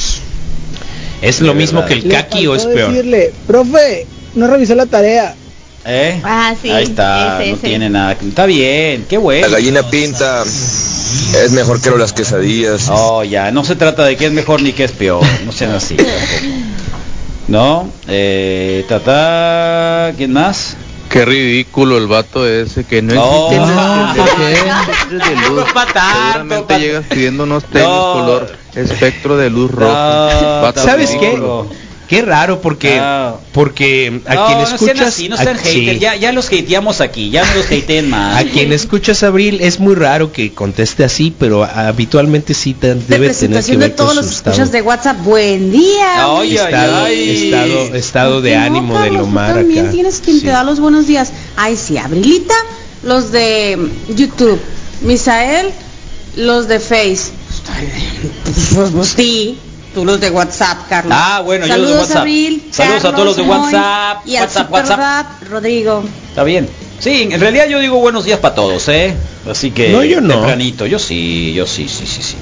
¿Es 1.21 1.39
De 1.39 1.45
lo 1.45 1.53
mismo 1.53 1.81
verdad. 1.81 1.95
que 1.95 2.01
el 2.07 2.11
kaki 2.11 2.47
o 2.47 2.55
es 2.55 2.65
peor? 2.65 2.91
decirle, 2.91 3.31
profe, 3.47 4.07
no 4.35 4.47
revisé 4.47 4.75
la 4.75 4.85
tarea. 4.85 5.35
¿Eh? 5.85 6.21
Ah, 6.23 6.53
sí, 6.61 6.69
Ahí 6.69 6.85
está, 6.85 7.41
ese, 7.41 7.51
no 7.51 7.57
ese. 7.57 7.67
tiene 7.67 7.89
nada. 7.89 8.13
Está 8.13 8.45
bien, 8.45 9.05
qué 9.09 9.17
bueno. 9.17 9.47
La 9.47 9.57
gallina 9.57 9.83
pinta 9.89 10.43
es 10.43 11.51
mejor 11.51 11.81
que 11.81 11.91
las 11.91 12.13
quesadillas. 12.13 12.87
Oh, 12.89 13.23
ya, 13.23 13.51
no 13.51 13.65
se 13.65 13.75
trata 13.75 14.05
de 14.05 14.15
qué 14.15 14.27
es 14.27 14.31
mejor 14.31 14.61
ni 14.61 14.71
qué 14.71 14.85
es 14.85 14.93
peor, 14.93 15.25
no 15.45 15.51
sean 15.51 15.73
así. 15.73 15.95
tampoco. 15.95 16.15
¿No? 17.49 17.89
Eh, 18.07 18.85
tata, 18.87 20.13
¿quién 20.15 20.31
más? 20.31 20.77
Qué 21.09 21.25
ridículo 21.25 21.97
el 21.97 22.07
vato 22.07 22.47
ese 22.47 22.85
que 22.85 23.01
no 23.01 23.13
existen 23.13 23.59
no, 23.59 23.67
tanto, 25.93 25.99
Seguramente 26.23 26.79
llegas 26.79 27.05
pidiendo 27.07 27.43
unos 27.43 27.65
tenis 27.65 27.87
No. 27.87 28.13
color 28.13 28.57
espectro 28.73 29.37
de 29.37 29.49
luz. 29.49 29.71
No, 29.71 30.61
Vato 30.61 30.81
¿Sabes 30.81 31.11
qué? 31.19 31.37
Qué 32.15 32.21
raro 32.21 32.61
porque 32.61 32.97
No. 32.97 33.39
porque 33.53 34.21
a 34.25 34.35
no, 34.35 34.45
quien 34.45 34.57
no 34.59 34.63
escuchas 34.65 34.95
sean 34.97 35.07
así, 35.07 35.29
no 35.29 35.37
sean 35.37 35.57
a- 35.57 35.63
sí. 35.63 35.97
ya, 35.99 36.15
ya 36.15 36.31
los 36.31 36.47
hateamos 36.47 37.01
aquí, 37.01 37.29
ya 37.29 37.45
no 37.45 37.55
los 37.55 37.65
hateen 37.67 38.09
más. 38.09 38.37
A 38.37 38.43
quien 38.45 38.71
escuchas 38.73 39.23
Abril 39.23 39.59
es 39.61 39.79
muy 39.79 39.95
raro 39.95 40.31
que 40.31 40.53
conteste 40.53 41.03
así, 41.03 41.33
pero 41.37 41.63
habitualmente 41.63 42.53
sí 42.53 42.73
te- 42.73 42.95
de 42.95 43.01
debe 43.07 43.29
tener 43.33 43.63
que 43.63 43.77
ver 43.77 43.89
de 43.91 43.95
todos 43.95 44.09
con 44.15 44.17
los 44.17 44.31
estado, 44.31 44.51
escuchas 44.55 44.71
de 44.71 44.81
WhatsApp. 44.81 45.17
Buen 45.23 45.71
día. 45.71 46.25
Ay, 46.37 46.55
estado, 46.55 47.03
ay. 47.05 47.43
estado, 47.45 47.95
estado 47.95 48.41
de 48.41 48.51
¿Por 48.53 48.59
qué 48.63 48.69
no, 48.69 48.75
ánimo 48.77 48.93
de 48.99 49.03
Carlos? 49.05 49.21
Lomar 49.21 49.49
Tú 49.51 49.57
también 49.59 49.79
acá. 49.85 49.91
tienes 49.91 50.19
quien 50.23 50.37
Sí. 50.39 50.45
te 50.45 50.51
da 50.51 50.63
los 50.63 50.79
buenos 50.79 51.07
días. 51.07 51.31
Ay, 51.55 51.77
sí, 51.77 51.97
Abrilita, 51.97 52.55
los 53.03 53.31
de 53.31 53.77
YouTube, 54.15 54.59
Misael, 55.01 55.67
los 56.35 56.67
de 56.67 56.79
Face. 56.79 57.31
Pues, 58.75 58.91
pues 58.91 59.07
sí, 59.09 59.57
tú 59.93 60.05
los 60.05 60.19
de 60.19 60.29
WhatsApp, 60.29 60.87
Carlos. 60.89 61.15
Ah, 61.17 61.41
bueno, 61.43 61.65
yo 61.65 61.77
los 61.77 61.89
de 61.89 61.97
WhatsApp. 61.97 62.17
Abril, 62.17 62.63
Saludos 62.71 63.05
a 63.05 63.11
todos 63.11 63.25
los 63.25 63.35
de 63.37 63.41
WhatsApp, 63.43 64.17
Y 64.25 64.35
WhatsApp, 64.35 64.67
Superdad, 64.67 65.25
Rodrigo. 65.49 66.03
Está 66.29 66.43
bien. 66.43 66.67
Sí, 66.99 67.27
en 67.31 67.39
realidad 67.39 67.67
yo 67.67 67.79
digo 67.79 67.97
buenos 67.97 68.23
días 68.23 68.39
para 68.39 68.55
todos, 68.55 68.87
¿eh? 68.87 69.13
Así 69.49 69.71
que 69.71 69.89
No, 69.89 70.03
yo 70.05 70.21
no. 70.21 70.35
tempranito, 70.35 70.85
yo 70.85 70.99
sí, 70.99 71.53
yo 71.53 71.67
sí, 71.67 71.89
sí, 71.89 72.05
sí, 72.07 72.23
sí. 72.23 72.35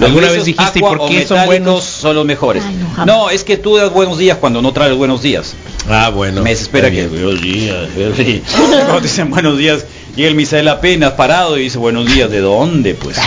¿Alguna 0.00 0.30
vez 0.30 0.44
dijiste, 0.44 0.78
¿y 0.78 0.84
aqua 0.84 0.96
por 0.96 1.08
qué 1.08 1.26
son 1.26 1.44
buenos? 1.46 1.82
Son 1.82 2.14
los 2.14 2.24
mejores. 2.24 2.62
Ay, 2.64 2.76
no, 3.06 3.30
es 3.30 3.42
que 3.42 3.56
tú 3.56 3.76
das 3.76 3.90
buenos 3.92 4.18
días 4.18 4.38
cuando 4.38 4.62
no 4.62 4.72
traes 4.72 4.94
buenos 4.94 5.22
días. 5.22 5.54
Ah, 5.88 6.10
bueno. 6.10 6.42
Me 6.42 6.50
desespera 6.50 6.90
que 6.90 7.06
buenos 7.08 7.40
días. 7.40 7.92
buenos 7.96 8.16
días. 8.18 8.42
Cuando 8.84 9.00
dicen 9.00 9.30
buenos 9.30 9.58
días, 9.58 9.84
y 10.16 10.24
el 10.24 10.34
Misael 10.34 10.66
apenas 10.68 11.12
parado 11.12 11.58
y 11.58 11.62
dice 11.62 11.78
buenos 11.78 12.06
días. 12.06 12.30
¿De 12.30 12.40
dónde, 12.40 12.94
pues? 12.94 13.18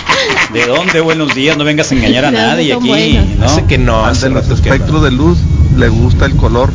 ¿De 0.54 0.65
dónde 0.65 1.02
buenos 1.02 1.36
días? 1.36 1.56
No 1.56 1.63
vengas 1.63 1.91
a 1.91 1.95
engañar 1.95 2.25
a 2.25 2.32
nadie 2.32 2.73
aquí, 2.73 2.88
buenos. 2.88 3.25
¿no? 3.38 3.45
Hace 3.45 3.65
que 3.65 3.78
no, 3.78 4.12
que 4.12 4.30
no. 4.30 4.39
espectros 4.39 5.04
de 5.04 5.12
luz 5.12 5.38
le 5.78 5.88
gusta 5.88 6.25
el 6.25 6.36
color 6.36 6.71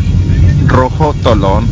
rojo 0.67 1.15
tolón. 1.23 1.69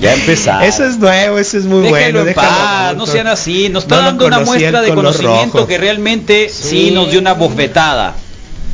Ya 0.00 0.12
empezamos. 0.14 0.64
Eso 0.64 0.84
es 0.86 0.98
nuevo, 0.98 1.38
eso 1.38 1.58
es 1.58 1.64
muy 1.64 1.80
Déjenlo 1.82 1.90
bueno. 1.90 2.18
en 2.20 2.26
déjalo, 2.26 2.48
paz, 2.48 2.96
no 2.96 3.06
sean 3.06 3.26
así. 3.26 3.68
Nos 3.68 3.84
está 3.84 3.96
No 3.96 4.02
dando 4.02 4.26
una 4.26 4.40
muestra 4.40 4.80
el 4.80 4.86
de 4.86 4.94
conocimiento 4.94 5.58
rojo. 5.58 5.66
que 5.66 5.78
realmente 5.78 6.48
sí. 6.50 6.68
Sí. 6.68 6.90
nos 6.92 7.10
dio 7.10 7.20
una 7.20 7.32
bofetada. 7.34 8.14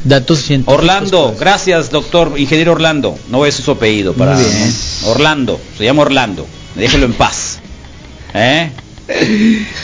Datos 0.04 0.40
científicos. 0.40 0.78
Orlando, 0.78 1.34
gracias 1.38 1.90
doctor, 1.90 2.34
ingeniero 2.36 2.72
Orlando. 2.72 3.16
No 3.28 3.44
decir 3.44 3.64
su 3.64 3.70
apellido 3.72 4.14
para 4.14 4.34
Muy 4.34 4.44
bien. 4.44 4.74
¿no? 5.02 5.08
Orlando, 5.08 5.60
se 5.78 5.84
llama 5.84 6.02
Orlando. 6.02 6.46
Déjelo 6.74 7.06
en 7.06 7.12
paz. 7.12 7.60
¿Eh? 8.34 8.70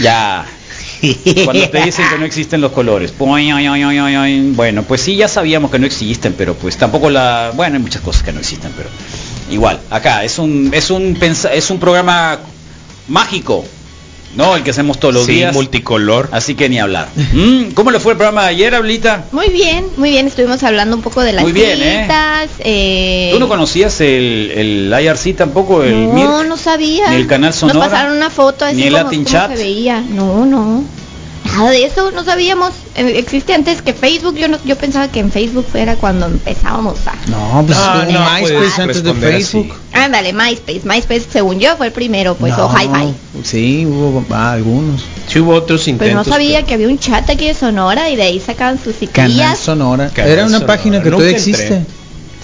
Ya. 0.01 0.45
Cuando 1.45 1.69
te 1.71 1.83
dicen 1.85 2.05
que 2.11 2.19
no 2.19 2.25
existen 2.25 2.61
los 2.61 2.73
colores. 2.73 3.13
Bueno, 3.17 4.83
pues 4.83 5.01
sí, 5.03 5.15
ya 5.17 5.29
sabíamos 5.29 5.71
que 5.71 5.79
no 5.79 5.87
existen, 5.87 6.35
pero 6.37 6.55
pues 6.55 6.77
tampoco 6.77 7.09
la... 7.11 7.53
Bueno, 7.55 7.77
hay 7.77 7.83
muchas 7.83 8.03
cosas 8.03 8.23
que 8.25 8.33
no 8.33 8.41
existen, 8.41 8.73
pero 8.77 8.89
igual. 9.51 9.79
Acá 9.91 10.25
es 10.25 10.39
un 10.41 10.71
es 10.73 10.91
un 10.91 11.15
pensa- 11.15 11.53
es 11.53 11.71
un 11.71 11.79
programa 11.79 12.41
mágico, 13.07 13.65
¿no? 14.35 14.57
El 14.57 14.63
que 14.63 14.71
hacemos 14.71 14.99
todos 15.01 15.15
los 15.15 15.27
Sí, 15.27 15.33
días. 15.33 15.55
multicolor. 15.55 16.29
Así 16.33 16.55
que 16.55 16.69
ni 16.69 16.79
hablar. 16.79 17.09
Mm, 17.33 17.71
¿Cómo 17.75 17.91
le 17.91 17.99
fue 18.01 18.13
el 18.13 18.19
programa 18.19 18.43
de 18.45 18.49
ayer, 18.51 18.75
Ablita? 18.75 19.25
Muy 19.33 19.49
bien, 19.49 19.87
muy 19.97 20.11
bien. 20.11 20.27
Estuvimos 20.27 20.63
hablando 20.63 20.97
un 20.97 21.03
poco 21.03 21.23
de 21.23 21.33
las 21.33 21.43
Muy 21.43 21.53
bien, 21.53 21.81
¿eh? 21.83 22.03
citas. 22.03 22.51
eh, 22.61 23.31
¿Tú 23.33 23.41
no 23.41 23.49
conocías 23.49 24.01
el, 24.01 24.53
el 24.93 24.95
IRC 25.05 25.35
tampoco? 25.37 25.83
El 25.83 26.15
no, 26.15 26.45
no 26.45 26.57
sabía. 26.57 27.11
Ni 27.11 27.17
el 27.17 27.27
canal 27.27 27.53
Sonora, 27.55 27.79
Nos 27.81 27.89
pasaron 27.89 28.17
una 28.17 28.31
foto 28.31 28.65
así 28.65 28.77
ni 28.77 28.83
el 28.85 28.93
como, 28.93 29.05
Latin 29.05 29.25
Chat. 29.25 29.51
se 29.53 29.57
veía. 29.63 30.01
No, 30.01 30.45
no. 30.47 30.85
Nada 31.59 31.71
de 31.71 31.85
eso, 31.85 32.11
no 32.13 32.25
sabíamos. 32.25 32.71
Eh, 32.95 33.15
Existe 33.19 33.53
antes 33.53 33.83
que 33.83 33.93
Facebook. 33.93 34.37
Yo 34.37 34.49
no, 34.49 34.59
yo 34.65 34.77
pensaba 34.77 35.09
que 35.09 35.21
en 35.21 35.31
Facebook 35.33 35.67
era 35.75 35.97
cuando 35.97 36.27
empezábamos 36.27 36.99
a. 37.07 37.15
No, 37.29 37.65
pues 37.67 37.77
No, 37.77 38.01
estuvo 38.03 38.13
no 38.13 38.21
MySpace 38.21 38.55
puedes 38.55 38.79
antes 38.79 39.03
de. 39.03 39.15
Facebook. 39.15 39.75
Ándale, 39.93 40.33
MySpace. 40.33 40.81
MySpace, 40.85 41.27
según 41.31 41.59
yo, 41.59 41.77
fue 41.77 41.87
el 41.89 41.93
primero, 41.93 42.35
pues, 42.37 42.57
No, 42.57 42.67
o 42.67 42.71
Hi-Fi. 42.73 43.15
Sí, 43.45 43.85
hubo 43.87 44.25
ah, 44.31 44.53
algunos. 44.53 45.03
Sí 45.27 45.41
hubo 45.41 45.55
otros 45.55 45.83
Pero 45.83 45.91
intentos. 45.97 46.27
no 46.27 46.33
sabía 46.33 46.59
pero- 46.59 46.67
que 46.69 46.75
había 46.75 46.89
un 46.89 46.99
chat 46.99 47.29
aquí 47.29 47.47
de 47.47 47.55
Sonora 47.55 48.09
y 48.11 48.17
de 48.17 48.23
ahí 48.23 48.41
sacaban 48.41 48.79
sus 48.83 48.97
citillas. 48.97 49.59
Sonora. 49.59 50.11
Canal 50.11 50.31
Era 50.31 50.43
una 50.45 50.59
Sonora. 50.59 50.67
página 50.77 51.03
que 51.03 51.11
Nunca 51.11 51.25
todavía 51.25 51.37
entré. 51.39 51.53
existe. 51.53 51.83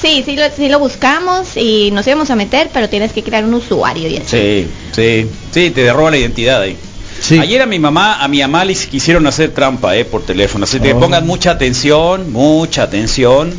Sí, 0.02 0.22
sí 0.26 0.36
lo, 0.36 0.42
sí 0.54 0.68
lo 0.68 0.80
buscamos 0.80 1.56
y 1.56 1.90
nos 1.92 2.06
íbamos 2.06 2.28
a 2.28 2.34
meter, 2.36 2.68
pero 2.74 2.88
tienes 2.88 3.12
que 3.12 3.22
crear 3.22 3.44
un 3.44 3.54
usuario 3.54 4.08
y 4.08 4.16
así. 4.16 4.26
Sí, 4.26 4.66
sí, 4.92 5.26
sí, 5.52 5.70
te 5.70 5.90
roba 5.92 6.10
la 6.10 6.18
identidad 6.18 6.60
ahí. 6.62 6.76
Sí. 7.26 7.38
Ayer 7.38 7.62
a 7.62 7.66
mi 7.66 7.78
mamá, 7.78 8.22
a 8.22 8.28
mi 8.28 8.40
mamá 8.40 8.64
le 8.66 8.74
quisieron 8.74 9.26
hacer 9.26 9.52
trampa, 9.52 9.96
eh, 9.96 10.04
por 10.04 10.26
teléfono. 10.26 10.64
Así 10.64 10.78
que 10.78 10.92
Oh. 10.92 11.00
pongan 11.00 11.26
mucha 11.26 11.52
atención, 11.52 12.30
mucha 12.32 12.82
atención. 12.82 13.52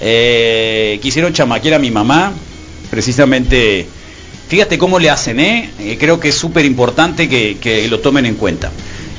Eh, 0.00 0.98
quisieron 1.02 1.32
chamaquear 1.32 1.74
a 1.74 1.78
mi 1.78 1.90
mamá, 1.90 2.32
precisamente. 2.90 3.86
Fíjate 4.48 4.78
cómo 4.78 4.98
le 4.98 5.08
hacen, 5.10 5.38
eh. 5.38 5.70
Eh, 5.78 5.96
creo 6.00 6.18
que 6.18 6.30
es 6.30 6.34
súper 6.34 6.64
importante 6.64 7.28
que, 7.28 7.58
que 7.60 7.86
lo 7.88 8.00
tomen 8.00 8.26
en 8.26 8.34
cuenta. 8.34 8.72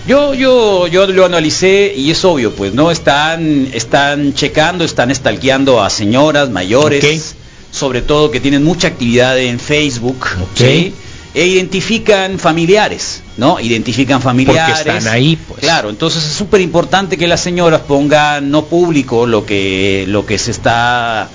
Yo, 0.08 0.34
yo, 0.34 0.88
yo 0.88 1.06
lo 1.08 1.24
analicé 1.26 1.94
y 1.96 2.10
es 2.12 2.26
obvio, 2.26 2.54
pues, 2.54 2.74
¿no? 2.74 2.92
Están, 2.92 3.70
están 3.74 4.34
checando, 4.34 4.84
están 4.84 5.12
estalqueando 5.12 5.82
a 5.82 5.90
señoras 5.92 6.50
mayores, 6.50 7.36
sobre 7.72 8.02
todo 8.02 8.32
que 8.32 8.40
tienen 8.40 8.64
mucha 8.64 8.88
actividad 8.90 9.40
en 9.40 9.60
Facebook, 9.60 10.26
Ok. 10.42 10.58
¿sí? 10.58 10.94
E 11.34 11.46
identifican 11.46 12.38
familiares, 12.40 13.24
¿no? 13.38 13.58
Identifican 13.60 14.22
familiares. 14.22 14.80
están 14.80 15.08
ahí, 15.08 15.38
pues. 15.48 15.62
Claro, 15.62 15.90
entonces 15.90 16.24
es 16.26 16.34
súper 16.34 16.60
importante 16.60 17.18
que 17.18 17.26
las 17.28 17.40
señoras 17.40 17.82
pongan 17.82 18.52
no 18.52 18.66
público 18.66 19.26
lo 19.26 19.46
que, 19.46 20.06
lo 20.08 20.26
que 20.26 20.38
se 20.38 20.52
está 20.52 21.30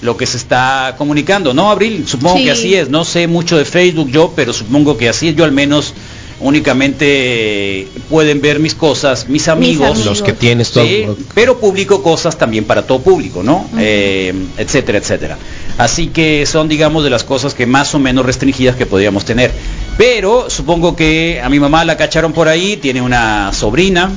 lo 0.00 0.16
que 0.16 0.26
se 0.26 0.36
está 0.36 0.96
comunicando, 0.98 1.54
¿no, 1.54 1.70
Abril? 1.70 2.04
Supongo 2.08 2.38
Sí. 2.38 2.44
que 2.44 2.50
así 2.50 2.74
es. 2.74 2.88
No 2.88 3.04
sé 3.04 3.28
mucho 3.28 3.56
de 3.56 3.64
Facebook 3.64 4.10
yo, 4.10 4.32
pero 4.34 4.52
supongo 4.52 4.96
que 4.96 5.08
así 5.08 5.28
es. 5.28 5.36
Yo 5.36 5.44
al 5.44 5.52
menos 5.52 5.94
únicamente 6.42 7.88
pueden 8.10 8.40
ver 8.40 8.58
mis 8.58 8.74
cosas, 8.74 9.28
mis 9.28 9.48
amigos, 9.48 9.90
amigos. 9.90 10.06
Los 10.06 10.22
que 10.22 10.32
tienes 10.32 10.72
todo. 10.72 10.84
Sí, 10.84 11.06
pero 11.34 11.58
publico 11.58 12.02
cosas 12.02 12.36
también 12.36 12.64
para 12.64 12.86
todo 12.86 13.00
público, 13.00 13.42
¿no? 13.42 13.68
Eh, 13.78 14.34
etcétera, 14.58 14.98
etcétera. 14.98 15.38
Así 15.78 16.08
que 16.08 16.44
son, 16.46 16.68
digamos, 16.68 17.04
de 17.04 17.10
las 17.10 17.24
cosas 17.24 17.54
que 17.54 17.66
más 17.66 17.94
o 17.94 17.98
menos 17.98 18.26
restringidas 18.26 18.76
que 18.76 18.86
podríamos 18.86 19.24
tener. 19.24 19.52
Pero 19.96 20.50
supongo 20.50 20.96
que 20.96 21.40
a 21.42 21.48
mi 21.48 21.60
mamá 21.60 21.84
la 21.84 21.96
cacharon 21.96 22.32
por 22.32 22.48
ahí, 22.48 22.76
tiene 22.76 23.00
una 23.00 23.52
sobrina, 23.52 24.10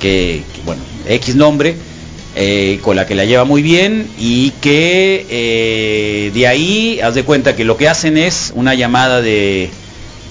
que, 0.00 0.42
que, 0.54 0.60
bueno, 0.64 0.82
X 1.06 1.34
nombre, 1.34 1.76
eh, 2.36 2.78
con 2.82 2.94
la 2.94 3.04
que 3.06 3.16
la 3.16 3.24
lleva 3.24 3.44
muy 3.44 3.62
bien 3.62 4.08
y 4.16 4.50
que 4.60 5.26
eh, 5.28 6.30
de 6.32 6.46
ahí, 6.46 7.00
haz 7.00 7.16
de 7.16 7.24
cuenta 7.24 7.56
que 7.56 7.64
lo 7.64 7.76
que 7.76 7.88
hacen 7.88 8.16
es 8.16 8.52
una 8.54 8.74
llamada 8.74 9.20
de, 9.20 9.70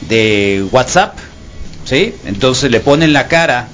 de 0.09 0.65
WhatsApp, 0.71 1.17
¿sí? 1.85 2.13
Entonces 2.25 2.71
le 2.71 2.79
ponen 2.79 3.13
la 3.13 3.27
cara, 3.27 3.67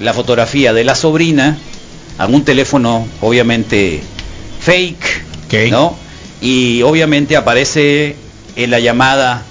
la 0.00 0.12
fotografía 0.12 0.72
de 0.72 0.84
la 0.84 0.94
sobrina 0.94 1.56
a 2.18 2.26
un 2.26 2.44
teléfono 2.44 3.06
obviamente 3.20 4.02
fake, 4.60 5.24
¿no? 5.70 5.96
Y 6.40 6.82
obviamente 6.82 7.36
aparece 7.36 8.16
en 8.56 8.70
la 8.70 8.80
llamada 8.80 9.42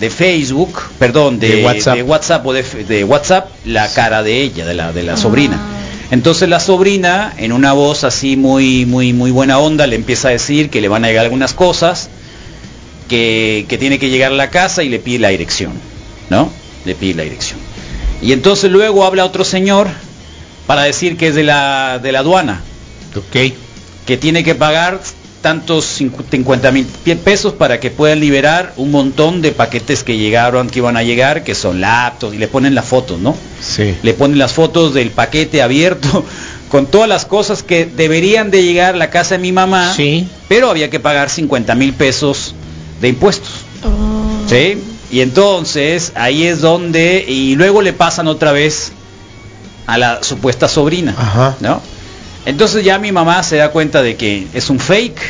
de 0.00 0.10
Facebook, 0.10 0.80
perdón, 0.98 1.38
de, 1.38 1.56
De 1.56 1.64
WhatsApp. 1.64 1.96
de 1.96 2.02
WhatsApp 2.02 2.46
o 2.46 2.52
de, 2.52 2.62
de 2.62 3.04
WhatsApp 3.04 3.50
la 3.64 3.92
cara 3.92 4.22
de 4.22 4.42
ella, 4.42 4.64
de 4.64 4.74
la, 4.74 4.92
de 4.92 5.02
la 5.02 5.16
sobrina. 5.16 5.60
Entonces 6.10 6.48
la 6.48 6.60
sobrina, 6.60 7.32
en 7.38 7.52
una 7.52 7.72
voz 7.72 8.04
así 8.04 8.36
muy, 8.36 8.84
muy, 8.84 9.12
muy 9.12 9.30
buena 9.30 9.58
onda, 9.58 9.86
le 9.86 9.96
empieza 9.96 10.28
a 10.28 10.32
decir 10.32 10.68
que 10.68 10.80
le 10.80 10.88
van 10.88 11.04
a 11.04 11.08
llegar 11.08 11.24
algunas 11.24 11.54
cosas, 11.54 12.10
que, 13.08 13.66
que 13.68 13.78
tiene 13.78 13.98
que 13.98 14.08
llegar 14.10 14.32
a 14.32 14.36
la 14.36 14.50
casa 14.50 14.82
y 14.82 14.88
le 14.88 14.98
pide 14.98 15.18
la 15.20 15.28
dirección, 15.28 15.72
¿no? 16.30 16.50
Le 16.84 16.94
pide 16.94 17.14
la 17.14 17.22
dirección. 17.24 17.58
Y 18.20 18.32
entonces 18.32 18.70
luego 18.70 19.04
habla 19.04 19.24
otro 19.24 19.44
señor 19.44 19.88
para 20.66 20.82
decir 20.82 21.16
que 21.16 21.28
es 21.28 21.34
de 21.34 21.42
la, 21.44 21.98
de 22.02 22.12
la 22.12 22.20
aduana. 22.20 22.60
Ok. 23.16 23.52
Que 24.06 24.16
tiene 24.16 24.44
que 24.44 24.54
pagar 24.54 25.00
tantos 25.40 25.84
50 25.84 26.70
mil 26.70 26.86
pesos 27.24 27.52
para 27.54 27.80
que 27.80 27.90
puedan 27.90 28.20
liberar 28.20 28.72
un 28.76 28.92
montón 28.92 29.42
de 29.42 29.50
paquetes 29.50 30.04
que 30.04 30.16
llegaron, 30.16 30.70
que 30.70 30.78
iban 30.78 30.96
a 30.96 31.02
llegar, 31.02 31.42
que 31.42 31.56
son 31.56 31.80
laptops, 31.80 32.34
y 32.34 32.38
le 32.38 32.46
ponen 32.46 32.76
las 32.76 32.84
fotos, 32.84 33.18
¿no? 33.18 33.34
Sí. 33.60 33.96
Le 34.04 34.14
ponen 34.14 34.38
las 34.38 34.52
fotos 34.52 34.94
del 34.94 35.10
paquete 35.10 35.60
abierto 35.60 36.24
con 36.68 36.86
todas 36.86 37.08
las 37.08 37.26
cosas 37.26 37.64
que 37.64 37.86
deberían 37.86 38.52
de 38.52 38.62
llegar 38.62 38.94
a 38.94 38.98
la 38.98 39.10
casa 39.10 39.34
de 39.34 39.40
mi 39.42 39.50
mamá, 39.50 39.92
Sí. 39.96 40.28
pero 40.48 40.70
había 40.70 40.90
que 40.90 41.00
pagar 41.00 41.28
50 41.28 41.74
mil 41.74 41.92
pesos 41.92 42.54
de 43.02 43.08
impuestos. 43.08 43.50
¿Sí? 44.48 44.78
Y 45.10 45.20
entonces 45.20 46.12
ahí 46.14 46.46
es 46.46 46.62
donde, 46.62 47.22
y 47.28 47.54
luego 47.56 47.82
le 47.82 47.92
pasan 47.92 48.28
otra 48.28 48.52
vez 48.52 48.92
a 49.86 49.98
la 49.98 50.22
supuesta 50.22 50.68
sobrina, 50.68 51.14
Ajá. 51.18 51.56
¿no? 51.60 51.82
Entonces 52.46 52.84
ya 52.84 52.98
mi 52.98 53.12
mamá 53.12 53.42
se 53.42 53.56
da 53.56 53.70
cuenta 53.70 54.02
de 54.02 54.16
que 54.16 54.46
es 54.54 54.70
un 54.70 54.78
fake 54.78 55.20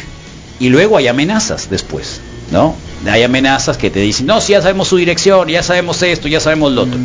y 0.60 0.68
luego 0.68 0.98
hay 0.98 1.08
amenazas 1.08 1.68
después, 1.68 2.20
¿no? 2.52 2.76
Hay 3.10 3.24
amenazas 3.24 3.76
que 3.76 3.90
te 3.90 4.00
dicen, 4.00 4.26
no, 4.26 4.40
si 4.40 4.52
ya 4.52 4.62
sabemos 4.62 4.88
su 4.88 4.96
dirección, 4.96 5.48
ya 5.48 5.62
sabemos 5.62 6.00
esto, 6.02 6.28
ya 6.28 6.38
sabemos 6.38 6.72
lo 6.72 6.82
otro. 6.82 6.98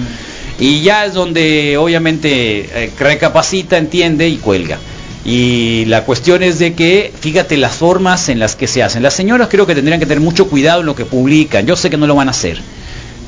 Y 0.59 0.81
ya 0.81 1.05
es 1.05 1.13
donde 1.13 1.77
obviamente 1.77 2.83
eh, 2.85 2.91
recapacita, 2.99 3.77
entiende 3.77 4.27
y 4.27 4.37
cuelga. 4.37 4.77
Y 5.25 5.85
la 5.85 6.03
cuestión 6.05 6.43
es 6.43 6.59
de 6.59 6.73
que, 6.73 7.11
fíjate 7.19 7.57
las 7.57 7.73
formas 7.73 8.29
en 8.29 8.39
las 8.39 8.55
que 8.55 8.67
se 8.67 8.83
hacen. 8.83 9.03
Las 9.03 9.13
señoras 9.13 9.49
creo 9.49 9.65
que 9.65 9.75
tendrían 9.75 9.99
que 9.99 10.05
tener 10.05 10.21
mucho 10.21 10.47
cuidado 10.47 10.81
en 10.81 10.85
lo 10.85 10.95
que 10.95 11.05
publican. 11.05 11.65
Yo 11.65 11.75
sé 11.75 11.89
que 11.89 11.97
no 11.97 12.07
lo 12.07 12.15
van 12.15 12.27
a 12.27 12.31
hacer. 12.31 12.59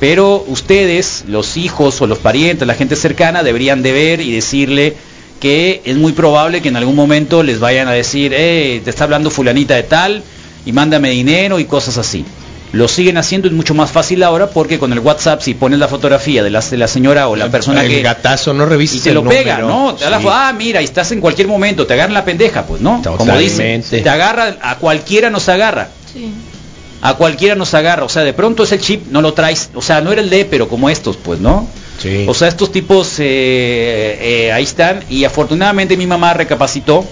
Pero 0.00 0.44
ustedes, 0.48 1.24
los 1.28 1.58
hijos 1.58 2.00
o 2.00 2.06
los 2.06 2.18
parientes, 2.18 2.66
la 2.66 2.74
gente 2.74 2.96
cercana, 2.96 3.42
deberían 3.42 3.82
de 3.82 3.92
ver 3.92 4.20
y 4.22 4.32
decirle 4.32 4.94
que 5.40 5.82
es 5.84 5.96
muy 5.96 6.12
probable 6.12 6.62
que 6.62 6.68
en 6.68 6.76
algún 6.76 6.96
momento 6.96 7.42
les 7.42 7.60
vayan 7.60 7.88
a 7.88 7.92
decir, 7.92 8.32
eh, 8.34 8.80
te 8.82 8.90
está 8.90 9.04
hablando 9.04 9.30
fulanita 9.30 9.74
de 9.74 9.82
tal 9.82 10.22
y 10.64 10.72
mándame 10.72 11.10
dinero 11.10 11.58
y 11.58 11.64
cosas 11.64 11.98
así. 11.98 12.24
Lo 12.72 12.86
siguen 12.86 13.18
haciendo, 13.18 13.48
es 13.48 13.54
mucho 13.54 13.74
más 13.74 13.90
fácil 13.90 14.22
ahora 14.22 14.50
porque 14.50 14.78
con 14.78 14.92
el 14.92 15.00
WhatsApp 15.00 15.40
si 15.40 15.54
pones 15.54 15.80
la 15.80 15.88
fotografía 15.88 16.44
de 16.44 16.50
la, 16.50 16.60
de 16.60 16.76
la 16.76 16.86
señora 16.86 17.26
o 17.26 17.34
la 17.34 17.50
persona 17.50 17.82
el 17.82 17.88
que... 17.88 18.02
gatazo 18.02 18.54
no 18.54 18.64
revisas 18.64 18.98
Y 18.98 19.00
te 19.00 19.08
el 19.08 19.16
lo 19.16 19.24
pega. 19.24 19.58
¿no? 19.58 19.94
Te 19.94 20.08
la 20.08 20.20
Sí. 20.20 20.26
ah, 20.28 20.54
mira, 20.56 20.80
y 20.80 20.84
estás 20.84 21.10
en 21.10 21.20
cualquier 21.20 21.48
momento, 21.48 21.86
te 21.86 21.94
agarran 21.94 22.14
la 22.14 22.24
pendeja, 22.24 22.64
pues, 22.66 22.80
¿no? 22.80 23.02
Como 23.16 23.36
dicen, 23.36 23.82
te 23.82 24.08
agarra, 24.08 24.56
a 24.62 24.76
cualquiera 24.76 25.30
nos 25.30 25.48
agarra. 25.48 25.88
A 27.02 27.14
cualquiera 27.14 27.54
nos 27.54 27.72
agarra, 27.72 28.04
o 28.04 28.08
sea, 28.10 28.22
de 28.22 28.34
pronto 28.34 28.62
ese 28.62 28.78
chip 28.78 29.06
no 29.10 29.22
lo 29.22 29.32
traes, 29.32 29.70
o 29.74 29.80
sea, 29.80 30.02
no 30.02 30.12
era 30.12 30.20
el 30.20 30.28
D, 30.28 30.44
pero 30.44 30.68
como 30.68 30.90
estos, 30.90 31.16
pues, 31.16 31.40
¿no? 31.40 31.66
Sí. 31.98 32.26
O 32.28 32.34
sea, 32.34 32.48
estos 32.48 32.70
tipos 32.70 33.18
eh, 33.18 34.18
eh, 34.20 34.52
ahí 34.52 34.64
están 34.64 35.02
y 35.08 35.24
afortunadamente 35.24 35.96
mi 35.96 36.06
mamá 36.06 36.34
recapacitó 36.34 37.04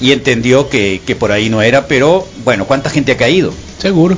y 0.00 0.12
entendió 0.12 0.68
que, 0.68 1.02
que 1.06 1.14
por 1.14 1.30
ahí 1.30 1.50
no 1.50 1.60
era, 1.60 1.86
pero 1.86 2.26
bueno, 2.44 2.64
¿cuánta 2.64 2.88
gente 2.88 3.12
ha 3.12 3.16
caído? 3.16 3.52
Seguro. 3.78 4.16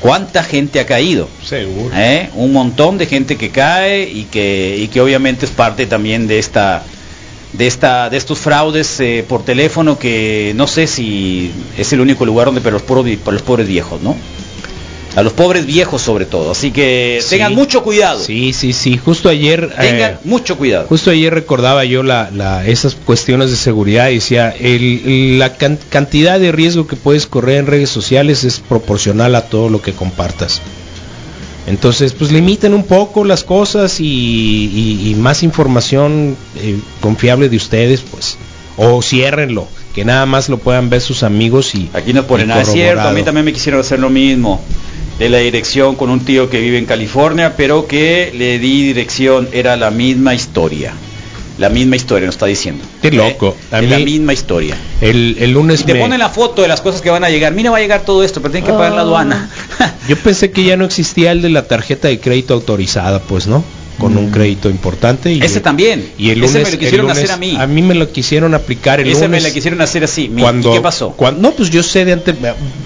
¿Cuánta 0.00 0.44
gente 0.44 0.80
ha 0.80 0.86
caído? 0.86 1.28
Seguro. 1.44 1.90
¿Eh? 1.94 2.30
Un 2.34 2.52
montón 2.52 2.98
de 2.98 3.06
gente 3.06 3.36
que 3.36 3.50
cae 3.50 4.08
y 4.08 4.24
que, 4.24 4.76
y 4.78 4.88
que 4.88 5.00
obviamente 5.00 5.44
es 5.44 5.50
parte 5.50 5.86
también 5.86 6.26
de 6.26 6.38
esta 6.38 6.84
de 7.52 7.66
esta 7.66 8.10
de 8.10 8.18
estos 8.18 8.38
fraudes 8.38 9.00
eh, 9.00 9.24
por 9.26 9.42
teléfono 9.42 9.98
que 9.98 10.52
no 10.54 10.66
sé 10.66 10.86
si 10.86 11.50
es 11.78 11.92
el 11.94 12.00
único 12.00 12.26
lugar 12.26 12.46
donde 12.46 12.60
para 12.60 12.74
los 12.74 12.82
pobres 12.82 13.18
los 13.24 13.42
pobres 13.42 13.66
viejos, 13.66 14.02
¿no? 14.02 14.16
A 15.16 15.22
los 15.22 15.32
pobres 15.32 15.66
viejos 15.66 16.02
sobre 16.02 16.26
todo, 16.26 16.50
así 16.52 16.70
que 16.70 17.18
Sí. 17.22 17.30
tengan 17.30 17.54
mucho 17.54 17.82
cuidado. 17.82 18.22
Sí, 18.22 18.52
sí, 18.52 18.72
sí. 18.72 18.98
Justo 18.98 19.28
ayer. 19.28 19.68
Tengan 19.74 20.12
eh, 20.12 20.16
mucho 20.24 20.56
cuidado. 20.58 20.86
Justo 20.86 21.10
ayer 21.10 21.32
recordaba 21.34 21.84
yo 21.84 22.02
la, 22.02 22.30
la- 22.32 22.66
esas 22.66 22.94
cuestiones 22.94 23.50
de 23.50 23.56
seguridad 23.56 24.10
y 24.10 24.16
decía, 24.16 24.50
el- 24.50 25.38
la 25.38 25.56
can- 25.56 25.78
cantidad 25.88 26.38
de 26.38 26.52
riesgo 26.52 26.86
que 26.86 26.94
puedes 26.96 27.26
correr 27.26 27.56
en 27.58 27.66
redes 27.66 27.90
sociales 27.90 28.44
es 28.44 28.60
proporcional 28.60 29.34
a 29.34 29.42
todo 29.48 29.68
lo 29.70 29.80
que 29.82 29.92
compartas. 29.92 30.60
Entonces, 31.66 32.12
pues 32.12 32.30
limiten 32.32 32.72
un 32.72 32.84
poco 32.84 33.24
las 33.24 33.44
cosas 33.44 34.00
y, 34.00 34.04
y- 34.06 35.10
y 35.10 35.14
más 35.16 35.42
información 35.42 36.36
eh, 36.56 36.78
confiable 37.00 37.48
de 37.48 37.56
ustedes, 37.56 38.00
pues, 38.02 38.38
o 38.76 39.02
ciérrenlo, 39.02 39.68
que 39.98 40.04
nada 40.04 40.26
más 40.26 40.48
lo 40.48 40.58
puedan 40.58 40.90
ver 40.90 41.00
sus 41.00 41.24
amigos 41.24 41.74
y 41.74 41.90
Aquí 41.92 42.12
no 42.12 42.22
ponen 42.24 42.46
nada, 42.46 42.62
es 42.62 42.70
cierto, 42.70 43.02
a 43.08 43.10
mí 43.12 43.24
también 43.24 43.44
me 43.44 43.52
quisieron 43.52 43.80
hacer 43.80 43.98
lo 43.98 44.10
mismo 44.10 44.60
de 45.18 45.28
la 45.28 45.38
dirección 45.38 45.96
con 45.96 46.08
un 46.08 46.20
tío 46.20 46.48
que 46.48 46.60
vive 46.60 46.78
en 46.78 46.86
California, 46.86 47.54
pero 47.56 47.88
que 47.88 48.32
le 48.32 48.60
di 48.60 48.84
dirección, 48.84 49.48
era 49.52 49.76
la 49.76 49.90
misma 49.90 50.34
historia. 50.36 50.92
La 51.58 51.68
misma 51.68 51.96
historia, 51.96 52.26
nos 52.26 52.36
está 52.36 52.46
diciendo. 52.46 52.84
Qué 53.02 53.10
loco. 53.10 53.56
A 53.72 53.80
Es 53.80 53.90
la 53.90 53.98
misma 53.98 54.32
historia. 54.32 54.76
El, 55.00 55.36
el 55.40 55.50
lunes 55.50 55.80
Y 55.80 55.84
te 55.86 55.94
me- 55.94 56.00
ponen 56.00 56.20
la 56.20 56.28
foto 56.28 56.62
de 56.62 56.68
las 56.68 56.80
cosas 56.80 57.00
que 57.00 57.10
van 57.10 57.24
a 57.24 57.30
llegar. 57.30 57.52
Mira, 57.52 57.72
va 57.72 57.78
a 57.78 57.80
llegar 57.80 58.02
todo 58.02 58.22
esto, 58.22 58.40
pero 58.40 58.52
tienen 58.52 58.70
que 58.70 58.72
pagar 58.78 58.92
la 58.92 59.00
aduana. 59.00 59.50
Yo 60.08 60.14
pensé 60.16 60.52
que 60.52 60.62
ya 60.62 60.76
no 60.76 60.84
existía 60.90 61.32
el 61.32 61.42
de 61.42 61.48
la 61.48 61.66
tarjeta 61.66 62.06
de 62.06 62.20
crédito 62.20 62.54
autorizada, 62.54 63.18
pues, 63.18 63.48
¿no? 63.48 63.64
Con 63.98 64.16
un 64.16 64.30
crédito 64.30 64.70
importante. 64.70 65.32
Y 65.32 65.40
Mm. 65.40 65.42
Ese 65.42 65.60
también. 65.60 66.10
Y 66.16 66.30
el 66.30 66.44
Ese 66.44 66.52
lunes, 66.60 66.64
me 66.66 66.70
lo 66.72 66.78
quisieron 66.78 67.06
lunes- 67.08 67.18
hacer 67.18 67.30
a 67.32 67.36
mí. 67.36 67.56
A 67.58 67.66
mí 67.66 67.82
me 67.82 67.94
lo 67.94 68.12
quisieron 68.12 68.54
aplicar 68.54 69.00
el 69.00 69.08
Ese 69.08 69.22
lunes. 69.26 69.30
me 69.30 69.40
la 69.48 69.52
quisieron 69.52 69.80
hacer 69.80 70.04
así. 70.04 70.28
Mi- 70.28 70.40
Cuando, 70.42 70.70
¿Y 70.70 70.74
qué 70.76 70.80
pasó? 70.80 71.10
cuan- 71.10 71.42
no, 71.42 71.50
pues 71.52 71.68
yo 71.70 71.82
sé 71.82 72.04
de 72.04 72.12
antes. 72.12 72.36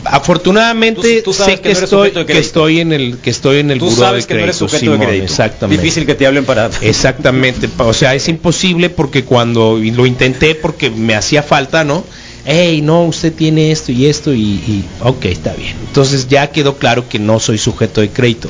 Afortunadamente 0.04 1.18
Tú- 1.22 1.30
tú 1.30 1.32
sabes 1.32 1.56
sé 1.56 1.60
que 1.60 1.62
que, 1.62 1.68
no 1.68 1.78
eres 1.78 1.82
estoy, 1.84 2.08
que 2.10 2.24
crédito. 2.24 2.38
estoy 2.40 2.80
en 2.80 2.92
el 2.92 3.18
que 3.18 3.30
estoy 3.30 3.58
en 3.58 3.70
el 3.70 3.78
Tú 3.78 3.86
buró 3.86 3.96
sabes 3.98 4.24
de 4.24 4.28
que 4.28 4.34
no 4.34 4.40
eres 4.44 4.56
crédito. 4.56 4.68
sujeto 4.68 4.90
de 4.90 4.96
Simón, 4.96 5.06
crédito. 5.06 5.24
Exactamente. 5.24 5.82
Difícil 5.82 6.06
que 6.06 6.14
te 6.14 6.26
hablen 6.26 6.44
para... 6.44 6.70
Exactamente, 6.82 7.68
o 7.78 7.92
sea, 7.92 8.14
es 8.14 8.28
imposible 8.28 8.90
porque 8.90 9.24
cuando 9.24 9.78
lo 9.78 10.06
intenté 10.06 10.54
porque 10.54 10.90
me 10.90 11.14
hacía 11.14 11.42
falta, 11.42 11.84
¿no? 11.84 12.04
Hey, 12.44 12.80
no, 12.82 13.04
usted 13.04 13.32
tiene 13.32 13.70
esto 13.70 13.92
y 13.92 14.06
esto 14.06 14.34
y, 14.34 14.40
y 14.40 14.84
ok, 15.00 15.26
está 15.26 15.52
bien. 15.54 15.74
Entonces 15.86 16.26
ya 16.28 16.48
quedó 16.50 16.76
claro 16.76 17.08
que 17.08 17.18
no 17.18 17.38
soy 17.38 17.58
sujeto 17.58 18.00
de 18.00 18.08
crédito 18.10 18.48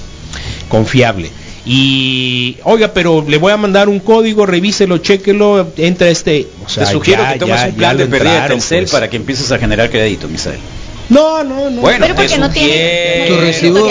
confiable. 0.68 1.30
Y, 1.64 2.56
oiga, 2.64 2.92
pero 2.92 3.24
le 3.26 3.38
voy 3.38 3.52
a 3.52 3.56
mandar 3.56 3.88
un 3.88 4.00
código, 4.00 4.46
revíselo, 4.46 4.98
chéquelo, 4.98 5.68
entra 5.76 6.08
este. 6.08 6.48
O 6.64 6.68
sea, 6.68 6.84
te 6.84 6.92
sugiero 6.92 7.22
ya- 7.22 7.32
que 7.34 7.38
tomes 7.38 7.60
ya- 7.60 7.66
un 7.68 7.74
plan 7.74 7.96
de 7.96 8.06
pérdida 8.06 8.42
de 8.42 8.48
Telcel 8.48 8.80
pues. 8.80 8.90
para 8.92 9.08
que 9.08 9.16
empieces 9.16 9.50
a 9.52 9.58
generar 9.58 9.88
crédito, 9.90 10.28
Misael. 10.28 10.58
No, 11.08 11.44
no, 11.44 11.68
no. 11.68 11.80
Bueno, 11.82 11.98
Pero 12.00 12.14
porque 12.14 12.38
no 12.38 12.50
tiene- 12.50 13.26
Tu 13.28 13.34
recibo- 13.36 13.90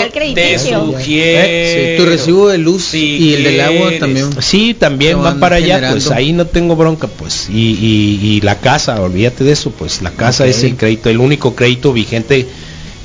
sugiero. 0.92 1.46
Sí, 1.46 1.96
tu 2.02 2.06
recibo 2.10 2.48
de 2.48 2.58
luz 2.58 2.94
y 2.94 3.34
el 3.34 3.44
del 3.44 3.60
agua 3.60 3.80
quieres. 3.82 4.00
también. 4.00 4.42
Sí, 4.42 4.74
también 4.74 5.22
van 5.22 5.38
para 5.38 5.56
allá, 5.56 5.76
generando. 5.76 5.94
pues 6.04 6.10
ahí 6.10 6.32
no 6.32 6.46
tengo 6.46 6.74
bronca, 6.74 7.06
pues. 7.06 7.48
Y, 7.48 7.58
y- 7.80 8.18
y 8.22 8.40
la 8.40 8.58
casa, 8.58 9.00
olvídate 9.00 9.44
de 9.44 9.52
eso, 9.52 9.70
pues 9.70 10.02
la 10.02 10.10
casa 10.10 10.44
Ok. 10.44 10.50
es 10.50 10.64
el 10.64 10.76
crédito, 10.76 11.10
el 11.10 11.18
único 11.18 11.54
crédito 11.54 11.92
vigente 11.92 12.46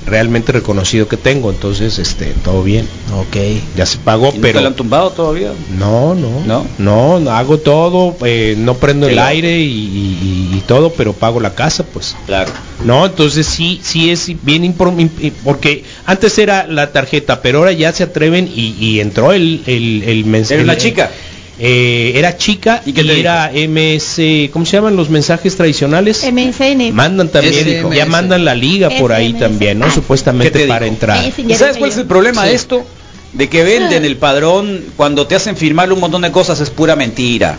realmente 0.07 0.51
reconocido 0.51 1.07
que 1.07 1.17
tengo, 1.17 1.49
entonces 1.51 1.99
este 1.99 2.33
todo 2.43 2.63
bien. 2.63 2.87
Ok. 3.13 3.35
Ya 3.75 3.85
se 3.85 3.97
pagó, 3.99 4.29
¿Y 4.33 4.37
no 4.37 4.41
pero 4.41 4.59
te 4.59 4.61
lo 4.61 4.67
han 4.69 4.75
tumbado 4.75 5.11
todavía? 5.11 5.51
no, 5.77 6.15
no, 6.15 6.41
¿No? 6.45 6.65
no, 6.77 7.19
no, 7.19 7.31
hago 7.31 7.59
todo, 7.59 8.15
eh, 8.25 8.55
no 8.57 8.75
prendo 8.75 9.07
el 9.07 9.19
aire 9.19 9.59
y, 9.59 9.67
y- 9.71 10.49
y 10.57 10.61
todo, 10.65 10.91
pero 10.93 11.13
pago 11.13 11.39
la 11.39 11.53
casa, 11.53 11.83
pues. 11.85 12.15
Claro. 12.25 12.51
No, 12.83 13.05
entonces 13.05 13.45
sí, 13.45 13.79
sí 13.83 14.09
es 14.11 14.31
bien 14.43 14.63
importante, 14.63 15.33
porque 15.43 15.83
antes 16.05 16.37
era 16.37 16.67
la 16.67 16.91
tarjeta, 16.91 17.41
pero 17.41 17.59
ahora 17.59 17.71
ya 17.73 17.91
se 17.91 18.03
atreven 18.03 18.47
y, 18.53 18.75
y 18.79 18.99
entró 18.99 19.33
el, 19.33 19.63
el, 19.65 20.03
el 20.03 20.25
mensaje. 20.25 20.55
¿Era 20.55 20.63
una 20.63 20.77
chica? 20.77 21.11
Eh, 21.59 22.11
era 22.15 22.37
chica 22.37 22.83
y, 22.85 22.93
qué 22.93 23.03
te 23.03 23.19
era 23.19 23.51
MS, 23.51 24.51
¿cómo 24.53 24.63
se 24.65 24.73
llaman 24.77 24.95
los 24.95 25.09
mensajes 25.09 25.55
tradicionales? 25.55 26.23
MSN. 26.23 26.93
Mandan 26.93 27.29
también, 27.29 27.81
SMS. 27.81 27.95
ya 27.95 28.05
mandan 28.05 28.45
la 28.45 28.53
liga 28.53 28.89
por 28.91 29.11
ahí 29.11 29.31
SMS. 29.31 29.39
también, 29.39 29.79
¿no? 29.79 29.85
Ah. 29.87 29.91
Supuestamente 29.91 30.51
¿Qué 30.51 30.59
te 30.59 30.67
para 30.67 30.85
dijo? 30.85 30.93
entrar. 30.93 31.33
¿Y 31.35 31.55
sabes 31.55 31.77
cuál 31.77 31.89
es 31.89 31.97
el 31.97 32.05
problema 32.05 32.45
de 32.45 32.53
esto? 32.53 32.85
De 33.33 33.49
que 33.49 33.63
venden 33.63 34.05
el 34.05 34.17
padrón, 34.17 34.83
cuando 34.95 35.25
te 35.25 35.35
hacen 35.35 35.57
firmar 35.57 35.91
un 35.91 35.99
montón 35.99 36.21
de 36.21 36.31
cosas 36.31 36.59
es 36.59 36.69
pura 36.69 36.95
mentira. 36.95 37.57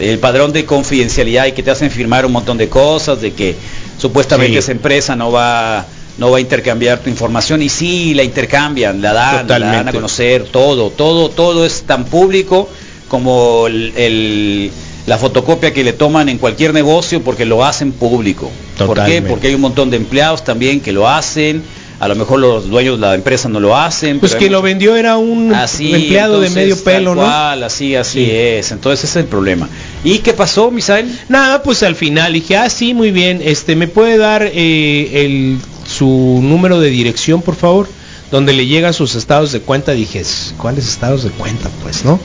El 0.00 0.18
padrón 0.18 0.52
de 0.52 0.64
confidencialidad 0.64 1.46
y 1.46 1.52
que 1.52 1.62
te 1.62 1.70
hacen 1.70 1.90
firmar 1.90 2.26
un 2.26 2.32
montón 2.32 2.58
de 2.58 2.68
cosas, 2.68 3.20
de 3.20 3.32
que 3.32 3.54
supuestamente 3.98 4.52
Sí. 4.54 4.58
esa 4.58 4.72
empresa 4.72 5.16
no 5.16 5.30
va 5.32 5.86
no 6.18 6.32
va 6.32 6.38
a 6.38 6.40
intercambiar 6.40 6.98
tu 6.98 7.08
información 7.08 7.62
y 7.62 7.68
sí 7.68 8.12
la 8.12 8.24
intercambian, 8.24 9.00
la 9.00 9.12
dan, 9.12 9.46
la 9.46 9.58
dan 9.60 9.88
a 9.88 9.92
conocer, 9.92 10.42
todo, 10.50 10.90
todo, 10.90 11.30
todo 11.30 11.64
es 11.64 11.82
tan 11.82 12.04
público 12.06 12.68
como 13.08 13.66
el, 13.66 13.92
el- 13.96 14.70
la 15.06 15.16
fotocopia 15.16 15.72
que 15.72 15.82
le 15.84 15.94
toman 15.94 16.28
en 16.28 16.36
cualquier 16.36 16.74
negocio 16.74 17.22
porque 17.22 17.46
lo 17.46 17.64
hacen 17.64 17.92
público. 17.92 18.50
¿Por 18.76 18.88
qué? 18.88 18.94
Totalmente. 18.94 19.30
Porque 19.30 19.46
hay 19.48 19.54
un 19.54 19.62
montón 19.62 19.88
de 19.90 19.96
empleados 19.96 20.44
también 20.44 20.80
que 20.80 20.92
lo 20.92 21.08
hacen, 21.08 21.62
a 21.98 22.06
lo 22.08 22.14
mejor 22.14 22.38
los 22.40 22.68
dueños 22.68 23.00
de 23.00 23.06
la 23.06 23.14
empresa 23.14 23.48
no 23.48 23.58
lo 23.58 23.74
hacen. 23.74 24.20
Pues 24.20 24.32
pero 24.32 24.38
quien 24.40 24.52
lo 24.52 24.60
vendió 24.60 24.96
era 24.96 25.16
un 25.16 25.54
Así, 25.54 25.94
empleado 25.94 26.40
de 26.42 26.50
medio 26.50 26.76
pelo, 26.84 27.14
¿no? 27.14 27.26
así, 27.26 27.94
así 27.96 28.26
Sí. 28.26 28.30
es. 28.30 28.70
Entonces 28.70 29.04
ese 29.08 29.18
es 29.20 29.24
el 29.24 29.30
problema. 29.30 29.66
¿Y 30.04 30.18
qué 30.18 30.34
pasó, 30.34 30.70
Misael? 30.70 31.10
Nada, 31.30 31.62
pues 31.62 31.82
al 31.82 31.96
final 31.96 32.34
dije, 32.34 32.58
ah, 32.58 32.68
sí, 32.68 32.92
muy 32.92 33.10
bien, 33.10 33.40
este, 33.42 33.76
¿me 33.76 33.88
puede 33.88 34.18
dar 34.18 34.42
eh, 34.52 35.24
el, 35.24 35.58
su 35.86 36.38
número 36.42 36.80
de 36.80 36.90
dirección, 36.90 37.40
por 37.40 37.56
favor? 37.56 37.88
Donde 38.30 38.52
le 38.52 38.66
llegan 38.66 38.92
sus 38.92 39.14
estados 39.14 39.52
de 39.52 39.60
cuenta. 39.60 39.92
Dije, 39.92 40.22
¿cuáles 40.58 40.86
estados 40.86 41.22
de 41.24 41.30
cuenta, 41.30 41.70
pues, 41.82 42.04
no? 42.04 42.20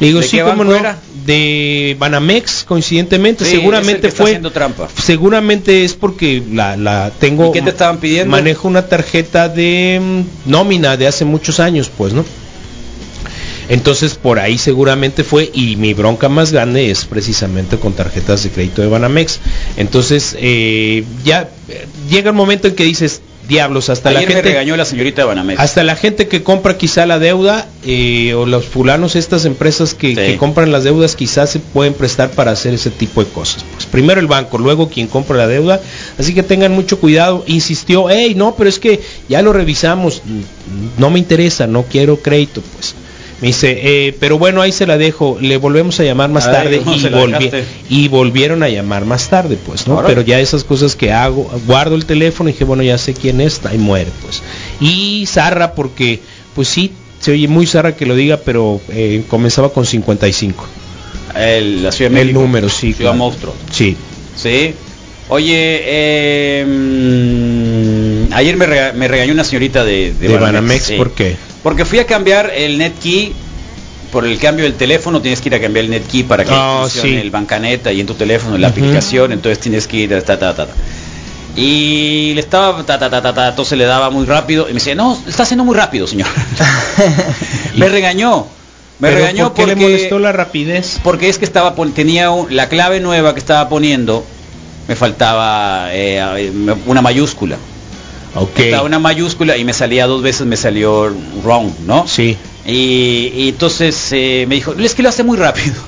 Le 0.00 0.08
digo, 0.08 0.20
¿De 0.20 0.26
sí, 0.26 0.38
cómo 0.40 0.64
no, 0.64 0.74
era? 0.74 0.98
de 1.24 1.96
Banamex, 1.98 2.64
coincidentemente, 2.64 3.44
Sí, 3.44 3.52
seguramente 3.52 4.10
fue, 4.10 4.30
haciendo 4.30 4.50
trampa. 4.50 4.88
seguramente 5.02 5.84
es 5.84 5.94
porque 5.94 6.42
la, 6.52 6.76
la 6.76 7.12
tengo, 7.18 7.48
¿Y 7.50 7.52
qué 7.52 7.62
te 7.62 7.70
estaban 7.70 7.98
pidiendo? 7.98 8.30
manejo 8.30 8.66
una 8.68 8.88
tarjeta 8.88 9.48
de 9.48 10.00
mm, 10.02 10.50
nómina 10.50 10.96
de 10.96 11.06
hace 11.06 11.24
muchos 11.24 11.60
años, 11.60 11.90
pues, 11.96 12.12
¿no? 12.12 12.24
Entonces 13.68 14.14
por 14.14 14.38
ahí 14.38 14.58
seguramente 14.58 15.24
fue 15.24 15.50
y 15.54 15.76
mi 15.76 15.94
bronca 15.94 16.28
más 16.28 16.52
grande 16.52 16.90
es 16.90 17.06
precisamente 17.06 17.78
con 17.78 17.94
tarjetas 17.94 18.42
de 18.42 18.50
crédito 18.50 18.82
de 18.82 18.88
Banamex. 18.88 19.40
Entonces 19.78 20.36
eh, 20.38 21.04
ya 21.24 21.48
eh, 21.68 21.86
llega 22.10 22.28
el 22.30 22.36
momento 22.36 22.68
en 22.68 22.74
que 22.74 22.84
dices, 22.84 23.22
diablos, 23.48 23.90
hasta 23.90 24.08
Ayer 24.10 24.22
la 24.22 24.28
me 24.28 24.34
gente... 24.34 24.48
regañó 24.48 24.76
la 24.76 24.84
señorita 24.84 25.24
Banamex. 25.24 25.60
Hasta 25.60 25.82
la 25.84 25.96
gente 25.96 26.28
que 26.28 26.42
compra 26.42 26.76
quizá 26.78 27.06
la 27.06 27.18
deuda 27.18 27.66
eh, 27.84 28.34
o 28.34 28.46
los 28.46 28.64
fulanos, 28.64 29.16
estas 29.16 29.44
empresas 29.44 29.94
que, 29.94 30.08
Sí. 30.10 30.14
que 30.14 30.36
compran 30.36 30.72
las 30.72 30.84
deudas 30.84 31.16
quizás 31.16 31.50
se 31.50 31.58
pueden 31.60 31.94
prestar 31.94 32.30
para 32.30 32.52
hacer 32.52 32.74
ese 32.74 32.90
tipo 32.90 33.22
de 33.22 33.30
cosas. 33.30 33.64
Pues 33.74 33.86
primero 33.86 34.20
el 34.20 34.26
banco, 34.26 34.58
luego 34.58 34.88
quien 34.88 35.06
compra 35.06 35.36
la 35.36 35.46
deuda. 35.46 35.80
Así 36.18 36.34
que 36.34 36.42
tengan 36.42 36.72
mucho 36.72 36.98
cuidado. 37.00 37.44
Insistió, 37.46 38.08
hey, 38.10 38.34
no, 38.36 38.54
pero 38.56 38.68
es 38.68 38.78
que 38.78 39.00
ya 39.28 39.42
lo 39.42 39.52
revisamos. 39.52 40.22
Mm, 40.24 41.00
No 41.00 41.10
me 41.10 41.18
interesa, 41.18 41.66
no 41.66 41.82
quiero 41.84 42.16
crédito, 42.20 42.62
pues. 42.74 42.94
Me 43.44 43.48
dice, 43.48 43.78
eh, 44.08 44.16
pero 44.18 44.38
bueno, 44.38 44.62
ahí 44.62 44.72
se 44.72 44.86
la 44.86 44.96
dejo. 44.96 45.36
Le 45.38 45.58
volvemos 45.58 46.00
a 46.00 46.02
llamar 46.02 46.30
más 46.30 46.46
Ay, 46.46 46.52
tarde 46.54 46.78
¿cómo 46.78 46.96
y, 46.96 47.00
volvi- 47.00 47.62
y 47.90 48.08
volvieron 48.08 48.62
a 48.62 48.70
llamar 48.70 49.04
más 49.04 49.28
tarde, 49.28 49.58
pues, 49.66 49.86
¿no? 49.86 50.02
Pero 50.06 50.22
ya 50.22 50.40
esas 50.40 50.64
cosas 50.64 50.96
que 50.96 51.12
hago, 51.12 51.50
guardo 51.66 51.94
el 51.94 52.06
teléfono 52.06 52.48
y 52.48 52.52
dije, 52.54 52.64
bueno, 52.64 52.82
ya 52.82 52.96
sé 52.96 53.12
quién 53.12 53.42
es, 53.42 53.60
ahí 53.66 53.76
muere, 53.76 54.10
pues. 54.22 54.42
Y 54.80 55.26
Zarra, 55.26 55.74
porque, 55.74 56.20
pues 56.54 56.68
sí, 56.68 56.92
se 57.20 57.32
oye 57.32 57.46
muy 57.46 57.66
Zarra 57.66 57.94
que 57.94 58.06
lo 58.06 58.16
diga, 58.16 58.38
pero 58.38 58.80
eh, 58.88 59.24
comenzaba 59.28 59.70
con 59.74 59.84
55. 59.84 60.66
El, 61.36 61.82
la 61.82 61.92
Ciudad 61.92 62.10
de 62.12 62.22
El 62.22 62.32
número, 62.32 62.70
sí. 62.70 62.94
Ciudad 62.94 63.10
claro. 63.12 63.16
Monstruo. 63.18 63.54
Sí. 63.70 63.94
Sí. 64.36 64.72
Oye, 65.28 65.82
eh, 65.84 66.64
mm, 66.66 68.13
ayer 68.34 68.56
me, 68.56 68.66
rega- 68.66 68.92
me 68.92 69.08
regañó 69.08 69.32
una 69.32 69.44
señorita 69.44 69.84
de, 69.84 70.12
De 70.12 70.36
Banamex, 70.38 70.84
sí. 70.84 70.96
¿por 70.96 71.12
qué? 71.12 71.36
Porque 71.62 71.84
fui 71.84 71.98
a 71.98 72.06
cambiar 72.06 72.50
el 72.54 72.78
NetKey. 72.78 73.32
Por 74.12 74.24
el 74.26 74.38
cambio 74.38 74.64
del 74.64 74.74
teléfono 74.74 75.20
tienes 75.20 75.40
que 75.40 75.48
ir 75.48 75.54
a 75.56 75.60
cambiar 75.60 75.86
el 75.86 75.90
NetKey 75.90 76.22
para 76.22 76.44
que 76.44 76.50
Ah, 76.54 76.78
funcione 76.82 77.08
sí. 77.10 77.16
el 77.16 77.30
bancaneta 77.32 77.90
y 77.92 78.00
en 78.00 78.06
tu 78.06 78.14
teléfono 78.14 78.56
la 78.58 78.68
Ujú. 78.68 78.78
aplicación, 78.78 79.32
entonces 79.32 79.58
tienes 79.58 79.88
que 79.88 79.96
ir 79.96 80.14
a 80.14 80.20
ta 80.20 80.38
ta 80.38 80.54
ta. 80.54 80.66
ta. 80.66 80.72
Y 81.56 82.32
le 82.34 82.40
estaba 82.40 82.84
ta 82.84 82.98
ta 82.98 83.10
ta 83.10 83.20
ta, 83.22 83.34
ta, 83.34 83.48
entonces 83.48 83.76
le 83.78 83.84
daba 83.84 84.10
muy 84.10 84.24
rápido 84.26 84.64
y 84.64 84.68
me 84.68 84.74
decía, 84.74 84.94
"No, 84.94 85.18
está 85.26 85.42
haciendo 85.44 85.64
muy 85.64 85.74
rápido, 85.76 86.06
señor." 86.06 86.28
me 87.76 87.88
regañó. 87.88 88.46
Me 89.00 89.08
Pero 89.08 89.20
regañó 89.20 89.44
¿por 89.48 89.54
qué 89.54 89.62
porque 89.62 89.74
le 89.74 89.82
molestó 89.82 90.18
la 90.20 90.30
rapidez? 90.32 91.00
porque 91.02 91.28
es 91.28 91.38
que 91.38 91.44
estaba 91.44 91.74
tenía 91.94 92.30
un- 92.30 92.54
la 92.54 92.68
clave 92.68 93.00
nueva 93.00 93.34
que 93.34 93.40
estaba 93.40 93.68
poniendo 93.68 94.24
me 94.86 94.94
faltaba 94.94 95.88
eh, 95.92 96.20
eh, 96.38 96.52
una 96.86 97.02
mayúscula 97.02 97.56
Ok. 98.36 98.58
Estaba 98.58 98.82
una 98.84 98.98
mayúscula 98.98 99.56
y 99.56 99.64
me 99.64 99.72
salía 99.72 100.06
dos 100.06 100.22
veces 100.22 100.46
me 100.46 100.56
salió 100.56 101.14
wrong 101.44 101.70
no 101.86 102.06
Sí. 102.08 102.36
y, 102.66 103.32
y 103.36 103.48
entonces 103.50 104.08
eh, 104.12 104.44
me 104.48 104.56
dijo 104.56 104.74
es 104.78 104.94
que 104.94 105.02
lo 105.02 105.08
hace 105.08 105.22
muy 105.22 105.36
rápido 105.36 105.74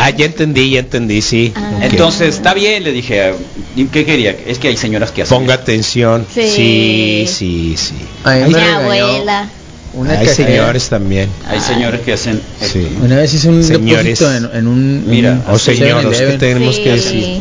Ah, 0.00 0.10
ya 0.10 0.26
entendí, 0.26 0.70
ya 0.70 0.78
entendí, 0.80 1.20
sí. 1.22 1.52
Ok. 1.56 1.82
entonces 1.82 2.36
está 2.36 2.54
bien 2.54 2.84
le 2.84 2.92
dije 2.92 3.34
¿y 3.74 3.86
¿qué 3.86 4.04
quería? 4.04 4.36
es 4.46 4.58
que 4.60 4.68
hay 4.68 4.76
señoras 4.76 5.10
que 5.10 5.22
hacen 5.22 5.36
Ponga 5.38 5.54
atención. 5.54 6.24
Sí. 6.32 6.48
Sí, 6.54 7.26
sí, 7.28 7.74
sí. 7.76 7.94
A 8.22 8.34
mí 8.36 8.44
Mi 8.44 8.52
me 8.54 8.58
regañó 8.60 8.76
abuela. 9.06 9.48
Una 9.94 10.12
Hay 10.20 10.26
señores 10.28 10.88
también. 10.88 11.28
hay 11.48 11.60
señores 11.60 12.02
que 12.02 12.12
hacen 12.12 12.40
Sí. 12.60 12.86
Una 13.02 13.16
vez 13.16 13.34
hice 13.34 13.48
un 13.48 13.64
Señores. 13.64 14.20
depósito 14.20 14.32
en, 14.52 14.56
en 14.58 14.66
un 14.68 15.04
Mira, 15.08 15.42
un 15.48 15.54
O 15.54 15.58
señoros, 15.58 16.16
¿qué 16.16 16.24
7-Eleven. 16.28 16.38
tenemos 16.38 16.76
Sí. 16.76 16.82
que 16.82 16.90
decir? 16.92 17.40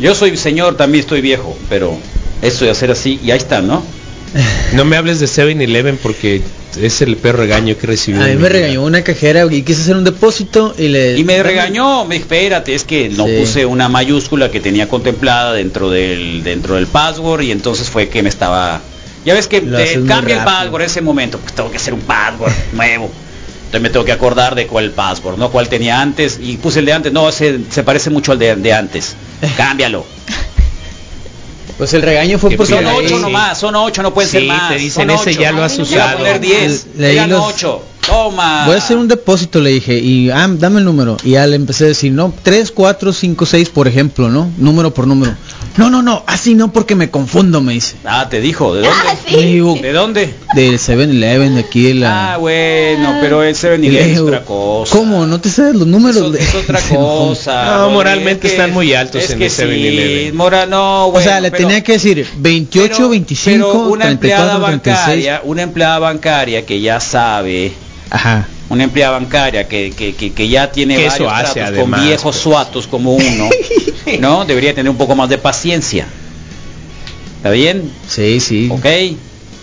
Yo 0.00 0.14
soy 0.14 0.36
señor 0.36 0.76
también 0.76 1.00
estoy 1.02 1.20
viejo 1.20 1.56
pero 1.68 1.96
eso 2.42 2.64
de 2.64 2.70
hacer 2.70 2.90
así 2.90 3.20
y 3.22 3.30
ahí 3.30 3.38
está 3.38 3.60
¿no? 3.60 3.82
No 4.74 4.84
me 4.84 4.96
hables 4.96 5.20
de 5.20 5.26
7-Eleven 5.26 5.98
porque 6.02 6.42
es 6.80 7.02
el 7.02 7.16
peor 7.16 7.36
regaño 7.36 7.76
que 7.76 7.86
he 7.86 7.88
recibido. 7.88 8.22
A 8.24 8.28
mí 8.28 8.36
me 8.36 8.48
regañó 8.48 8.84
una 8.84 9.02
cajera 9.02 9.44
y 9.50 9.62
quise 9.62 9.82
hacer 9.82 9.96
un 9.96 10.04
depósito 10.04 10.72
y 10.78 10.86
le 10.86 11.18
Y 11.18 11.24
me 11.24 11.42
regañó, 11.42 12.04
me 12.04 12.14
espérate, 12.14 12.74
es 12.74 12.84
que 12.84 13.08
no 13.08 13.26
Sí. 13.26 13.38
puse 13.40 13.66
una 13.66 13.88
mayúscula 13.88 14.50
que 14.52 14.60
tenía 14.60 14.88
contemplada 14.88 15.52
dentro 15.52 15.90
del 15.90 16.44
dentro 16.44 16.76
del 16.76 16.86
password 16.86 17.42
y 17.42 17.50
entonces 17.50 17.88
fue 17.88 18.08
que 18.08 18.22
me 18.22 18.28
estaba 18.28 18.80
ya 19.24 19.34
ves 19.34 19.48
que 19.48 19.60
te 19.60 20.02
cambia 20.06 20.38
el 20.38 20.44
password 20.44 20.82
en 20.82 20.86
ese 20.86 21.00
momento, 21.00 21.38
pues 21.38 21.52
tengo 21.52 21.70
que 21.70 21.76
hacer 21.76 21.92
un 21.92 22.00
password 22.00 22.52
nuevo. 22.72 23.10
Entonces 23.70 23.82
me 23.82 23.90
tengo 23.90 24.04
que 24.04 24.10
acordar 24.10 24.56
de 24.56 24.66
cuál 24.66 24.90
password, 24.90 25.38
no 25.38 25.52
cuál 25.52 25.68
tenía 25.68 26.00
antes 26.00 26.40
y 26.42 26.56
puse 26.56 26.80
el 26.80 26.86
de 26.86 26.92
antes, 26.92 27.12
no, 27.12 27.28
ese 27.28 27.60
se 27.70 27.84
parece 27.84 28.10
mucho 28.10 28.32
al 28.32 28.38
de, 28.40 28.56
de 28.56 28.72
antes. 28.72 29.14
Cámbialo. 29.56 30.04
Pues 31.78 31.94
el 31.94 32.02
regaño 32.02 32.36
fue 32.38 32.50
porque 32.56 32.72
Son 32.74 32.84
ocho 32.84 33.18
nomás, 33.20 33.58
son 33.58 33.76
ocho, 33.76 34.02
no 34.02 34.12
pueden 34.12 34.28
Sí, 34.28 34.38
ser 34.38 34.46
más. 34.48 34.70
te 34.70 34.74
dicen, 34.74 34.90
son 35.08 35.10
ese 35.10 35.30
ocho. 35.30 35.40
ya 35.40 35.52
lo 35.52 35.62
has 35.62 35.74
Iba 35.78 35.82
a 35.84 35.86
usado. 35.86 36.18
poner 36.18 36.40
10, 36.40 36.86
Leí 36.96 37.16
eran 37.16 37.30
los- 37.30 37.44
8. 37.54 37.82
Toma. 38.06 38.64
Voy 38.66 38.74
a 38.74 38.78
hacer 38.78 38.96
un 38.96 39.06
depósito, 39.08 39.60
le 39.60 39.70
dije, 39.70 39.98
y 39.98 40.30
ah, 40.30 40.48
dame 40.50 40.78
el 40.78 40.84
número. 40.84 41.16
Y 41.22 41.32
ya 41.32 41.46
le 41.46 41.56
empecé 41.56 41.84
a 41.84 41.88
decir, 41.88 42.12
no, 42.12 42.32
3, 42.42 42.70
4, 42.72 43.12
5, 43.12 43.46
6, 43.46 43.68
por 43.68 43.86
ejemplo, 43.86 44.28
¿no? 44.28 44.50
Número 44.58 44.92
por 44.92 45.06
número. 45.06 45.34
No, 45.76 45.88
no, 45.90 46.02
no, 46.02 46.24
así 46.26 46.54
no 46.54 46.72
porque 46.72 46.96
me 46.96 47.10
confundo, 47.10 47.60
me 47.60 47.74
dice. 47.74 47.94
Ah, 48.04 48.26
te 48.28 48.40
dijo, 48.40 48.74
¿de 48.74 48.82
dónde? 48.82 48.96
Ah, 49.06 49.14
Le 49.30 49.38
sí. 49.40 49.46
digo, 49.46 49.78
¿De 49.80 49.92
dónde? 49.92 50.34
del 50.56 50.78
7-Eleven 50.78 51.54
de 51.54 51.60
aquí 51.60 51.82
de 51.84 51.94
la... 51.94 52.34
Ah, 52.34 52.36
bueno, 52.38 53.18
pero 53.20 53.42
el 53.44 53.54
7 53.54 53.78
Y 53.86 53.90
le 53.90 54.00
es 54.00 54.08
digo, 54.08 54.26
otra 54.26 54.44
cosa. 54.44 54.96
¿Cómo? 54.96 55.26
¿No 55.26 55.40
te 55.40 55.48
sabes 55.48 55.76
los 55.76 55.86
números? 55.86 56.34
Es, 56.34 56.48
es 56.48 56.54
otra 56.56 56.80
cosa. 56.88 57.76
No, 57.76 57.90
moralmente 57.90 58.48
es 58.48 58.54
que- 58.54 58.58
están 58.60 58.72
muy 58.72 58.92
altos 58.94 59.22
es 59.22 59.30
en 59.30 59.38
que 59.38 59.46
el 59.46 59.50
7-Eleven. 59.52 60.26
Sí, 60.30 60.32
mora, 60.36 60.66
no, 60.66 61.06
o 61.08 61.20
sea, 61.20 61.34
bueno, 61.34 61.40
le 61.42 61.50
pero- 61.52 61.68
tenía 61.68 61.84
que 61.84 61.92
decir 61.92 62.26
28, 62.38 62.92
pero- 62.96 63.08
25, 63.10 63.56
pero 63.72 63.82
una 63.90 64.10
empleada 64.10 64.56
34, 64.56 64.80
36. 64.82 64.96
bancaria, 65.06 65.40
una 65.44 65.62
empleada 65.62 65.98
bancaria 66.00 66.66
que 66.66 66.80
ya 66.80 66.98
sabe, 66.98 67.72
Ajá. 68.10 68.46
una 68.68 68.84
empleada 68.84 69.12
bancaria 69.18 69.68
que, 69.68 69.90
que, 69.92 70.14
que, 70.14 70.32
que 70.32 70.48
ya 70.48 70.70
tiene 70.70 70.96
varios 70.96 71.14
eso 71.14 71.30
hace, 71.30 71.54
tratos 71.54 71.74
además, 71.74 72.00
con 72.00 72.06
viejos 72.08 72.36
pues. 72.36 72.42
suatos 72.42 72.86
como 72.86 73.14
uno, 73.14 73.48
¿no? 74.20 74.44
Debería 74.44 74.74
tener 74.74 74.90
un 74.90 74.96
poco 74.96 75.14
más 75.14 75.28
de 75.28 75.38
paciencia. 75.38 76.06
¿Está 77.36 77.50
bien? 77.50 77.90
Sí, 78.08 78.40
sí. 78.40 78.68
Ok, 78.70 78.86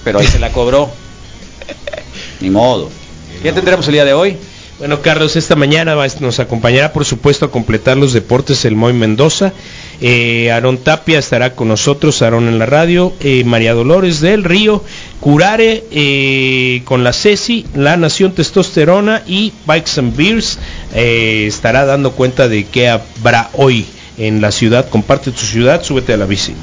pero 0.04 0.20
ahí 0.20 0.28
se 0.28 0.40
la 0.40 0.52
cobró. 0.52 0.90
Ni 2.40 2.50
modo. 2.50 2.90
¿Qué 3.44 3.52
tendremos 3.52 3.86
el 3.88 3.94
día 3.94 4.06
de 4.06 4.14
hoy? 4.14 4.38
Bueno, 4.80 5.02
Carlos, 5.02 5.36
esta 5.36 5.56
mañana 5.56 5.96
nos 6.20 6.40
acompañará, 6.40 6.94
por 6.94 7.04
supuesto, 7.04 7.46
a 7.46 7.52
completar 7.52 7.98
los 7.98 8.14
deportes 8.14 8.64
el 8.64 8.76
Moy 8.76 8.94
Mendoza. 8.94 9.52
Eh, 10.02 10.52
Aarón 10.52 10.78
Tapia 10.78 11.18
estará 11.18 11.56
con 11.56 11.70
nosotros, 11.70 12.22
Aarón 12.22 12.48
en 12.48 12.60
la 12.60 12.68
radio, 12.68 13.12
eh, 13.20 13.44
María 13.44 13.74
Dolores 13.74 14.22
del 14.22 14.44
Río, 14.44 14.84
Curare 15.20 15.84
eh, 15.90 16.84
con 16.86 17.04
la 17.04 17.12
Ceci, 17.12 17.66
La 17.74 17.98
Nación 17.98 18.34
Testosterona 18.34 19.24
y 19.26 19.52
Bikes 19.66 20.00
and 20.00 20.16
Beers 20.16 20.60
eh, 20.94 21.46
estará 21.48 21.86
dando 21.86 22.12
cuenta 22.12 22.48
de 22.48 22.66
qué 22.66 22.88
habrá 22.88 23.50
hoy 23.54 23.88
en 24.20 24.42
la 24.42 24.52
ciudad. 24.52 24.90
Comparte 24.90 25.32
tu 25.32 25.42
ciudad, 25.42 25.82
súbete 25.82 26.14
a 26.14 26.18
la 26.18 26.28
bici. 26.28 26.54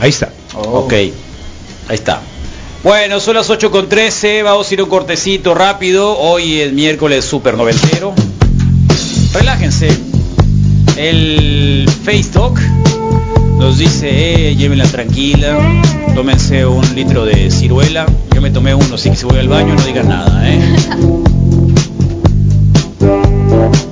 Ahí 0.00 0.10
está. 0.10 0.30
Ok, 0.54 0.92
ahí 0.92 1.12
está. 1.90 2.22
Bueno, 2.82 3.20
son 3.20 3.36
las 3.36 3.48
8 3.48 3.70
con 3.70 3.88
13, 3.88 4.42
vamos 4.42 4.68
a 4.68 4.74
ir 4.74 4.82
un 4.82 4.88
cortecito 4.88 5.54
rápido. 5.54 6.18
Hoy 6.18 6.62
es 6.62 6.72
miércoles 6.72 7.24
super 7.24 7.56
noventero. 7.56 8.12
Relájense. 9.32 9.88
El 10.96 11.88
Face 12.04 12.30
Talk 12.32 12.58
nos 13.56 13.78
dice, 13.78 14.48
eh, 14.48 14.56
llévenla 14.56 14.86
tranquila, 14.86 15.58
tómense 16.16 16.66
un 16.66 16.82
litro 16.96 17.24
de 17.24 17.52
ciruela. 17.52 18.04
Yo 18.34 18.40
me 18.42 18.50
tomé 18.50 18.74
uno, 18.74 18.96
así 18.96 19.10
que 19.10 19.16
si 19.16 19.26
voy 19.26 19.38
al 19.38 19.48
baño 19.48 19.76
no 19.76 19.82
digan 19.82 20.08
nada, 20.08 20.42
¿eh? 20.50 20.60